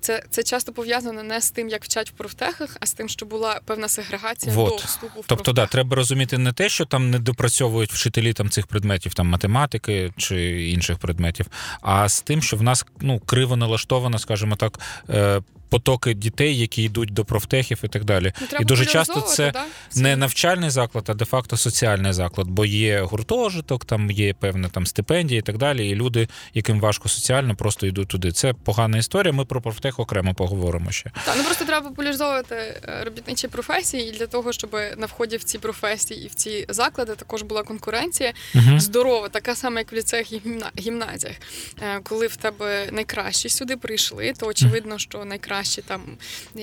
це 0.00 0.22
це 0.30 0.42
часто 0.42 0.72
пов'язано 0.72 1.22
не 1.22 1.40
з 1.40 1.50
тим, 1.50 1.68
як 1.68 1.84
вчать 1.84 2.10
в 2.10 2.12
профтехах, 2.12 2.76
а 2.80 2.86
з 2.86 2.92
тим, 2.92 3.08
що 3.08 3.26
була 3.26 3.60
певна 3.64 3.88
сегрегація 3.88 4.54
вот. 4.54 4.70
до 4.70 4.76
вступу 4.76 5.20
в 5.20 5.24
Тобто, 5.26 5.52
да, 5.52 5.66
треба 5.66 5.96
розуміти 5.96 6.38
не 6.38 6.52
те, 6.52 6.68
що 6.68 6.84
там 6.84 7.10
не 7.10 7.18
допрацьовують 7.18 7.92
вчителі 7.92 8.32
там 8.32 8.50
цих 8.50 8.66
предметів, 8.66 9.14
там 9.14 9.28
математики 9.28 10.12
чи 10.16 10.68
інших 10.70 10.98
предметів, 10.98 11.46
а 11.80 12.08
з 12.08 12.20
тим, 12.20 12.42
що 12.42 12.56
в 12.56 12.62
нас 12.62 12.86
ну 13.00 13.18
криво 13.18 13.56
налаштовано, 13.56 14.18
скажімо 14.18 14.56
так, 14.56 14.80
е, 15.10 15.42
потоки 15.68 16.14
дітей, 16.14 16.58
які 16.58 16.82
йдуть 16.82 17.12
до 17.12 17.24
профтехів 17.24 17.80
і 17.84 17.88
так 17.88 18.04
далі. 18.04 18.32
Ну, 18.52 18.58
і 18.60 18.64
дуже 18.64 18.86
часто 18.86 19.20
це 19.20 19.50
да? 19.50 19.64
не 19.94 20.16
навчальний 20.16 20.70
заклад, 20.70 21.04
а 21.08 21.14
де-факто 21.14 21.56
соціальний 21.56 22.12
заклад, 22.12 22.48
бо 22.48 22.64
є 22.64 23.00
гуртожиток, 23.00 23.84
там 23.84 24.10
є 24.10 24.34
певна 24.34 24.68
там 24.68 24.86
стипендія 24.86 25.38
і 25.38 25.42
так 25.42 25.58
далі. 25.58 25.88
І 25.88 25.94
люди, 25.94 26.28
яким 26.54 26.80
важко 26.80 27.08
соціально, 27.08 27.54
просто 27.54 27.86
йдуть 27.86 28.08
туди. 28.08 28.32
Це 28.32 28.52
погана 28.52 28.98
історія. 28.98 29.32
Ми 29.32 29.44
про 29.44 29.60
профтех 29.60 30.00
окремо 30.00 30.34
поговоримо 30.34 30.90
ще. 30.90 31.10
Так, 31.24 31.34
ну 31.38 31.44
просто 31.44 31.64
треба 31.64 31.88
популяризовувати 31.88 32.54
е, 32.54 33.04
робітничі 33.04 33.48
професії, 33.48 34.08
і 34.08 34.12
для 34.12 34.26
того, 34.26 34.52
щоб 34.52 34.76
на 34.96 35.06
вході 35.06 35.36
в 35.36 35.44
ці 35.44 35.58
професії 35.58 36.24
і 36.24 36.28
в 36.28 36.34
ці 36.34 36.66
заклади 36.68 37.14
також 37.14 37.42
була 37.42 37.62
конкуренція 37.62 38.32
угу. 38.54 38.80
здорова, 38.80 39.28
така 39.28 39.54
сама, 39.54 39.78
як 39.78 39.92
в 39.92 39.94
ліцеях 39.94 40.32
і 40.32 40.40
гімназіях. 40.78 41.36
Е, 41.82 42.00
коли 42.02 42.26
в 42.26 42.36
тебе 42.36 42.88
найкращі 42.92 43.48
сюди 43.48 43.76
прийшли, 43.76 44.32
то 44.40 44.46
очевидно, 44.46 44.98
що 44.98 45.24
найкраще 45.24 45.55
кращі 45.56 45.82
там 45.82 46.02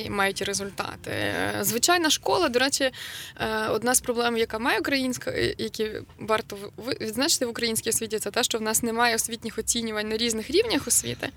мають 0.10 0.42
результати. 0.42 1.12
Звичайна 1.62 2.10
школа, 2.10 2.50
до 2.50 2.60
речі, 2.60 2.84
е, 2.84 3.68
одна 3.68 3.96
з 3.96 4.02
проблем, 4.02 4.38
яка 4.38 4.60
має 4.60 4.80
українська, 4.80 5.32
е, 5.32 5.56
які 5.58 5.90
варто 6.20 6.58
відзначити 7.02 7.46
в 7.46 7.50
українській 7.50 7.90
освіті, 7.90 8.20
це 8.20 8.32
те, 8.32 8.44
що 8.44 8.58
в 8.58 8.62
нас 8.62 8.84
немає 8.84 9.16
освітніх 9.16 9.58
оцінювань 9.58 10.10
на 10.10 10.18
різних 10.18 10.50
рівнях 10.50 10.88
освіти. 10.88 11.30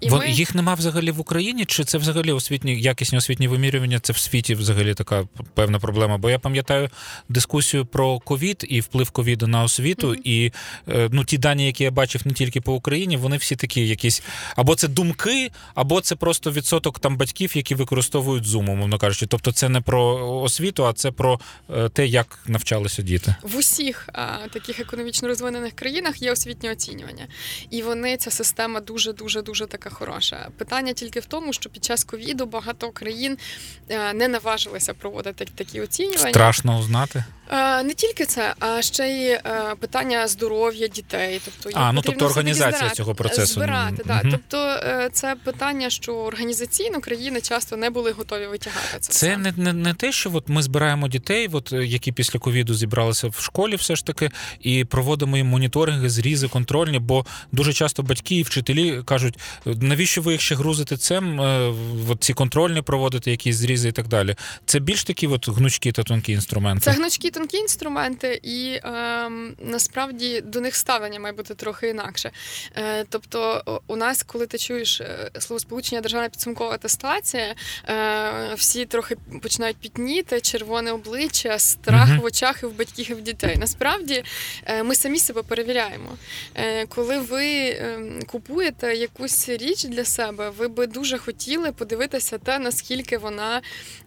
І 0.00 0.08
Вон, 0.08 0.18
ми... 0.18 0.30
Їх 0.30 0.54
нема 0.54 0.74
взагалі 0.74 1.10
в 1.10 1.20
Україні, 1.20 1.64
чи 1.64 1.84
це 1.84 1.98
взагалі 1.98 2.32
освітні 2.32 2.80
якісні 2.80 3.18
освітні 3.18 3.48
вимірювання? 3.48 4.00
Це 4.00 4.12
в 4.12 4.18
світі 4.18 4.54
взагалі 4.54 4.94
така 4.94 5.24
певна 5.54 5.78
проблема. 5.78 6.18
Бо 6.18 6.30
я 6.30 6.38
пам'ятаю 6.38 6.90
дискусію 7.28 7.86
про 7.86 8.18
ковід 8.18 8.64
і 8.68 8.80
вплив 8.80 9.10
ковіду 9.10 9.46
на 9.46 9.62
освіту, 9.62 10.08
mm-hmm. 10.08 10.20
і 10.24 10.52
е, 10.88 11.08
ну 11.12 11.24
ті 11.24 11.38
дані, 11.38 11.66
які 11.66 11.84
я 11.84 11.90
бачив 11.90 12.22
не 12.24 12.32
тільки 12.32 12.60
по 12.60 12.74
Україні, 12.74 13.16
вони 13.16 13.36
всі 13.36 13.56
такі 13.56 13.88
якісь 13.88 14.22
або 14.56 14.74
це 14.74 14.88
думки, 14.88 15.50
або 15.74 16.00
це 16.00 16.16
просто 16.16 16.52
відсоток 16.52 16.91
десяток 16.92 16.98
там 16.98 17.16
батьків, 17.16 17.56
які 17.56 17.74
використовують 17.74 18.44
Zoom, 18.44 18.70
умовно 18.70 18.98
кажучи. 18.98 19.26
Тобто, 19.26 19.52
це 19.52 19.68
не 19.68 19.80
про 19.80 20.30
освіту, 20.42 20.86
а 20.86 20.92
це 20.92 21.10
про 21.10 21.40
е, 21.70 21.88
те, 21.88 22.06
як 22.06 22.38
навчалися 22.46 23.02
діти. 23.02 23.34
В 23.42 23.56
усіх 23.56 24.08
а, 24.12 24.48
таких 24.52 24.80
економічно 24.80 25.28
розвинених 25.28 25.72
країнах 25.72 26.22
є 26.22 26.32
освітнє 26.32 26.72
оцінювання, 26.72 27.26
і 27.70 27.82
вони 27.82 28.16
ця 28.16 28.30
система 28.30 28.80
дуже 28.80 29.12
дуже 29.12 29.42
дуже 29.42 29.66
така 29.66 29.90
хороша. 29.90 30.48
Питання 30.58 30.92
тільки 30.92 31.20
в 31.20 31.26
тому, 31.26 31.52
що 31.52 31.70
під 31.70 31.84
час 31.84 32.04
ковіду 32.04 32.46
багато 32.46 32.90
країн 32.90 33.38
а, 33.90 34.12
не 34.12 34.28
наважилися 34.28 34.94
проводити 34.94 35.44
такі 35.44 35.80
оцінювання. 35.80 36.30
Страшно 36.30 36.78
узнати. 36.78 37.24
Не 37.84 37.94
тільки 37.96 38.26
це, 38.26 38.54
а 38.58 38.82
ще 38.82 39.08
й 39.08 39.38
питання 39.80 40.28
здоров'я 40.28 40.88
дітей. 40.88 41.40
Тобто 41.44 41.78
А, 41.80 41.92
ну, 41.92 42.02
тобто 42.04 42.24
організація 42.26 42.78
збирати- 42.78 42.96
цього 42.96 43.14
процесу. 43.14 43.52
збирати. 43.52 44.02
Да. 44.06 44.22
Тобто 44.30 44.58
е, 44.58 45.10
це 45.12 45.34
питання, 45.44 45.90
що 45.90 46.30
організаційно 46.82 47.00
країни 47.00 47.40
часто 47.40 47.76
не 47.76 47.90
були 47.90 48.12
готові 48.12 48.46
витягати 48.46 48.98
це. 49.00 49.12
Це 49.12 49.36
не, 49.36 49.52
не, 49.56 49.72
не 49.72 49.94
те, 49.94 50.12
що 50.12 50.30
от 50.34 50.48
ми 50.48 50.62
збираємо 50.62 51.08
дітей, 51.08 51.48
от, 51.52 51.72
е, 51.72 51.86
які 51.86 52.12
після 52.12 52.38
ковіду 52.38 52.74
зібралися 52.74 53.28
в 53.28 53.36
школі, 53.40 53.76
все 53.76 53.96
ж 53.96 54.06
таки, 54.06 54.30
і 54.60 54.84
проводимо 54.84 55.36
їм 55.36 55.46
моніторинги, 55.46 56.10
зрізи, 56.10 56.48
контрольні, 56.48 56.98
бо 56.98 57.26
дуже 57.52 57.72
часто 57.72 58.02
батьки 58.02 58.34
і 58.34 58.42
вчителі 58.42 59.02
кажуть, 59.04 59.38
навіщо 59.64 60.22
ви 60.22 60.32
їх 60.32 60.40
ще 60.40 60.54
грузите 60.54 60.96
цим, 60.96 61.40
е, 61.40 61.74
от 62.08 62.24
ці 62.24 62.32
контрольні 62.32 62.82
проводити, 62.82 63.30
якісь 63.30 63.56
зрізи 63.56 63.88
і 63.88 63.92
так 63.92 64.08
далі. 64.08 64.36
Це 64.66 64.78
більш 64.78 65.04
такі 65.04 65.26
от 65.26 65.48
гнучкі 65.48 65.92
та 65.92 66.02
тонкі 66.02 66.32
інструменти. 66.32 66.84
Це 66.84 66.90
гнучкі 66.90 67.30
тонкі 67.30 67.56
інструменти, 67.56 68.40
і 68.42 68.80
ем, 68.84 69.54
насправді 69.58 70.40
до 70.40 70.60
них 70.60 70.76
ставлення 70.76 71.20
має 71.20 71.34
бути 71.34 71.54
трохи 71.54 71.88
інакше. 71.88 72.30
Е, 72.76 73.04
тобто, 73.08 73.62
у 73.86 73.96
нас, 73.96 74.22
коли 74.22 74.46
ти 74.46 74.58
чуєш 74.58 75.00
е, 75.00 75.30
словосполучення 75.38 76.00
державна 76.00 76.28
підсумкова 76.28 76.71
атестація, 76.72 77.54
е, 77.88 78.54
всі 78.54 78.86
трохи 78.86 79.16
починають 79.42 79.76
пітніти, 79.76 80.40
червоне 80.40 80.92
обличчя, 80.92 81.58
страх 81.58 82.08
Мгм. 82.08 82.20
в 82.20 82.24
очах 82.24 82.62
і 82.62 82.66
в 82.66 82.72
батьків 82.78 83.10
і 83.10 83.14
в 83.14 83.20
дітей. 83.20 83.56
Насправді 83.58 84.24
е, 84.64 84.82
ми 84.82 84.94
самі 84.94 85.18
себе 85.18 85.42
перевіряємо. 85.42 86.16
Е, 86.54 86.86
коли 86.86 87.18
ви 87.18 87.68
ем, 87.70 88.22
купуєте 88.26 88.94
якусь 88.94 89.48
річ 89.48 89.84
для 89.84 90.04
себе, 90.04 90.50
ви 90.50 90.68
би 90.68 90.86
дуже 90.86 91.18
хотіли 91.18 91.72
подивитися 91.72 92.38
те, 92.38 92.58
наскільки 92.58 93.18
вона 93.18 93.60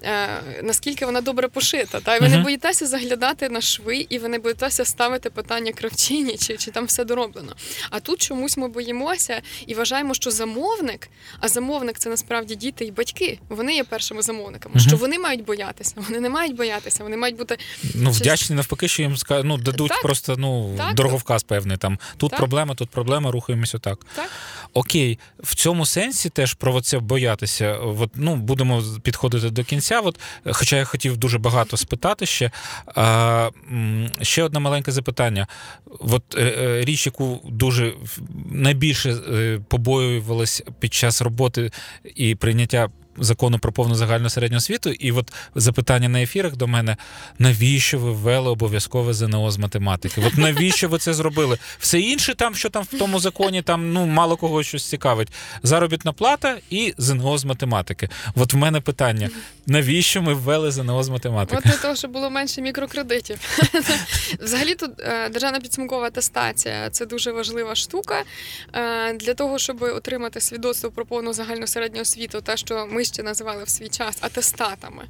е, 0.04 0.28
наскільки 0.64 1.06
вона 1.06 1.22
добре 1.22 1.48
пошита. 1.48 2.00
Та? 2.00 2.16
І 2.16 2.20
ви 2.20 2.30
не 2.30 2.38
боїтеся 2.38 2.86
заглядати 2.86 3.50
на 3.50 3.62
шви, 3.62 4.06
і 4.10 4.20
ви 4.20 4.28
не 4.28 4.40
боїтеся 4.40 4.86
ставити 4.86 5.30
питання 5.30 5.72
кравчині, 5.72 6.38
чи, 6.38 6.58
чи 6.58 6.72
там 6.72 6.86
все 6.86 7.04
дороблено. 7.04 7.56
А 7.90 8.00
тут 8.00 8.22
чомусь 8.22 8.58
ми 8.58 8.68
боїмося 8.68 9.42
і 9.68 9.74
вважаємо, 9.74 10.14
що 10.14 10.32
замовник, 10.32 11.08
а 11.40 11.48
замовник 11.48 12.00
це 12.00 12.10
насправді 12.10 12.55
діти 12.56 12.86
і 12.86 12.92
батьки. 12.92 13.40
Вони 13.50 13.76
є 13.76 13.84
першими 13.84 14.22
замовниками. 14.22 14.76
Мгм. 14.76 14.88
Що 14.88 14.98
вони 14.98 15.20
мають 15.20 15.46
боятися? 15.46 15.94
Вони 15.96 16.20
не 16.20 16.30
мають 16.30 16.56
боятися, 16.56 17.04
вони 17.04 17.18
мають 17.18 17.38
бути 17.38 17.58
Ну, 17.96 18.12
вдячні 18.12 18.56
навпаки, 18.56 18.88
що 18.88 19.02
їм 19.02 19.16
ну, 19.44 19.58
дадуть 19.58 19.90
Так. 19.90 20.02
просто 20.02 20.36
ну, 20.38 20.74
Так. 20.78 20.96
дороговказ 20.96 21.44
певний. 21.44 21.78
Там. 21.78 22.00
Тут 22.18 22.32
Так. 22.32 22.40
проблема, 22.40 22.76
тут 22.76 22.90
проблема, 22.90 23.32
рухаємося 23.32 23.80
так. 23.80 24.06
так. 24.16 24.30
Окей, 24.78 25.20
в 25.40 25.56
цьому 25.56 25.86
сенсі 25.86 26.30
теж 26.30 26.54
про 26.54 26.82
це 26.82 27.00
боятися. 27.00 27.78
От, 27.78 28.12
ну, 28.16 28.36
будемо 28.36 28.84
підходити 29.04 29.50
до 29.50 29.64
кінця. 29.64 30.00
От, 30.00 30.20
хоча 30.52 30.78
я 30.78 30.86
хотів 30.86 31.18
дуже 31.18 31.38
багато 31.38 31.78
спитати 31.78 32.26
ще. 32.26 32.52
А, 32.96 33.50
ще 34.22 34.44
одне 34.44 34.60
маленьке 34.60 34.92
запитання. 34.92 35.48
От 36.00 36.24
е, 36.38 36.42
е, 36.42 36.86
річ, 36.86 37.06
яку 37.06 37.42
дуже 37.46 37.94
найбільше 38.52 39.10
е, 39.10 39.60
побоювалась 39.68 40.64
під 40.80 40.94
час 40.94 41.22
роботи 41.22 41.72
і 42.16 42.36
прийняття. 42.36 42.90
Закону 43.18 43.60
про 43.60 43.72
повну 43.72 43.96
загальну 43.96 44.30
середню 44.30 44.58
освіту, 44.58 44.90
і 44.90 45.12
от 45.12 45.34
запитання 45.56 46.10
на 46.10 46.22
ефірах 46.22 46.56
до 46.56 46.68
мене: 46.68 46.98
навіщо 47.40 48.00
ви 48.00 48.12
ввели 48.12 48.50
обов'язкове 48.50 49.14
ЗНО 49.14 49.52
з 49.52 49.58
математики? 49.58 50.24
От 50.28 50.38
навіщо 50.38 50.90
ви 50.90 50.98
це 50.98 51.14
зробили? 51.14 51.58
Все 51.80 52.00
інше, 52.00 52.36
там, 52.36 52.56
що 52.56 52.70
там 52.70 52.84
в 52.84 53.00
тому 53.00 53.20
законі, 53.20 53.62
там 53.62 53.94
ну 53.94 54.06
мало 54.06 54.38
кого 54.38 54.64
щось 54.64 54.90
цікавить. 54.90 55.28
Заробітна 55.64 56.14
плата 56.14 56.58
і 56.70 56.94
ЗНО 56.98 57.38
з 57.38 57.46
математики. 57.46 58.10
От 58.36 58.54
в 58.54 58.58
мене 58.58 58.82
питання: 58.82 59.30
навіщо 59.68 60.22
ми 60.22 60.34
ввели 60.34 60.72
ЗНО 60.72 61.04
з 61.04 61.10
математики? 61.10 61.62
От 61.66 61.72
для 61.72 61.78
того, 61.82 61.96
щоб 61.96 62.12
було 62.12 62.30
менше 62.30 62.62
мікрокредитів. 62.62 63.38
Взагалі 64.40 64.76
тут 64.76 64.92
е, 65.00 65.30
державна 65.30 65.60
підсумкова 65.60 66.08
атестація 66.08 66.90
це 66.90 67.06
дуже 67.06 67.32
важлива 67.32 67.76
штука. 67.76 68.24
Е, 68.74 69.14
Для 69.14 69.34
того, 69.34 69.60
щоб 69.60 69.82
отримати 69.82 70.42
свідоцтво 70.42 70.92
про 70.92 71.06
повну 71.06 71.34
загальну 71.34 71.68
середню 71.68 72.02
освіту, 72.02 72.42
те, 72.42 72.58
що 72.58 72.88
ми 72.92 73.05
ще 73.06 73.24
називали 73.24 73.64
в 73.64 73.70
свій 73.70 73.90
час 73.90 74.18
атестатами, 74.22 75.08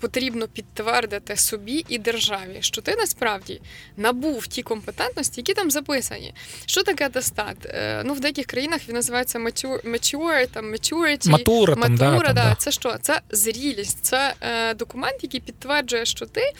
потрібно 0.00 0.48
підтвердити 0.48 1.36
собі 1.36 1.84
і 1.88 1.98
державі, 1.98 2.58
що 2.60 2.82
ти 2.82 2.96
насправді 2.96 3.60
набув 3.96 4.46
ті 4.46 4.62
компетентності, 4.62 5.40
які 5.40 5.54
там 5.54 5.70
записані. 5.70 6.34
Що 6.66 6.82
таке 6.82 7.06
атестат? 7.06 7.56
Е, 7.66 8.02
Ну, 8.04 8.14
в 8.14 8.20
деяких 8.20 8.46
країнах 8.46 8.80
він 8.88 8.94
називається 8.94 9.38
mature, 9.38 10.46
там 10.46 10.74
maturity. 10.74 11.28
Матура, 11.28 11.74
там, 11.74 11.96
да, 11.96 12.10
Матура, 12.10 12.26
там, 12.26 12.36
да. 12.36 12.44
да. 12.44 12.54
Це 12.58 12.72
що? 12.72 12.96
Це 13.02 13.20
зрілість, 13.30 13.98
це 14.02 14.34
е, 14.40 14.74
документ, 14.74 15.18
який 15.22 15.40
підтверджує, 15.40 16.04
що 16.04 16.26
ти 16.26 16.52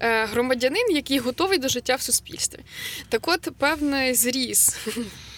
е, 0.00 0.26
громадянин, 0.26 0.86
який 0.90 1.18
готовий 1.18 1.58
до 1.58 1.68
життя 1.68 1.94
в 1.94 2.02
суспільстві. 2.02 2.58
Так 3.08 3.28
от, 3.28 3.48
певний 3.58 4.14
зріз 4.14 4.76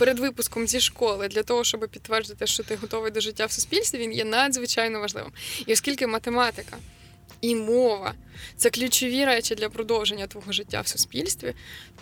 перед 0.03 0.19
випуском 0.19 0.69
зі 0.69 0.81
школи 0.81 1.29
для 1.29 1.43
того, 1.43 1.65
щоб 1.65 1.89
підтвердити, 1.89 2.47
що 2.47 2.63
ти 2.63 2.77
готовий 2.77 3.11
до 3.11 3.21
життя 3.21 3.47
в 3.47 3.53
суспільстві, 3.53 3.99
він 3.99 4.13
є 4.13 4.25
надзвичайно 4.25 5.01
важливим. 5.01 5.33
І 5.67 5.73
оскільки 5.73 6.07
математика 6.07 6.77
і 7.41 7.55
мова 7.55 8.15
це 8.57 8.71
ключові 8.71 9.25
речі 9.25 9.55
для 9.55 9.69
продовження 9.69 10.27
твого 10.27 10.53
життя 10.53 10.81
в 10.81 10.89
суспільстві, 10.89 11.55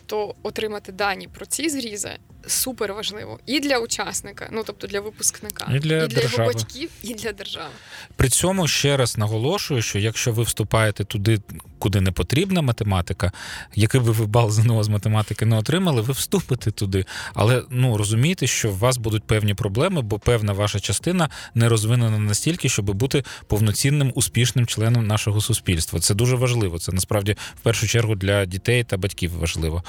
то 0.07 0.35
отримати 0.43 0.93
дані 0.93 1.29
про 1.29 1.47
ці 1.47 1.69
зрізи 1.69 2.19
супер 2.51 2.95
важливо 2.95 3.39
і 3.47 3.61
для 3.61 3.79
учасника, 3.79 4.49
ну 4.53 4.63
тобто 4.67 4.87
для 4.87 5.01
випускника, 5.01 5.73
І 5.75 5.79
для 5.79 6.03
його 6.03 6.39
батьків, 6.39 6.91
і 7.03 7.15
для 7.15 7.33
держави. 7.33 7.71
При 8.17 8.29
цьому 8.29 8.69
ще 8.69 8.97
раз 8.97 9.19
наголошую, 9.19 9.83
що 9.83 9.99
якщо 9.99 10.33
ви 10.33 10.43
вступаєте 10.43 11.05
туди, 11.05 11.41
куди 11.79 12.01
не 12.01 12.13
потрібна 12.13 12.63
математика, 12.63 13.33
який 13.75 14.01
би 14.01 14.11
ви 14.11 14.27
бал 14.27 14.51
ЗНО 14.51 14.83
з 14.83 14.89
математики 14.89 15.47
не 15.47 15.59
отримали, 15.59 16.01
ви 16.01 16.13
вступите 16.13 16.71
туди. 16.71 17.05
Але 17.35 17.63
ну 17.71 17.97
розумійте, 17.97 18.47
що 18.47 18.71
у 18.71 18.77
вас 18.77 18.97
будуть 18.97 19.25
певні 19.25 19.55
проблеми, 19.55 20.03
бо 20.03 20.19
певна 20.19 20.53
ваша 20.53 20.81
частина 20.81 21.29
не 21.55 21.69
розвинена 21.69 22.19
настільки, 22.19 22.69
щоб 22.69 22.85
бути 22.85 23.25
повноцінним 23.47 24.13
успішним 24.15 24.67
членом 24.67 25.07
нашого 25.07 25.41
суспільства. 25.41 26.01
Це 26.01 26.15
дуже 26.15 26.37
важливо. 26.37 26.79
Це 26.79 26.93
насправді 26.93 27.37
в 27.57 27.61
першу 27.61 27.87
чергу 27.87 28.15
для 28.15 28.47
дітей 28.47 28.85
та 28.85 28.97
батьків 28.97 29.39
важливо. 29.39 29.85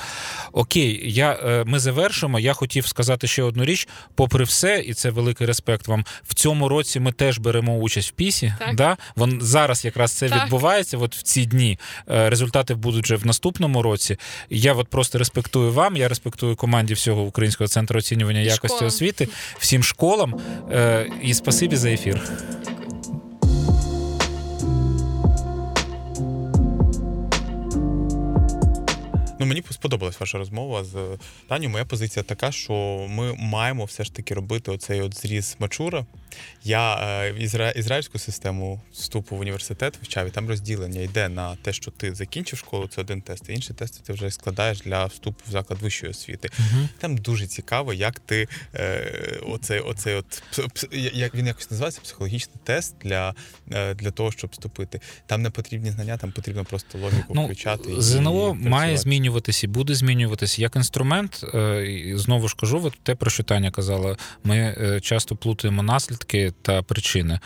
Окей, 0.51 1.01
я, 1.13 1.39
е, 1.43 1.63
ми 1.63 1.79
завершимо. 1.79 2.39
Я 2.39 2.50
хотів 2.53 2.87
сказати 2.87 3.27
ще 3.27 3.43
одну 3.43 3.65
річ. 3.65 3.87
Попри 4.15 4.43
все, 4.43 4.79
і 4.79 4.93
це 4.93 5.09
великий 5.09 5.47
респект 5.47 5.87
вам. 5.87 6.05
В 6.23 6.33
цьому 6.33 6.69
році 6.69 6.99
ми 6.99 7.11
теж 7.11 7.37
беремо 7.37 7.77
участь 7.77 8.09
в 8.09 8.11
пісі. 8.11 8.53
Так. 8.59 8.75
Да? 8.75 8.97
Вон 9.15 9.39
зараз 9.41 9.85
якраз 9.85 10.11
це 10.11 10.29
Так. 10.29 10.43
відбувається. 10.43 10.97
От 10.97 11.15
в 11.15 11.21
ці 11.21 11.45
дні 11.45 11.77
Е, 12.11 12.29
результати 12.29 12.75
будуть 12.75 13.03
вже 13.03 13.15
в 13.15 13.25
наступному 13.25 13.81
році. 13.81 14.17
Я 14.49 14.73
от 14.73 14.87
просто 14.87 15.17
респектую 15.17 15.71
вам. 15.73 15.95
Я 15.97 16.07
респектую 16.07 16.55
команді 16.55 16.93
всього 16.93 17.21
українського 17.21 17.67
центру 17.67 17.99
оцінювання 17.99 18.39
І 18.39 18.43
якості 18.45 18.67
школам. 18.67 18.85
освіти, 18.87 19.27
всім 19.59 19.83
школам. 19.83 20.35
Е, 20.71 21.09
І 21.21 21.33
спасибі 21.33 21.75
за 21.75 21.89
ефір. 21.89 22.21
Мені 29.51 29.63
сподобалась 29.71 30.19
ваша 30.19 30.37
розмова 30.37 30.83
з 30.83 31.17
Таню. 31.47 31.69
Моя 31.69 31.85
позиція 31.85 32.23
така, 32.23 32.51
що 32.51 32.73
ми 33.09 33.33
маємо 33.33 33.85
все 33.85 34.03
ж 34.03 34.13
таки 34.13 34.33
робити 34.33 34.71
оцей 34.71 35.01
от 35.01 35.17
зріз 35.17 35.55
мачура. 35.59 36.05
Я 36.63 36.95
е, 36.95 37.33
ізра... 37.39 37.71
ізраїльську 37.71 38.19
систему 38.19 38.81
вступу 38.93 39.35
в 39.35 39.39
університет 39.39 39.97
вивчав, 39.97 40.27
і 40.27 40.29
там 40.29 40.49
розділення 40.49 41.01
йде 41.01 41.29
на 41.29 41.55
те, 41.55 41.73
що 41.73 41.91
ти 41.91 42.15
закінчив 42.15 42.59
школу, 42.59 42.87
це 42.87 43.01
один 43.01 43.21
тест, 43.21 43.43
а 43.49 43.51
інший 43.51 43.75
тест 43.75 44.03
ти 44.03 44.13
вже 44.13 44.31
складаєш 44.31 44.79
для 44.81 45.05
вступу 45.05 45.39
в 45.47 45.51
заклад 45.51 45.81
вищої 45.81 46.11
освіти. 46.11 46.49
Там 46.97 47.17
дуже 47.17 47.47
цікаво, 47.47 47.93
як 47.93 48.19
ти 48.19 48.47
е, 48.75 49.39
оцей, 49.47 49.79
оцей 49.79 50.15
от 50.15 50.43
як 51.13 51.35
він 51.35 51.47
якось 51.47 51.71
називається 51.71 52.01
психологічний 52.03 52.55
тест 52.63 52.95
для, 53.03 53.33
е, 53.71 53.93
для 53.93 54.11
того, 54.11 54.31
щоб 54.31 54.49
вступити. 54.49 55.01
Там 55.25 55.41
не 55.41 55.49
потрібні 55.49 55.91
знання, 55.91 56.17
там 56.17 56.31
потрібно 56.31 56.65
просто 56.65 56.97
логіку 56.97 57.33
Ну, 57.35 57.45
включати. 57.45 57.91
і 57.91 58.01
ЗНО 58.01 58.53
має 58.53 58.97
змінюватися 58.97 59.67
і 59.67 59.69
буде 59.69 59.95
змінюватися 59.95 60.61
як 60.61 60.75
інструмент. 60.75 61.45
е, 61.53 62.13
Знову 62.15 62.47
ж 62.47 62.55
кажу, 62.59 62.81
от 62.83 62.97
те, 63.03 63.15
про 63.15 63.31
що 63.31 63.43
Таня 63.43 63.71
казала, 63.71 64.17
ми 64.43 64.57
е, 64.57 64.99
часто 65.01 65.35
плутаємо 65.35 65.83
наслідки 65.83 66.20
та 66.61 66.81
причини. 66.81 67.39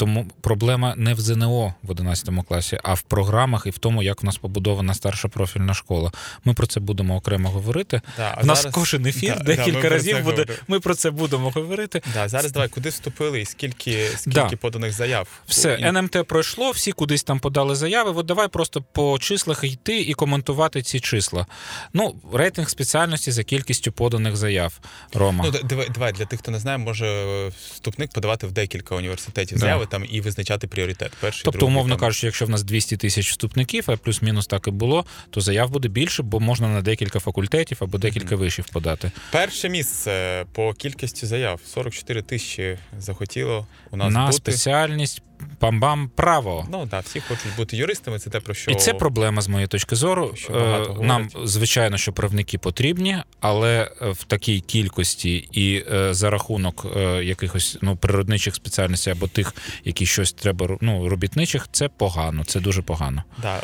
Тому 0.00 0.26
проблема 0.40 0.94
не 0.96 1.14
в 1.14 1.20
ЗНО 1.20 1.74
в 1.82 1.90
11 1.90 2.28
класі, 2.48 2.78
а 2.82 2.94
в 2.94 3.02
програмах 3.02 3.62
і 3.66 3.70
в 3.70 3.78
тому, 3.78 4.02
як 4.02 4.22
в 4.22 4.26
нас 4.26 4.36
побудована 4.36 4.94
старша 4.94 5.28
профільна 5.28 5.74
школа. 5.74 6.12
Ми 6.44 6.54
про 6.54 6.66
це 6.66 6.80
будемо 6.80 7.16
окремо 7.16 7.50
говорити. 7.50 8.00
Да, 8.16 8.34
а 8.38 8.42
У 8.42 8.46
нас 8.46 8.58
зараз- 8.62 8.74
кожен 8.74 9.06
ефір 9.06 9.34
Да, 9.38 9.44
да, 9.44 9.56
декілька 9.56 9.80
про 9.80 9.88
разів 9.90 10.16
буде. 10.16 10.30
говоримо. 10.30 10.58
Ми 10.68 10.80
про 10.80 10.94
це 10.94 11.10
будемо 11.10 11.50
говорити. 11.50 12.02
Да, 12.14 12.28
зараз 12.28 12.52
давай, 12.52 12.68
куди 12.68 12.88
вступили 12.88 13.40
і 13.40 13.44
скільки, 13.46 14.06
скільки 14.16 14.30
Да. 14.50 14.56
поданих 14.56 14.92
заяв? 14.92 15.28
Все, 15.46 15.78
І- 15.80 15.84
НМТ 15.84 16.22
пройшло, 16.24 16.70
всі 16.70 16.92
кудись 16.92 17.22
там 17.22 17.38
подали 17.38 17.74
заяви. 17.74 18.10
От 18.10 18.26
давай 18.26 18.48
просто 18.48 18.82
по 18.92 19.18
числах 19.18 19.64
йти 19.64 20.00
і 20.00 20.14
коментувати 20.14 20.82
ці 20.82 21.00
числа. 21.00 21.46
Ну, 21.92 22.14
рейтинг 22.34 22.68
спеціальності 22.70 23.32
за 23.32 23.42
кількістю 23.44 23.92
поданих 23.92 24.36
заяв. 24.36 24.80
Рома. 25.14 25.44
Ну, 25.46 25.58
давай, 25.94 26.12
для 26.12 26.24
тих, 26.24 26.38
хто 26.40 26.50
не 26.50 26.58
знає, 26.58 26.78
може 26.78 27.26
вступник 27.72 28.10
подавати 28.12 28.46
в 28.46 28.52
декілька 28.52 28.94
університетів 28.94 29.58
Да. 29.58 29.60
заяви 29.60 29.86
там 29.90 30.04
і 30.10 30.20
визначати 30.20 30.66
пріоритет. 30.66 31.12
Перший, 31.20 31.42
Тобто, 31.44 31.58
другий, 31.58 31.74
умовно 31.74 31.94
там. 31.94 32.00
кажучи, 32.00 32.26
якщо 32.26 32.46
в 32.46 32.50
нас 32.50 32.62
200 32.62 32.96
тисяч 32.96 33.30
вступників, 33.30 33.84
а 33.86 33.96
плюс-мінус 33.96 34.46
так 34.46 34.68
і 34.68 34.70
було, 34.70 35.04
то 35.30 35.40
заяв 35.40 35.70
буде 35.70 35.88
більше, 35.88 36.22
бо 36.22 36.40
можна 36.40 36.68
на 36.68 36.82
декілька 36.82 37.18
факультетів 37.20 37.78
або 37.80 37.98
декілька 37.98 38.36
вишів 38.36 38.66
подати. 38.72 39.12
Перше 39.32 39.68
місце 39.68 40.44
по 40.52 40.74
кількості 40.74 41.26
заяв 41.26 41.60
44 41.66 42.22
тисячі 42.22 42.78
захотіло 42.98 43.66
у 43.90 43.96
нас 43.96 44.12
на 44.14 44.26
бути. 44.26 44.36
спеціальність 44.36 45.22
пам-бам 45.60 46.08
право. 46.08 46.66
Ну 46.70 46.86
так, 46.86 47.04
всі 47.04 47.20
хочуть 47.20 47.56
бути 47.56 47.76
юристами. 47.76 48.18
Це 48.18 48.30
те 48.30 48.40
про 48.40 48.54
що 48.54 48.70
І 48.70 48.74
це 48.74 48.94
проблема 48.94 49.42
з 49.42 49.48
моєї 49.48 49.66
точки 49.66 49.96
зору. 49.96 50.32
що 50.36 50.52
Е, 50.52 51.04
Нам, 51.04 51.28
звичайно, 51.44 51.96
що 51.98 52.12
правники 52.12 52.58
потрібні, 52.58 53.16
але 53.40 53.90
е, 54.02 54.10
в 54.10 54.24
такій 54.24 54.60
кількості 54.60 55.36
і 55.52 55.84
е, 55.92 56.14
за 56.14 56.30
рахунок 56.30 56.86
якихось 57.22 57.78
ну, 57.82 57.96
природничих 57.96 58.54
спеціальностей 58.54 59.12
або 59.12 59.28
тих, 59.28 59.54
які 59.84 60.06
щось 60.06 60.32
треба 60.32 60.76
ну, 60.80 61.08
робітничих, 61.08 61.68
це 61.72 61.88
погано. 61.88 62.44
Це 62.44 62.60
дуже 62.60 62.82
погано. 62.82 63.24
Да, 63.42 63.60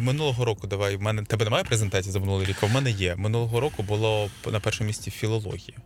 минулого 0.00 0.44
року 0.44 0.66
давай. 0.66 0.96
В 0.96 1.02
мене 1.02 1.22
тебе 1.22 1.44
немає 1.44 1.64
презентації 1.64 2.12
за 2.12 2.20
минулий 2.20 2.46
рік. 2.46 2.56
а 2.60 2.66
В 2.66 2.72
мене 2.72 2.90
є. 2.90 3.16
Минулого 3.16 3.60
року 3.60 3.82
було 3.82 4.30
на 4.52 4.60
першому 4.60 4.86
місці 4.86 5.10
філологія. 5.10 5.78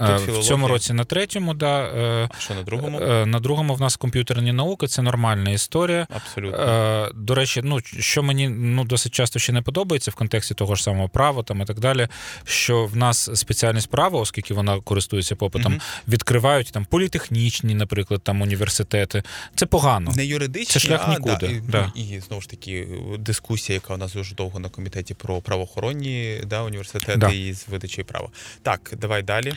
А 0.00 0.16
Е, 0.16 0.26
тут 0.26 0.36
В 0.38 0.42
цьому 0.42 0.68
році 0.68 0.92
на 0.92 1.04
третьому, 1.04 1.54
да, 1.54 1.80
е, 1.84 2.28
А 2.38 2.40
що 2.40 2.54
на 2.54 2.62
другому? 2.62 3.00
е, 3.00 3.26
на 3.26 3.40
другому 3.40 3.74
в 3.74 3.80
нас 3.80 3.96
комп'ютерні 3.96 4.52
науки, 4.52 4.86
це 4.86 5.02
нормальна 5.02 5.50
історія. 5.50 6.06
Абсолютно. 6.16 6.58
Е, 6.58 7.10
До 7.14 7.34
речі, 7.34 7.60
ну 7.64 7.80
що 7.98 8.22
мені 8.22 8.48
ну 8.48 8.84
досить 8.84 9.12
часто 9.14 9.38
ще 9.38 9.52
не 9.52 9.62
подобається 9.62 10.10
в 10.10 10.14
контексті 10.14 10.54
того 10.54 10.74
ж 10.74 10.82
самого 10.82 11.08
права 11.08 11.42
там 11.42 11.62
і 11.62 11.64
так 11.64 11.80
далі. 11.80 12.08
Що 12.44 12.84
в 12.86 12.96
нас 12.96 13.30
спеціальність 13.34 13.90
права, 13.90 14.20
оскільки 14.20 14.54
вона 14.54 14.80
користується 14.80 15.36
попитом, 15.36 15.72
Мгм. 15.72 15.80
відкривають 16.08 16.72
там 16.72 16.84
політехнічні, 16.84 17.74
наприклад, 17.74 18.22
там 18.22 18.40
університети. 18.42 19.22
Це 19.54 19.66
погано. 19.66 20.12
Не 20.16 20.26
юридичні, 20.26 20.72
Це 20.72 20.80
шлях 20.80 21.04
а, 21.06 21.10
нікуди, 21.10 21.36
Да, 21.40 21.46
і, 21.46 21.60
да. 21.68 21.92
ну, 21.96 22.02
і 22.02 22.20
знову 22.20 22.42
ж 22.42 22.48
таки 22.48 22.88
дискусія, 23.18 23.74
яка 23.74 23.94
у 23.94 23.96
нас 23.96 24.12
дуже 24.12 24.34
довго 24.34 24.58
на 24.58 24.68
комітеті 24.68 25.14
про 25.14 25.40
правоохоронні 25.40 26.40
да, 26.46 26.62
університети 26.62 27.16
Да. 27.16 27.28
і 27.30 27.52
з 27.52 27.68
видачі 27.68 28.02
права. 28.02 28.28
Так, 28.62 28.92
давай 29.00 29.22
далі. 29.22 29.54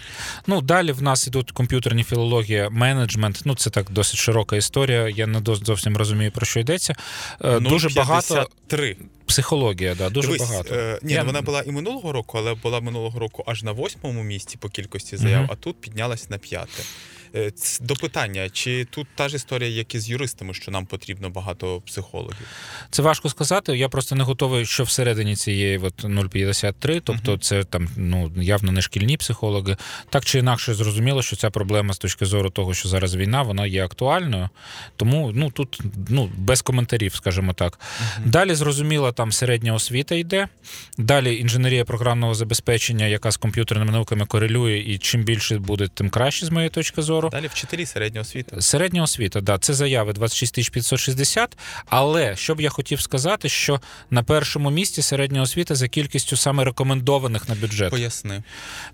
Ну 0.47 0.61
далі 0.61 0.91
в 0.91 1.01
нас 1.01 1.27
ідуть 1.27 1.51
комп'ютерні 1.51 2.03
філологія, 2.03 2.69
менеджмент. 2.69 3.41
Ну 3.45 3.55
це 3.55 3.69
так 3.69 3.91
досить 3.91 4.19
широка 4.19 4.55
історія. 4.55 5.09
Я 5.09 5.27
не 5.27 5.41
зовсім 5.45 5.97
розумію 5.97 6.32
про 6.32 6.45
що 6.45 6.59
йдеться. 6.59 6.95
Ну, 7.43 7.59
Дуже 7.59 7.89
багато 7.89 8.47
психологія, 9.25 9.95
да, 9.95 10.09
дуже 10.09 10.27
Дивись, 10.27 10.41
багато. 10.49 10.75
Е, 10.75 10.99
ні, 11.03 11.13
Я- 11.13 11.19
ну, 11.19 11.25
вона 11.25 11.41
була 11.41 11.61
і 11.61 11.71
минулого 11.71 12.11
року, 12.11 12.38
але 12.38 12.53
була 12.53 12.80
минулого 12.82 13.19
року 13.19 13.43
аж 13.47 13.63
на 13.63 13.71
восьмому 13.71 14.23
місці 14.23 14.57
по 14.57 14.69
кількості 14.69 15.17
заяв, 15.17 15.41
Мгм. 15.41 15.49
а 15.51 15.55
тут 15.55 15.82
піднялась 15.82 16.30
на 16.30 16.38
п'яте. 16.38 16.84
Е, 17.36 17.51
До 17.82 17.95
питання, 17.95 18.49
чи 18.49 18.86
тут 18.86 19.07
та 19.15 19.30
ж 19.30 19.36
історія, 19.36 19.69
як 19.69 19.95
і 19.95 19.99
з 19.99 20.09
юристами, 20.09 20.53
що 20.53 20.71
нам 20.71 20.86
потрібно 20.86 21.30
багато 21.30 21.82
психологів? 21.82 22.47
Це 22.89 23.01
важко 23.01 23.30
сказати. 23.30 23.77
Я 23.77 23.89
просто 23.89 24.15
не 24.15 24.23
готовий, 24.23 24.65
що 24.65 24.84
всередині 24.84 25.36
цієї 25.36 25.77
от 25.77 26.03
0,53, 26.03 27.01
тобто 27.03 27.32
Мгм. 27.32 27.39
це 27.39 27.63
там 27.63 27.88
ну 27.97 28.32
явно 28.38 28.71
не 28.71 28.82
шкільні 28.82 29.17
психологи. 29.17 29.77
Так 30.09 30.25
чи 30.25 30.39
інакше, 30.39 30.73
зрозуміло, 30.73 31.21
що 31.21 31.36
ця 31.36 31.49
проблема 31.49 31.93
з 31.93 31.97
точки 31.97 32.25
зору 32.25 32.49
того, 32.49 32.73
що 32.73 32.89
зараз 32.89 33.15
війна, 33.15 33.41
вона 33.41 33.65
є 33.65 33.86
актуальною. 33.86 34.49
Тому 34.95 35.32
ну 35.36 35.51
тут 35.51 35.82
ну 36.09 36.32
без 36.38 36.61
коментарів, 36.61 37.15
скажімо 37.15 37.53
так. 37.53 37.80
Далі 38.25 38.55
зрозуміло, 38.55 39.11
там 39.11 39.32
середня 39.32 39.73
освіта 39.73 40.15
йде. 40.15 40.47
Далі 40.97 41.38
інженерія 41.38 41.86
програмного 41.86 42.36
забезпечення, 42.36 43.05
яка 43.05 43.32
з 43.32 43.38
комп'ютерними 43.38 43.91
науками 43.91 44.25
корелює, 44.25 44.77
і 44.77 44.97
чим 44.97 45.23
більше 45.23 45.59
буде, 45.59 45.88
тим 45.93 46.09
краще 46.09 46.45
з 46.45 46.49
моєї 46.49 46.69
точки 46.69 47.01
зору. 47.01 47.18
Далі 47.30 47.47
вчителі 47.47 47.86
середньої 47.86 48.22
освіти. 48.22 48.61
Середня 48.61 49.03
освіта, 49.03 49.41
да, 49.41 49.57
це 49.57 49.74
заяви 49.74 50.13
26 50.13 50.55
тисяч 50.55 50.70
560. 50.70 51.57
Але 51.86 52.36
що 52.36 52.55
б 52.55 52.61
я 52.61 52.70
хотів 52.70 53.01
сказати, 53.01 53.49
що 53.49 53.82
на 54.09 54.24
першому 54.24 54.72
місці 54.72 55.01
середня 55.01 55.41
освіта 55.41 55.76
за 55.76 55.88
кількістю 55.88 56.38
саме 56.38 56.63
рекомендованих 56.63 57.49
на 57.49 57.55
бюджет. 57.55 57.89
Поясни. 57.89 58.43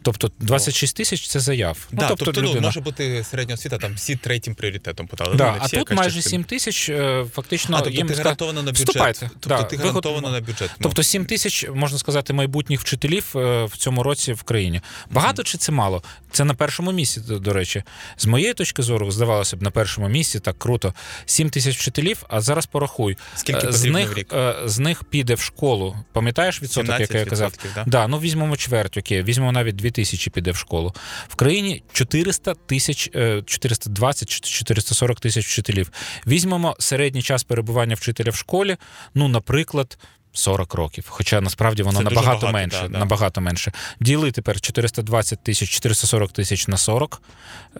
Тобто 0.01 0.31
26 0.39 0.95
тисяч 0.97 1.27
це 1.27 1.39
заяв. 1.39 1.87
да, 1.91 2.07
тобто, 2.07 2.31
ну, 2.41 2.41
людина. 2.49 2.61
може 2.67 2.81
бути 2.81 3.23
середня 3.23 3.53
освіта, 3.53 3.77
там 3.77 3.93
всі 3.93 4.15
третім 4.15 4.55
пріоритетом 4.55 5.07
подали. 5.07 5.35
Да, 5.35 5.51
ну, 5.51 5.57
а 5.61 5.67
тут 5.67 5.91
майже 5.91 6.15
частина. 6.15 6.31
7 6.31 6.43
тисяч 6.43 6.89
е, 6.89 7.25
фактично 7.35 7.77
А, 7.77 7.81
тобто 7.81 7.97
їм 7.97 8.07
ти 8.07 8.13
гарантовано 8.13 8.63
на 8.63 8.71
бюджет. 8.71 8.87
Вступайте. 8.87 9.29
Тобто 9.39 9.49
Да, 9.49 9.63
ти 9.63 9.77
гарантовано 9.77 10.29
на 10.29 10.39
бюджет. 10.41 10.69
ну. 10.69 10.83
Тобто 10.83 11.03
7 11.03 11.25
тисяч, 11.25 11.65
можна 11.73 11.97
сказати, 11.97 12.33
майбутніх 12.33 12.81
вчителів 12.81 13.25
е, 13.35 13.65
в 13.65 13.77
цьому 13.77 14.03
році 14.03 14.33
в 14.33 14.43
країні. 14.43 14.81
Багато 15.11 15.43
чи 15.43 15.57
це 15.57 15.71
мало? 15.71 16.03
Це 16.31 16.43
на 16.45 16.53
першому 16.53 16.91
місці, 16.91 17.19
до 17.19 17.53
речі. 17.53 17.83
З 18.17 18.25
моєї 18.25 18.53
точки 18.53 18.81
зору, 18.81 19.11
здавалося 19.11 19.57
б, 19.57 19.61
на 19.61 19.71
першому 19.71 20.09
місці 20.09 20.39
так 20.39 20.59
круто. 20.59 20.93
7 21.25 21.49
тисяч 21.49 21.77
вчителів, 21.77 22.23
а 22.29 22.41
зараз 22.41 22.65
порахуй. 22.65 23.17
Скільки 23.35 23.67
Е, 23.67 23.71
з 23.71 23.75
потрібно 23.75 23.99
в 23.99 24.01
них, 24.01 24.17
рік? 24.17 24.33
е, 24.33 24.55
з 24.65 24.79
них 24.79 25.03
піде 25.03 25.33
в 25.35 25.39
школу. 25.41 25.95
Пам'ятаєш 26.13 26.61
відсоток, 26.61 26.99
який 26.99 27.19
я 27.19 27.25
казав? 27.25 27.53
да? 27.75 27.83
Да, 27.87 28.07
ну 28.07 28.19
візьмемо 28.19 28.57
чверть, 28.57 28.97
окей, 28.97 29.23
візьмемо 29.23 29.51
навіть 29.51 29.75
2 29.75 29.89
тисячі 29.89 30.31
піде 30.31 30.51
в 30.51 30.55
школу. 30.55 30.93
В 31.27 31.35
країні 31.35 31.83
400 31.93 32.53
тисяч, 32.53 33.09
е, 33.15 33.41
420 33.45 34.29
чи 34.29 34.39
440 34.39 35.19
тисяч 35.19 35.47
вчителів. 35.47 35.91
Візьмемо 36.27 36.75
середній 36.79 37.21
час 37.21 37.43
перебування 37.43 37.95
вчителя 37.95 38.31
в 38.31 38.35
школі, 38.35 38.77
ну, 39.15 39.27
наприклад. 39.27 39.97
40 40.37 40.73
років, 40.73 41.05
хоча 41.07 41.41
насправді 41.41 41.83
воно 41.83 41.97
Це 41.97 42.03
набагато 42.03 42.27
багато, 42.27 42.51
менше. 42.51 42.81
да, 42.81 42.87
да. 42.87 42.99
Набагато 42.99 43.41
менше. 43.41 43.71
Діли 43.99 44.31
тепер 44.31 44.61
420 44.61 45.43
тисяч, 45.43 45.69
440 45.69 46.31
тисяч 46.31 46.67
на 46.67 46.77
40, 46.77 47.21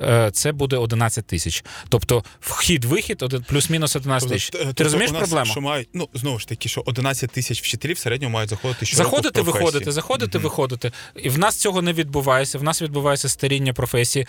е, 0.01 0.31
це 0.33 0.51
буде 0.51 0.77
11 0.77 1.27
тисяч. 1.27 1.63
Тобто 1.89 2.23
вхід-вихід 2.41 3.23
плюс-мінус 3.47 3.95
11 3.95 4.29
тисяч. 4.29 4.49
Тобто, 4.49 4.73
Ти 4.73 4.83
розумієш 4.83 5.11
у 5.11 5.13
нас, 5.13 5.21
проблему? 5.21 5.51
Що 5.51 5.61
мають, 5.61 5.89
ну, 5.93 6.09
знову 6.13 6.39
ж 6.39 6.47
таки, 6.47 6.69
що 6.69 6.83
11 6.85 7.31
тисяч 7.31 7.61
вчителів 7.61 7.95
в 7.95 7.99
середньому 7.99 8.33
мають 8.33 8.49
заходити 8.49 8.85
щороку 8.85 9.09
Заходити, 9.09 9.41
в 9.41 9.45
виходити, 9.45 9.91
заходити, 9.91 10.37
виходити. 10.37 10.91
І 11.23 11.29
в 11.29 11.39
нас 11.39 11.55
цього 11.55 11.81
не 11.81 11.93
відбувається. 11.93 12.57
В 12.57 12.63
нас 12.63 12.81
відбувається 12.81 13.29
старіння 13.29 13.73
професії. 13.73 14.27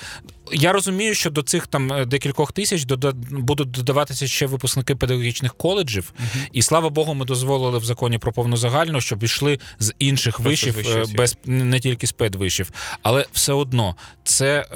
Я 0.52 0.72
розумію, 0.72 1.14
що 1.14 1.30
до 1.30 1.42
цих 1.42 1.66
там 1.66 1.92
е, 1.92 2.04
декількох 2.04 2.52
тисяч 2.52 2.86
дода- 2.86 3.12
будуть 3.30 3.70
додаватися 3.70 4.26
ще 4.26 4.46
випускники 4.46 4.96
педагогічних 4.96 5.54
коледжів. 5.54 6.12
І 6.52 6.62
слава 6.62 6.88
Богу, 6.90 7.14
ми 7.14 7.24
дозволили 7.24 7.78
в 7.78 7.84
законі 7.84 8.15
про 8.18 8.32
повнозагальну, 8.32 9.00
щоб 9.00 9.22
йшли 9.22 9.58
з 9.78 9.94
інших 9.98 10.40
вишів, 10.40 10.78
е, 10.78 11.04
без 11.16 11.36
не 11.44 11.80
тільки 11.80 12.06
з 12.06 12.12
педвишів. 12.12 12.70
Але 13.02 13.26
все 13.32 13.52
одно 13.52 13.96
це. 14.24 14.66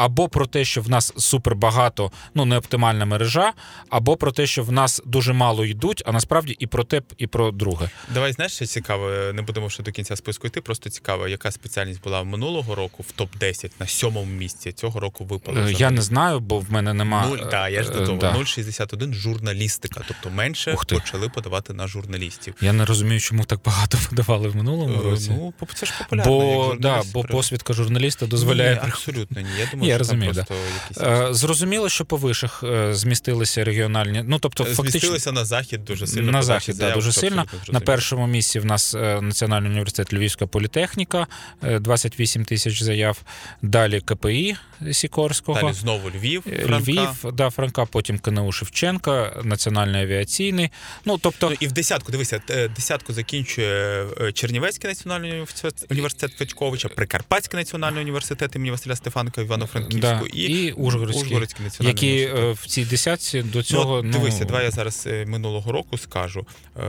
Е, 0.00 0.04
Або 0.04 0.28
про 0.28 0.46
те, 0.46 0.64
що 0.64 0.82
в 0.82 0.88
нас 0.90 1.12
супер 1.16 1.54
багато, 1.56 2.12
ну 2.34 2.44
не 2.44 2.56
оптимальна 2.56 3.04
мережа, 3.04 3.52
або 3.90 4.16
про 4.16 4.32
те, 4.32 4.46
що 4.46 4.62
в 4.62 4.72
нас 4.72 5.02
дуже 5.04 5.32
мало 5.32 5.64
йдуть, 5.64 6.02
а 6.06 6.12
насправді 6.12 6.56
і 6.58 6.66
про 6.66 6.84
те, 6.84 7.02
і 7.18 7.26
про 7.26 7.50
друге. 7.50 7.90
Давай 8.14 8.32
знаєш, 8.32 8.52
що 8.52 8.66
цікаве, 8.66 9.32
не 9.32 9.42
будемо 9.42 9.70
ще 9.70 9.82
до 9.82 9.92
кінця 9.92 10.16
списку 10.16 10.46
йти. 10.46 10.60
Просто 10.60 10.90
цікаво, 10.90 11.28
яка 11.28 11.50
спеціальність 11.50 12.02
була 12.02 12.22
минулого 12.22 12.74
року 12.74 13.04
в 13.08 13.12
топ 13.12 13.36
10 13.36 13.80
на 13.80 13.86
сьомому 13.86 14.32
місці. 14.32 14.72
Цього 14.72 15.00
року 15.00 15.24
випала. 15.24 15.60
Е. 15.60 15.72
Я 15.72 15.90
не 15.90 16.02
знаю, 16.02 16.40
бо 16.40 16.58
в 16.58 16.72
мене 16.72 16.94
нема. 16.94 17.26
Нуль, 17.26 17.38
да, 17.50 17.68
я 17.68 17.82
ж 17.82 17.90
е, 17.90 17.92
до 17.92 18.06
того. 18.06 18.18
да. 18.18 18.32
0,61 18.34 19.12
журналістика. 19.14 20.00
Тобто 20.08 20.30
менше 20.30 20.72
Ух 20.72 20.86
ти. 20.86 20.94
почали 20.94 21.28
подавати 21.28 21.72
на 21.72 21.86
журналістів. 21.86 22.54
Я 22.60 22.72
не 22.72 22.84
розумію, 22.84 23.20
чому 23.20 23.44
так 23.44 23.60
багато 23.64 23.98
подавали 24.10 24.48
в 24.48 24.56
минулому 24.56 25.00
Е, 25.00 25.10
році. 25.10 25.30
Ну, 25.30 25.52
це 25.74 25.86
ж 25.86 25.92
популярно. 25.98 26.32
як 26.32 26.56
бо, 26.56 26.74
да, 26.80 27.02
бо 27.12 27.24
посвідка 27.24 27.72
журналіста 27.72 28.26
дозволяє. 28.26 28.74
Ні, 28.74 28.80
абсолютно 28.90 29.40
ні. 29.40 29.48
Я 29.58 29.66
думаю, 29.70 29.87
я 29.88 29.98
розумію, 29.98 30.32
да. 30.32 30.46
якісь 30.82 31.02
Е, 31.02 31.34
Зрозуміло, 31.34 31.88
що 31.88 32.04
по 32.04 32.16
вишах 32.16 32.62
е, 32.62 32.94
змістилися 32.94 33.64
регіональні. 33.64 34.24
Ну 34.26 34.38
тобто, 34.38 34.64
фактично 34.64 34.90
змістилися 34.90 35.32
на 35.32 35.44
захід 35.44 35.84
дуже 35.84 36.06
сильно. 36.06 36.32
на 36.32 36.42
захід 36.42 36.76
да, 36.78 36.94
дуже 36.94 37.12
сильно. 37.12 37.46
На 37.68 37.80
першому 37.80 38.26
місці 38.26 38.60
в 38.60 38.64
нас 38.64 38.94
е, 38.94 39.20
Національний 39.20 39.70
університет 39.70 40.12
Львівська 40.12 40.46
політехніка, 40.46 41.26
е, 41.62 41.78
28 41.78 42.44
тисяч 42.44 42.82
заяв. 42.82 43.22
Далі 43.62 44.00
КПІ 44.00 44.56
Сікорського. 44.92 45.60
Далі 45.60 45.72
знову 45.72 46.10
Львів, 46.10 46.42
е, 46.52 46.62
Франка. 46.66 46.90
Львів, 46.90 47.32
да, 47.32 47.50
Франка, 47.50 47.84
потім 47.84 48.18
КНУ 48.18 48.52
Шевченка, 48.52 49.42
Національний 49.44 50.02
авіаційний. 50.02 50.70
Ну, 51.04 51.18
тобто, 51.18 51.50
Ну, 51.50 51.56
і 51.60 51.66
в 51.66 51.72
десятку, 51.72 52.12
дивися, 52.12 52.42
е, 52.50 52.68
десятку 52.68 53.12
закінчує 53.12 54.06
е, 54.20 54.32
Чернівецький 54.32 54.90
національний 54.90 55.44
університет, 55.90 56.32
Федьковича, 56.38 56.88
Прикарпатський 56.88 57.58
національний 57.58 58.02
університет 58.02 58.56
імені 58.56 58.70
Василя 58.70 58.96
Стефанка 58.96 59.38
Е, 59.40 59.44
Івано-Франківська. 59.44 59.77
Івано-Франківську 59.78 60.28
Да, 60.36 60.36
і, 60.38 60.42
і 60.66 60.72
Ужгородський, 60.72 61.24
Ужгородський 61.26 61.64
національний 61.64 61.94
які 62.10 62.26
університет. 62.26 62.58
е, 62.60 62.64
в 62.64 62.66
цій 62.66 62.84
десятці 62.84 63.42
до 63.42 63.62
цього. 63.62 64.02
Ну, 64.02 64.02
Ну, 64.02 64.18
дивися, 64.18 64.44
давай 64.44 64.64
я 64.64 64.70
зараз 64.70 65.04
е, 65.06 65.24
минулого 65.26 65.72
року 65.72 65.98
скажу, 65.98 66.46
е, 66.78 66.82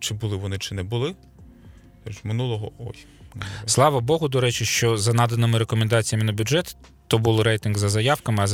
чи 0.00 0.14
були 0.14 0.36
вони, 0.36 0.58
чи 0.58 0.74
не 0.74 0.82
були. 0.82 1.14
Тож 2.04 2.14
минулого 2.24 2.72
ой. 2.78 2.94
Слава 3.66 4.00
Богу, 4.00 4.28
до 4.28 4.40
речі, 4.40 4.64
що 4.64 4.96
за 4.96 5.12
наданими 5.12 5.58
рекомендаціями 5.58 6.24
на 6.24 6.32
бюджет. 6.32 6.76
То 7.06 7.18
був 7.18 7.40
рейтинг 7.42 7.78
за 7.78 7.88
заявками. 7.88 8.42
А 8.42 8.46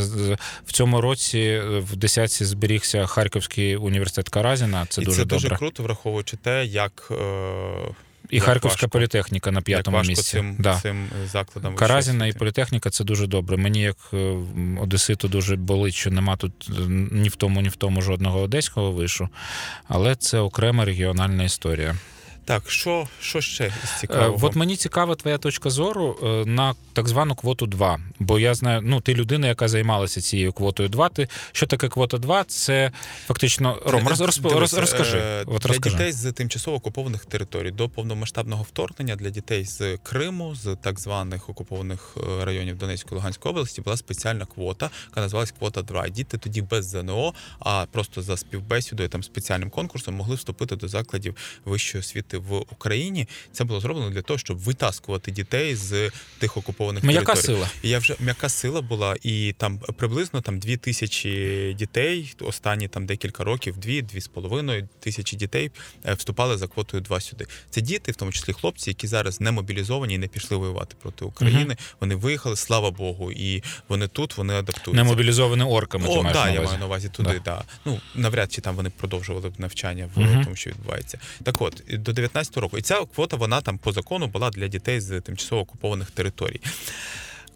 в 0.66 0.72
цьому 0.72 1.00
році 1.00 1.60
в 1.78 1.96
десятці 1.96 2.44
зберігся 2.44 3.06
Харківський 3.06 3.76
університет 3.76 4.28
Каразіна. 4.28 4.86
Це 4.88 5.02
і 5.02 5.04
дуже 5.04 5.16
це 5.16 5.24
добре. 5.24 5.36
дуже 5.48 5.56
круто, 5.56 5.82
враховуючи 5.82 6.36
те, 6.36 6.64
як, 6.66 7.12
І 8.30 8.36
як 8.36 8.44
Харківська 8.44 8.68
важко. 8.68 8.88
політехніка 8.88 9.50
на 9.50 9.58
як 9.58 9.64
п'ятому 9.64 9.96
важко 9.96 10.10
місці. 10.10 10.32
цим, 10.32 10.56
да. 10.58 10.80
цим 10.80 11.08
закладам. 11.32 11.74
Каразіна 11.74 12.26
і 12.26 12.32
політехніка 12.32 12.90
це 12.90 13.04
дуже 13.04 13.26
добре. 13.26 13.56
Мені 13.56 13.82
як 13.82 13.96
е, 14.12 14.36
одеситу 14.80 15.28
дуже 15.28 15.56
болить, 15.56 15.94
що 15.94 16.10
нема 16.10 16.36
тут 16.36 16.52
е, 16.70 16.72
ні 16.88 17.28
в 17.28 17.36
тому, 17.36 17.60
ні 17.60 17.68
в 17.68 17.76
тому 17.76 18.02
жодного 18.02 18.40
одеського 18.40 18.92
вишу, 18.92 19.28
але 19.88 20.16
це 20.16 20.38
окрема 20.38 20.84
регіональна 20.84 21.44
історія. 21.44 21.96
Так, 22.46 22.70
що, 22.70 23.08
що 23.20 23.40
ще 23.40 23.66
із 23.66 23.90
Е, 23.96 24.00
цікавого? 24.00 24.46
От 24.46 24.56
мені 24.56 24.76
цікава 24.76 25.14
твоя 25.14 25.38
точка 25.38 25.70
зору 25.70 26.16
е, 26.22 26.26
на 26.50 26.74
так 26.92 27.08
звану 27.08 27.34
квоту 27.34 27.66
2. 27.66 27.98
Бо 28.18 28.38
я 28.38 28.54
знаю, 28.54 28.80
ну 28.84 29.00
ти 29.00 29.14
людина, 29.14 29.46
яка 29.46 29.68
займалася 29.68 30.20
цією 30.20 30.52
квотою 30.52 30.88
2. 30.88 31.08
Ти 31.08 31.28
що 31.52 31.66
таке 31.66 31.88
квота 31.88 32.18
2? 32.18 32.44
Це 32.44 32.92
фактично 33.26 33.78
Ром, 33.86 34.08
роз, 34.08 34.18
Дивись, 34.18 34.40
роз, 34.42 34.74
розкажи. 34.74 35.18
е, 35.18 35.44
От 35.46 35.62
для 35.62 35.68
розкажи. 35.68 35.96
дітей 35.96 36.12
з 36.12 36.32
тимчасово 36.32 36.76
окупованих 36.76 37.24
територій 37.24 37.70
до 37.70 37.88
повномасштабного 37.88 38.62
вторгнення 38.62 39.16
для 39.16 39.30
дітей 39.30 39.64
з 39.64 39.96
Криму, 40.02 40.54
з 40.54 40.76
так 40.82 41.00
званих 41.00 41.48
окупованих 41.48 42.16
е, 42.40 42.44
районів 42.44 42.78
Донецької 42.78 43.16
Луганської 43.16 43.50
області 43.50 43.80
була 43.80 43.96
спеціальна 43.96 44.46
квота, 44.46 44.90
яка 45.10 45.20
називалась 45.20 45.50
квота 45.58 45.82
2. 45.82 46.08
Діти 46.08 46.38
тоді 46.38 46.62
без 46.62 46.86
ЗНО, 46.86 47.34
а 47.58 47.86
просто 47.92 48.22
за 48.22 48.36
співбесідою 48.36 49.08
там 49.08 49.22
спеціальним 49.22 49.70
конкурсом 49.70 50.14
могли 50.14 50.34
вступити 50.36 50.76
до 50.76 50.88
закладів 50.88 51.36
вищої 51.64 52.00
освіти 52.00 52.33
в 52.38 52.54
Україні. 52.54 53.28
Це 53.52 53.64
було 53.64 53.80
зроблено 53.80 54.10
для 54.10 54.22
того, 54.22 54.38
щоб 54.38 54.58
витаскувати 54.58 55.30
дітей 55.30 55.74
з 55.74 56.10
тих 56.38 56.56
окупованих 56.56 57.04
М'яка 57.04 57.32
територій. 57.34 57.46
сила. 57.56 57.68
І 57.82 57.88
я 57.88 57.98
вже 57.98 58.16
м'яка 58.20 58.48
сила 58.48 58.80
була, 58.82 59.16
і 59.22 59.54
там 59.58 59.78
приблизно 59.78 60.40
там 60.40 60.58
дві 60.58 60.76
тисячі 60.76 61.74
дітей 61.78 62.34
останні 62.40 62.88
там 62.88 63.06
декілька 63.06 63.44
років, 63.44 63.76
дві-дві 63.76 64.20
з 64.20 64.28
половиною 64.28 64.88
тисячі 65.00 65.36
дітей 65.36 65.70
е, 66.06 66.14
вступали 66.14 66.56
за 66.58 66.68
квотою 66.68 67.00
2 67.02 67.20
сюди. 67.20 67.46
Це 67.70 67.80
діти, 67.80 68.12
в 68.12 68.16
тому 68.16 68.32
числі 68.32 68.52
хлопці, 68.52 68.90
які 68.90 69.06
зараз 69.06 69.40
не 69.40 69.50
мобілізовані 69.50 70.14
і 70.14 70.18
не 70.18 70.26
пішли 70.28 70.56
воювати 70.56 70.96
проти 71.02 71.24
України. 71.24 71.76
Вони 72.00 72.14
виїхали, 72.14 72.56
слава 72.56 72.90
Богу, 72.90 73.32
і 73.32 73.62
вони 73.88 74.08
тут, 74.08 74.36
вони 74.36 74.54
адаптуються. 74.54 75.04
Не 75.04 75.10
мобілізовані 75.10 75.62
орками. 75.62 76.04
ти 76.06 76.10
О, 76.12 76.22
маєш 76.22 76.38
да, 76.38 76.44
на 76.44 76.50
я 76.52 76.60
маю 76.62 76.78
на 76.78 76.86
увазі 76.86 77.08
туди, 77.08 77.40
да. 77.44 77.64
Ну, 77.84 78.00
навряд 78.14 78.52
чи 78.52 78.60
там 78.60 78.76
вони 78.76 78.90
продовжували 78.90 79.48
б 79.50 79.60
навчання 79.60 80.10
в 80.14 80.20
Мгм. 80.20 80.44
тому, 80.44 80.56
що 80.56 80.70
відбувається. 80.70 81.18
Так 81.42 81.62
от, 81.62 81.82
до 81.88 82.12
19 82.24 82.56
року. 82.56 82.78
І 82.78 82.82
ця 82.82 83.04
квота, 83.14 83.36
вона 83.36 83.60
там 83.60 83.78
по 83.78 83.92
закону 83.92 84.26
була 84.26 84.50
для 84.50 84.68
дітей 84.68 85.00
з 85.00 85.20
тимчасово 85.20 85.62
окупованих 85.62 86.10
територій. 86.10 86.60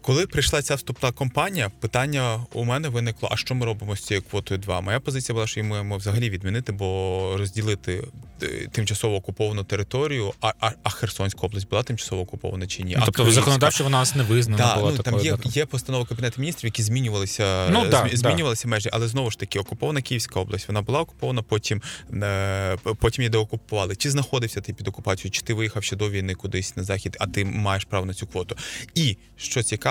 Коли 0.01 0.27
прийшла 0.27 0.61
ця 0.61 0.75
вступна 0.75 1.11
кампанія, 1.11 1.71
питання 1.79 2.45
у 2.53 2.63
мене 2.63 2.89
виникло: 2.89 3.29
а 3.31 3.37
що 3.37 3.55
ми 3.55 3.65
робимо 3.65 3.95
з 3.95 4.01
цією 4.01 4.23
квотою 4.29 4.59
2? 4.59 4.81
Моя 4.81 4.99
позиція 4.99 5.33
була, 5.33 5.47
що 5.47 5.59
її 5.59 5.69
маємо 5.69 5.97
взагалі 5.97 6.29
відмінити, 6.29 6.71
бо 6.71 7.33
розділити 7.37 8.03
е, 8.43 8.47
тимчасово 8.71 9.15
окуповану 9.15 9.63
територію, 9.63 10.33
а, 10.41 10.53
а, 10.59 10.71
а 10.83 10.89
Херсонська 10.89 11.39
область 11.41 11.69
була 11.69 11.83
тимчасово 11.83 12.21
окупована 12.21 12.67
чи 12.67 12.83
ні? 12.83 12.95
Ну, 12.99 13.03
тобто 13.05 13.31
законодавчо 13.31 13.83
вона 13.83 13.99
нас 13.99 14.15
не 14.15 14.23
визнана 14.23 14.57
Да, 14.57 14.75
була 14.79 14.91
ну, 14.91 15.03
там 15.03 15.19
є, 15.19 15.37
да. 15.43 15.49
є 15.49 15.65
постанова 15.65 16.05
Кабінету 16.05 16.41
міністрів, 16.41 16.65
які 16.67 16.83
змінювалися, 16.83 17.69
Ну, 17.71 17.83
е, 17.83 17.87
да, 17.87 18.01
змі- 18.01 18.09
да. 18.11 18.17
змінювалися 18.17 18.67
межі, 18.67 18.89
але 18.93 19.07
знову 19.07 19.31
ж 19.31 19.39
таки 19.39 19.59
окупована 19.59 20.01
Київська 20.01 20.39
область. 20.39 20.67
Вона 20.67 20.81
була 20.81 20.99
окупована, 20.99 21.41
потім, 21.41 21.81
е, 22.13 22.77
потім 22.99 23.21
її 23.21 23.29
деокупували. 23.29 23.95
Чи 23.95 24.11
знаходився 24.11 24.61
ти 24.61 24.73
під 24.73 24.87
окупацією, 24.87 25.31
чи 25.31 25.41
ти 25.41 25.53
виїхав 25.53 25.83
ще 25.83 25.95
до 25.95 26.09
війни 26.09 26.35
кудись 26.35 26.77
на 26.77 26.83
захід, 26.83 27.17
а 27.19 27.27
ти 27.27 27.45
маєш 27.45 27.85
право 27.85 28.05
на 28.05 28.13
цю 28.13 28.27
квоту. 28.27 28.55
І 28.95 29.17
що 29.37 29.63
цікаво, 29.63 29.88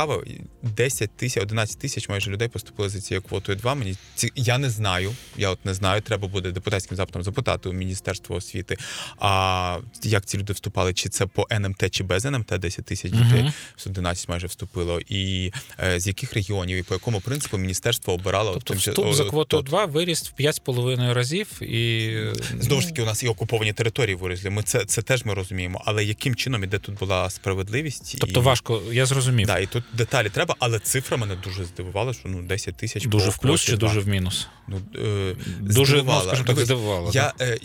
10 0.63 1.11
тисяч, 1.17 1.43
11 1.43 1.79
тисяч 1.79 2.09
майже 2.09 2.31
людей 2.31 2.49
поступили 2.49 2.89
за 2.89 3.01
цією 3.01 3.23
квотою 3.23 3.59
2. 3.59 3.75
Мені 3.75 3.97
ці 4.15 4.33
я 4.37 4.59
не 4.59 4.71
знаю. 4.71 5.15
Я 5.37 5.51
от 5.51 5.65
не 5.65 5.75
знаю. 5.75 6.01
Треба 6.01 6.29
буде 6.29 6.51
депутатським 6.51 6.97
запитом 6.97 7.23
запитати 7.23 7.69
у 7.69 7.73
Міністерства 7.73 8.37
освіти. 8.37 8.77
А 9.19 9.79
як 10.03 10.27
ці 10.27 10.39
люди 10.39 10.53
вступали? 10.53 10.95
Чи 10.95 11.09
це 11.09 11.27
по 11.27 11.47
НМТ, 11.53 11.91
чи 11.91 12.05
без 12.05 12.25
НМТ 12.25 12.59
10 12.59 12.85
тисяч 12.85 13.13
дітей? 13.13 13.43
Мгм. 13.43 13.53
11 13.87 14.29
майже 14.29 14.47
вступило. 14.47 15.01
І 15.09 15.53
е, 15.85 16.01
з 16.01 16.07
яких 16.07 16.35
регіонів 16.35 16.77
і 16.77 16.83
по 16.83 16.95
якому 16.95 17.21
принципу 17.21 17.59
міністерство 17.59 18.15
обирало 18.15 18.53
Тобто 18.53 18.75
тимча- 18.75 18.91
вступ 18.91 19.07
о, 19.07 19.13
за 19.13 19.25
квотою 19.25 19.63
тот. 19.63 19.71
2 19.71 19.85
виріс 19.85 20.23
в 20.23 20.43
5,5 20.43 21.15
разів 21.15 21.63
і 21.63 22.15
Знову 22.61 22.81
ж 22.81 22.89
таки, 22.89 23.03
у 23.03 23.07
нас 23.07 23.23
і 23.23 23.29
окуповані 23.29 23.73
території 23.73 24.17
вирізли. 24.17 24.51
Ми 24.51 24.63
це, 24.63 24.85
це 24.85 25.03
теж 25.03 25.25
ми 25.25 25.35
розуміємо. 25.35 25.83
Але 25.85 26.05
яким 26.05 26.35
чином 26.35 26.65
іде 26.65 26.79
тут 26.79 26.99
була 26.99 27.31
справедливість? 27.31 28.17
Тобто 28.21 28.41
і... 28.41 28.43
важко, 28.43 28.83
я 28.93 29.07
зрозумів. 29.07 29.47
Да, 29.47 29.59
і 29.59 29.67
тут 29.67 29.85
деталі 29.93 30.29
треба, 30.29 30.55
але 30.59 30.79
цифра 30.79 31.17
мене 31.17 31.37
дуже 31.37 31.65
здивувала, 31.65 32.13
що 32.13 32.29
ну 32.29 32.43
10 32.43 32.77
тисяч 32.77 33.07
Дуже 33.07 33.25
по 33.27 33.31
в 33.31 33.39
плюс 33.39 33.61
чи 33.61 33.77
дуже 33.77 34.01
в 34.01 34.09
мінус? 34.09 34.49
ну, 34.69 34.81
е, 34.97 35.35
Дуже, 35.61 36.03
ну, 36.03 36.21
скажімо 36.21 36.37
так, 36.37 36.47
Дивись, 36.47 36.65
здивувало. 36.65 37.11
Я, 37.15 37.33
е, 37.41 37.59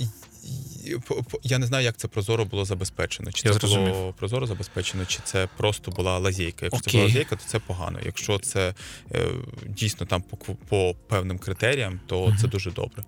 я 1.43 1.57
не 1.57 1.65
знаю, 1.65 1.85
як 1.85 1.97
це 1.97 2.07
прозоро 2.07 2.45
було 2.45 2.65
забезпечено. 2.65 3.31
Чи 3.31 3.47
Я 3.47 3.53
це 3.53 3.59
зрозумів. 3.59 3.93
було 3.93 4.13
прозоро 4.13 4.47
забезпечено, 4.47 5.05
чи 5.05 5.19
це 5.23 5.47
просто 5.57 5.91
була 5.91 6.17
лазейка. 6.17 6.65
Якщо 6.65 6.81
це 6.81 6.91
була 6.91 7.03
лазейка, 7.03 7.35
то 7.35 7.41
це 7.47 7.59
погано. 7.59 7.99
Якщо 8.05 8.39
це 8.39 8.73
е, 9.11 9.27
дійсно 9.67 10.05
там 10.05 10.21
по, 10.21 10.37
по 10.55 10.95
певним 11.07 11.39
критеріям, 11.39 11.99
то 12.07 12.35
це 12.41 12.47
дуже 12.47 12.71
добре. 12.71 13.03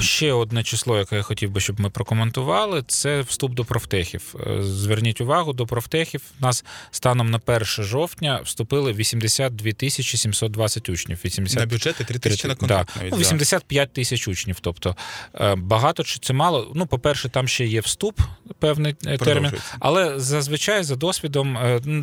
Ще 0.00 0.32
одне 0.32 0.62
число, 0.62 0.98
яке 0.98 1.16
я 1.16 1.22
хотів 1.22 1.50
би, 1.50 1.60
щоб 1.60 1.80
ми 1.80 1.90
прокоментували, 1.90 2.82
це 2.86 3.20
вступ 3.20 3.54
до 3.54 3.64
профтехів. 3.64 4.34
Е, 4.46 4.62
Зверніть 4.62 5.20
увагу, 5.20 5.52
до 5.52 5.66
профтехів 5.66 6.22
у 6.40 6.44
нас 6.44 6.64
станом 6.90 7.30
на 7.30 7.40
1 7.46 7.64
жовтня 7.64 8.40
вступили 8.44 8.92
82 8.92 9.72
тисячі 9.72 10.18
720 10.18 10.88
учнів. 10.88 11.20
80... 11.24 11.60
На 11.60 11.66
бюджети 11.66 12.04
3 12.04 12.18
тисячі 12.18 12.48
на 12.48 12.54
да. 12.54 12.58
контракт 12.58 12.96
навіть. 12.96 13.12
ну, 13.12 13.18
85 13.18 13.92
тисяч 13.92 14.28
учнів. 14.28 14.56
Тобто 14.60 14.96
е, 15.34 15.54
багато 15.54 16.02
чи 16.04 16.18
це 16.18 16.32
мало. 16.32 16.72
Ну, 16.74 16.86
по-перше, 16.86 17.28
там 17.28 17.48
ще 17.48 17.66
є 17.66 17.80
вступ, 17.80 18.20
певний 18.58 18.96
е, 19.06 19.18
термін. 19.18 19.52
Але 19.80 20.20
зазвичай 20.20 20.82
за 20.82 20.96
досвідом 20.96 21.58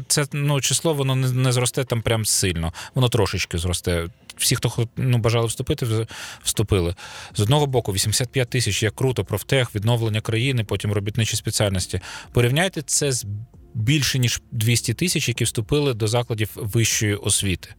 це 0.07 0.25
ну, 0.31 0.61
число 0.61 0.93
воно 0.93 1.15
не, 1.15 1.31
не 1.31 1.51
зросте 1.51 1.83
там 1.83 2.01
прям 2.01 2.25
сильно. 2.25 2.73
Воно 2.95 3.09
трошечки 3.09 3.57
зросте. 3.57 4.07
Всі, 4.37 4.55
хто 4.55 4.87
ну, 4.97 5.17
бажали 5.17 5.47
вступити, 5.47 6.07
вступили. 6.43 6.95
З 7.35 7.39
одного 7.39 7.65
боку, 7.65 7.93
85 7.93 8.49
тисяч 8.49 8.83
як 8.83 8.95
круто, 8.95 9.25
профтех, 9.25 9.75
відновлення 9.75 10.21
країни, 10.21 10.63
потім 10.63 10.91
робітничі 10.91 11.37
спеціальності. 11.37 11.99
Порівняйте 12.31 12.81
це 12.81 13.11
з 13.11 13.25
більше 13.73 14.19
ніж 14.19 14.41
200 14.51 14.93
тисяч, 14.93 15.27
які 15.27 15.43
вступили 15.43 15.93
до 15.93 16.07
закладів 16.07 16.49
вищої 16.55 17.15
освіти. 17.15 17.69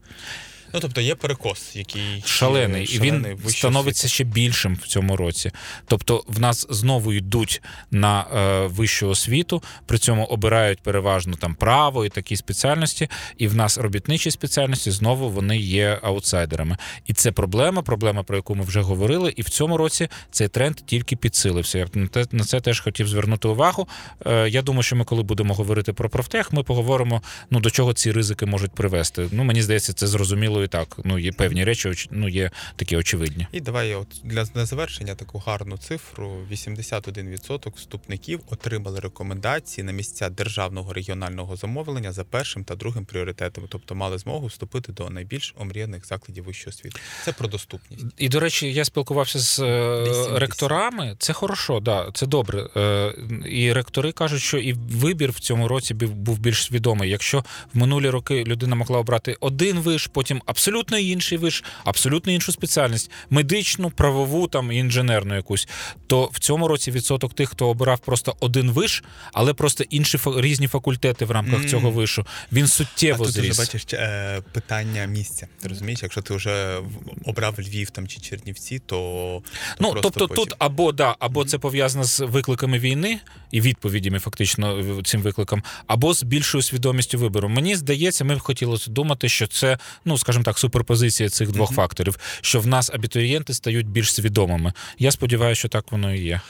Ну 0.76 0.82
тобто 0.82 1.00
є 1.00 1.14
перекос, 1.14 1.76
який 1.76 2.22
Шалений, 2.26 2.84
і 2.84 3.00
він 3.00 3.26
становиться 3.48 4.08
ще 4.08 4.24
більшим 4.24 4.78
в 4.82 4.86
цьому 4.86 5.16
році. 5.16 5.50
Тобто, 5.86 6.24
в 6.28 6.40
нас 6.40 6.66
знову 6.70 7.12
йдуть 7.12 7.62
на 7.90 8.20
е, 8.20 8.66
вищу 8.66 9.08
освіту, 9.08 9.62
при 9.86 9.98
цьому 9.98 10.24
обирають 10.24 10.80
переважно 10.80 11.36
там 11.36 11.54
право 11.54 12.04
і 12.04 12.08
такі 12.08 12.36
спеціальності, 12.36 13.08
і 13.38 13.48
в 13.48 13.54
нас 13.54 13.78
робітничі 13.78 14.30
спеціальності 14.30 14.90
знову 14.90 15.30
вони 15.30 15.58
є 15.58 15.98
аутсайдерами. 16.02 16.76
І 17.06 17.12
це 17.12 17.32
проблема, 17.32 17.82
проблема, 17.82 18.22
про 18.22 18.36
яку 18.36 18.54
ми 18.54 18.64
вже 18.64 18.80
говорили. 18.80 19.32
І 19.36 19.42
в 19.42 19.48
цьому 19.48 19.76
році 19.76 20.08
цей 20.30 20.48
тренд 20.48 20.76
тільки 20.86 21.16
підсилився. 21.16 21.78
Я 21.78 21.86
на 21.94 22.06
те 22.06 22.24
на 22.32 22.44
це 22.44 22.60
теж 22.60 22.80
хотів 22.80 23.08
звернути 23.08 23.48
увагу. 23.48 23.88
Е, 24.26 24.48
я 24.48 24.62
думаю, 24.62 24.82
що 24.82 24.96
ми, 24.96 25.04
коли 25.04 25.22
будемо 25.22 25.54
говорити 25.54 25.92
про 25.92 26.10
профтех, 26.10 26.52
ми 26.52 26.62
поговоримо, 26.62 27.22
ну 27.50 27.60
до 27.60 27.70
чого 27.70 27.92
ці 27.92 28.12
ризики 28.12 28.46
можуть 28.46 28.72
привести. 28.72 29.28
Ну 29.30 29.44
мені 29.44 29.62
здається, 29.62 29.92
це 29.92 30.06
зрозуміло 30.06 30.65
і 30.66 30.68
так. 30.68 30.98
Ну 31.04 31.18
є 31.18 31.32
певні 31.32 31.64
речі, 31.64 32.08
ну 32.10 32.28
є 32.28 32.50
такі 32.76 32.96
очевидні. 32.96 33.46
І 33.52 33.60
давай 33.60 33.94
от 33.94 34.20
для 34.24 34.44
на 34.54 34.66
завершення 34.66 35.14
таку 35.14 35.38
гарну 35.38 35.78
цифру: 35.78 36.38
81% 36.52 37.74
вступників 37.74 38.40
отримали 38.50 39.00
рекомендації 39.00 39.84
на 39.84 39.92
місця 39.92 40.28
державного 40.28 40.92
регіонального 40.92 41.56
замовлення 41.56 42.12
за 42.12 42.24
першим 42.24 42.64
та 42.64 42.74
другим 42.74 43.04
пріоритетами, 43.04 43.66
тобто 43.70 43.94
мали 43.94 44.18
змогу 44.18 44.46
вступити 44.46 44.92
до 44.92 45.10
найбільш 45.10 45.54
омріяних 45.58 46.06
закладів 46.06 46.44
вищої 46.44 46.70
освіти. 46.70 47.00
Це 47.24 47.32
про 47.32 47.48
доступність. 47.48 48.04
І 48.16 48.28
до 48.28 48.40
речі, 48.40 48.72
я 48.72 48.84
спілкувався 48.84 49.38
з 49.38 49.58
е, 49.58 50.02
80. 50.02 50.38
ректорами. 50.38 51.16
Це 51.18 51.32
хорошо, 51.32 51.80
да, 51.80 52.10
це 52.14 52.26
добре. 52.26 52.68
Е, 52.76 53.14
І 53.46 53.72
ректори 53.72 54.12
кажуть, 54.12 54.42
що 54.42 54.58
і 54.58 54.72
вибір 54.72 55.30
в 55.30 55.40
цьому 55.40 55.68
році 55.68 55.94
був 55.94 56.38
більш 56.38 56.64
свідомий. 56.64 57.10
Якщо 57.10 57.44
в 57.74 57.78
минулі 57.78 58.10
роки 58.10 58.44
людина 58.44 58.76
могла 58.76 58.98
обрати 58.98 59.36
один 59.40 59.78
виш, 59.78 60.06
потім 60.06 60.42
абсолютно 60.46 60.98
інший 60.98 61.38
виш, 61.38 61.64
абсолютно 61.84 62.32
іншу 62.32 62.52
спеціальність, 62.52 63.10
медичну, 63.30 63.90
правову 63.90 64.46
там 64.48 64.72
інженерну 64.72 65.34
якусь. 65.36 65.68
То 66.06 66.30
в 66.32 66.38
цьому 66.38 66.68
році 66.68 66.90
відсоток 66.90 67.34
тих, 67.34 67.48
хто 67.50 67.68
обирав 67.68 67.98
просто 67.98 68.36
один 68.40 68.70
виш, 68.70 69.04
але 69.32 69.54
просто 69.54 69.84
інші 69.90 70.18
різні 70.36 70.66
факультети 70.68 71.24
в 71.24 71.30
рамках 71.30 71.58
Мгм. 71.60 71.68
цього 71.68 71.90
вишу, 71.90 72.26
він 72.52 72.64
А 72.64 72.68
суттєво 72.68 73.24
тут 73.24 73.34
зріс. 73.34 73.50
вже 73.58 73.62
бачиш 73.62 73.84
е, 73.92 74.42
питання 74.52 75.04
місця. 75.06 75.46
Ти 75.62 75.68
розумієш, 75.68 76.00
якщо 76.02 76.22
ти 76.22 76.34
вже 76.34 76.78
обрав 77.24 77.54
Львів 77.60 77.90
там 77.90 78.08
чи 78.08 78.20
Чернівці, 78.20 78.78
то, 78.78 78.96
то 78.96 79.42
Ну, 79.80 79.94
тобто 80.02 80.28
потім. 80.28 80.44
тут 80.44 80.54
або 80.58 80.92
да, 80.92 81.16
або 81.18 81.44
це 81.44 81.58
пов'язано 81.58 82.04
з 82.04 82.20
викликами 82.20 82.78
війни 82.78 83.20
і 83.50 83.60
відповідями 83.60 84.18
фактично 84.18 84.84
цим 85.04 85.22
викликам, 85.22 85.62
або 85.86 86.14
з 86.14 86.22
більшою 86.22 86.62
свідомістю 86.62 87.18
вибору. 87.18 87.48
Мені 87.48 87.76
здається, 87.76 88.24
ми 88.24 88.36
б 88.36 88.38
хотіли 88.38 88.78
думати, 88.88 89.28
що 89.28 89.46
це, 89.46 89.78
ну 90.04 90.18
скажімо 90.18 90.35
так, 90.42 90.58
суперпозиція 90.58 91.28
цих 91.28 91.50
двох 91.52 91.70
Мгм. 91.70 91.76
факторів, 91.76 92.18
що 92.40 92.60
в 92.60 92.66
нас 92.66 92.90
абітурієнти 92.90 93.54
стають 93.54 93.86
більш 93.86 94.14
свідомими. 94.14 94.72
Я 94.98 95.10
сподіваюся, 95.12 95.58
що 95.58 95.68
так 95.68 95.92
воно 95.92 96.14
і 96.14 96.20
є. 96.22 96.40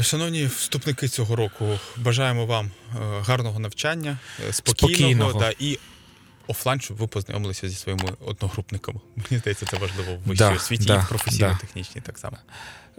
Шановні 0.00 0.46
вступники 0.46 1.08
цього 1.08 1.36
року, 1.36 1.78
бажаємо 1.96 2.46
вам 2.46 2.66
е, 2.66 2.98
гарного 3.26 3.58
навчання, 3.60 4.18
е, 4.48 4.52
спокійного, 4.52 4.94
Спокійного. 4.94 5.40
Да, 5.40 5.52
і 5.58 5.78
офлайн, 6.46 6.80
щоб 6.80 6.96
ви 6.96 7.06
познайомилися 7.06 7.68
зі 7.68 7.74
своїми 7.76 8.04
одногрупниками. 8.26 9.00
Мені 9.16 9.40
здається, 9.40 9.66
це 9.66 9.76
важливо 9.76 10.12
в 10.14 10.18
вищій 10.28 10.38
Да, 10.38 10.50
освіті 10.52 10.84
да, 10.84 11.02
і 11.06 11.08
професійно-технічній 11.08 12.00
так 12.00 12.18
само. 12.18 12.36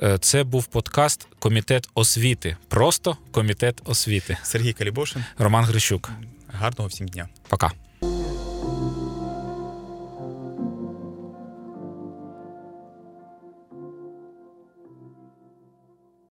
Е, 0.03 0.17
Це 0.17 0.43
був 0.43 0.65
подкаст 0.65 1.27
Комітет 1.39 1.89
освіти. 1.93 2.57
Просто 2.67 3.17
комітет 3.31 3.81
освіти. 3.85 4.37
Сергій 4.43 4.73
Калібошин, 4.73 5.25
Роман 5.37 5.65
Грищук. 5.65 6.11
гарного 6.53 6.89
всім 6.89 7.07
дня. 7.07 7.29
Пока. 7.47 7.71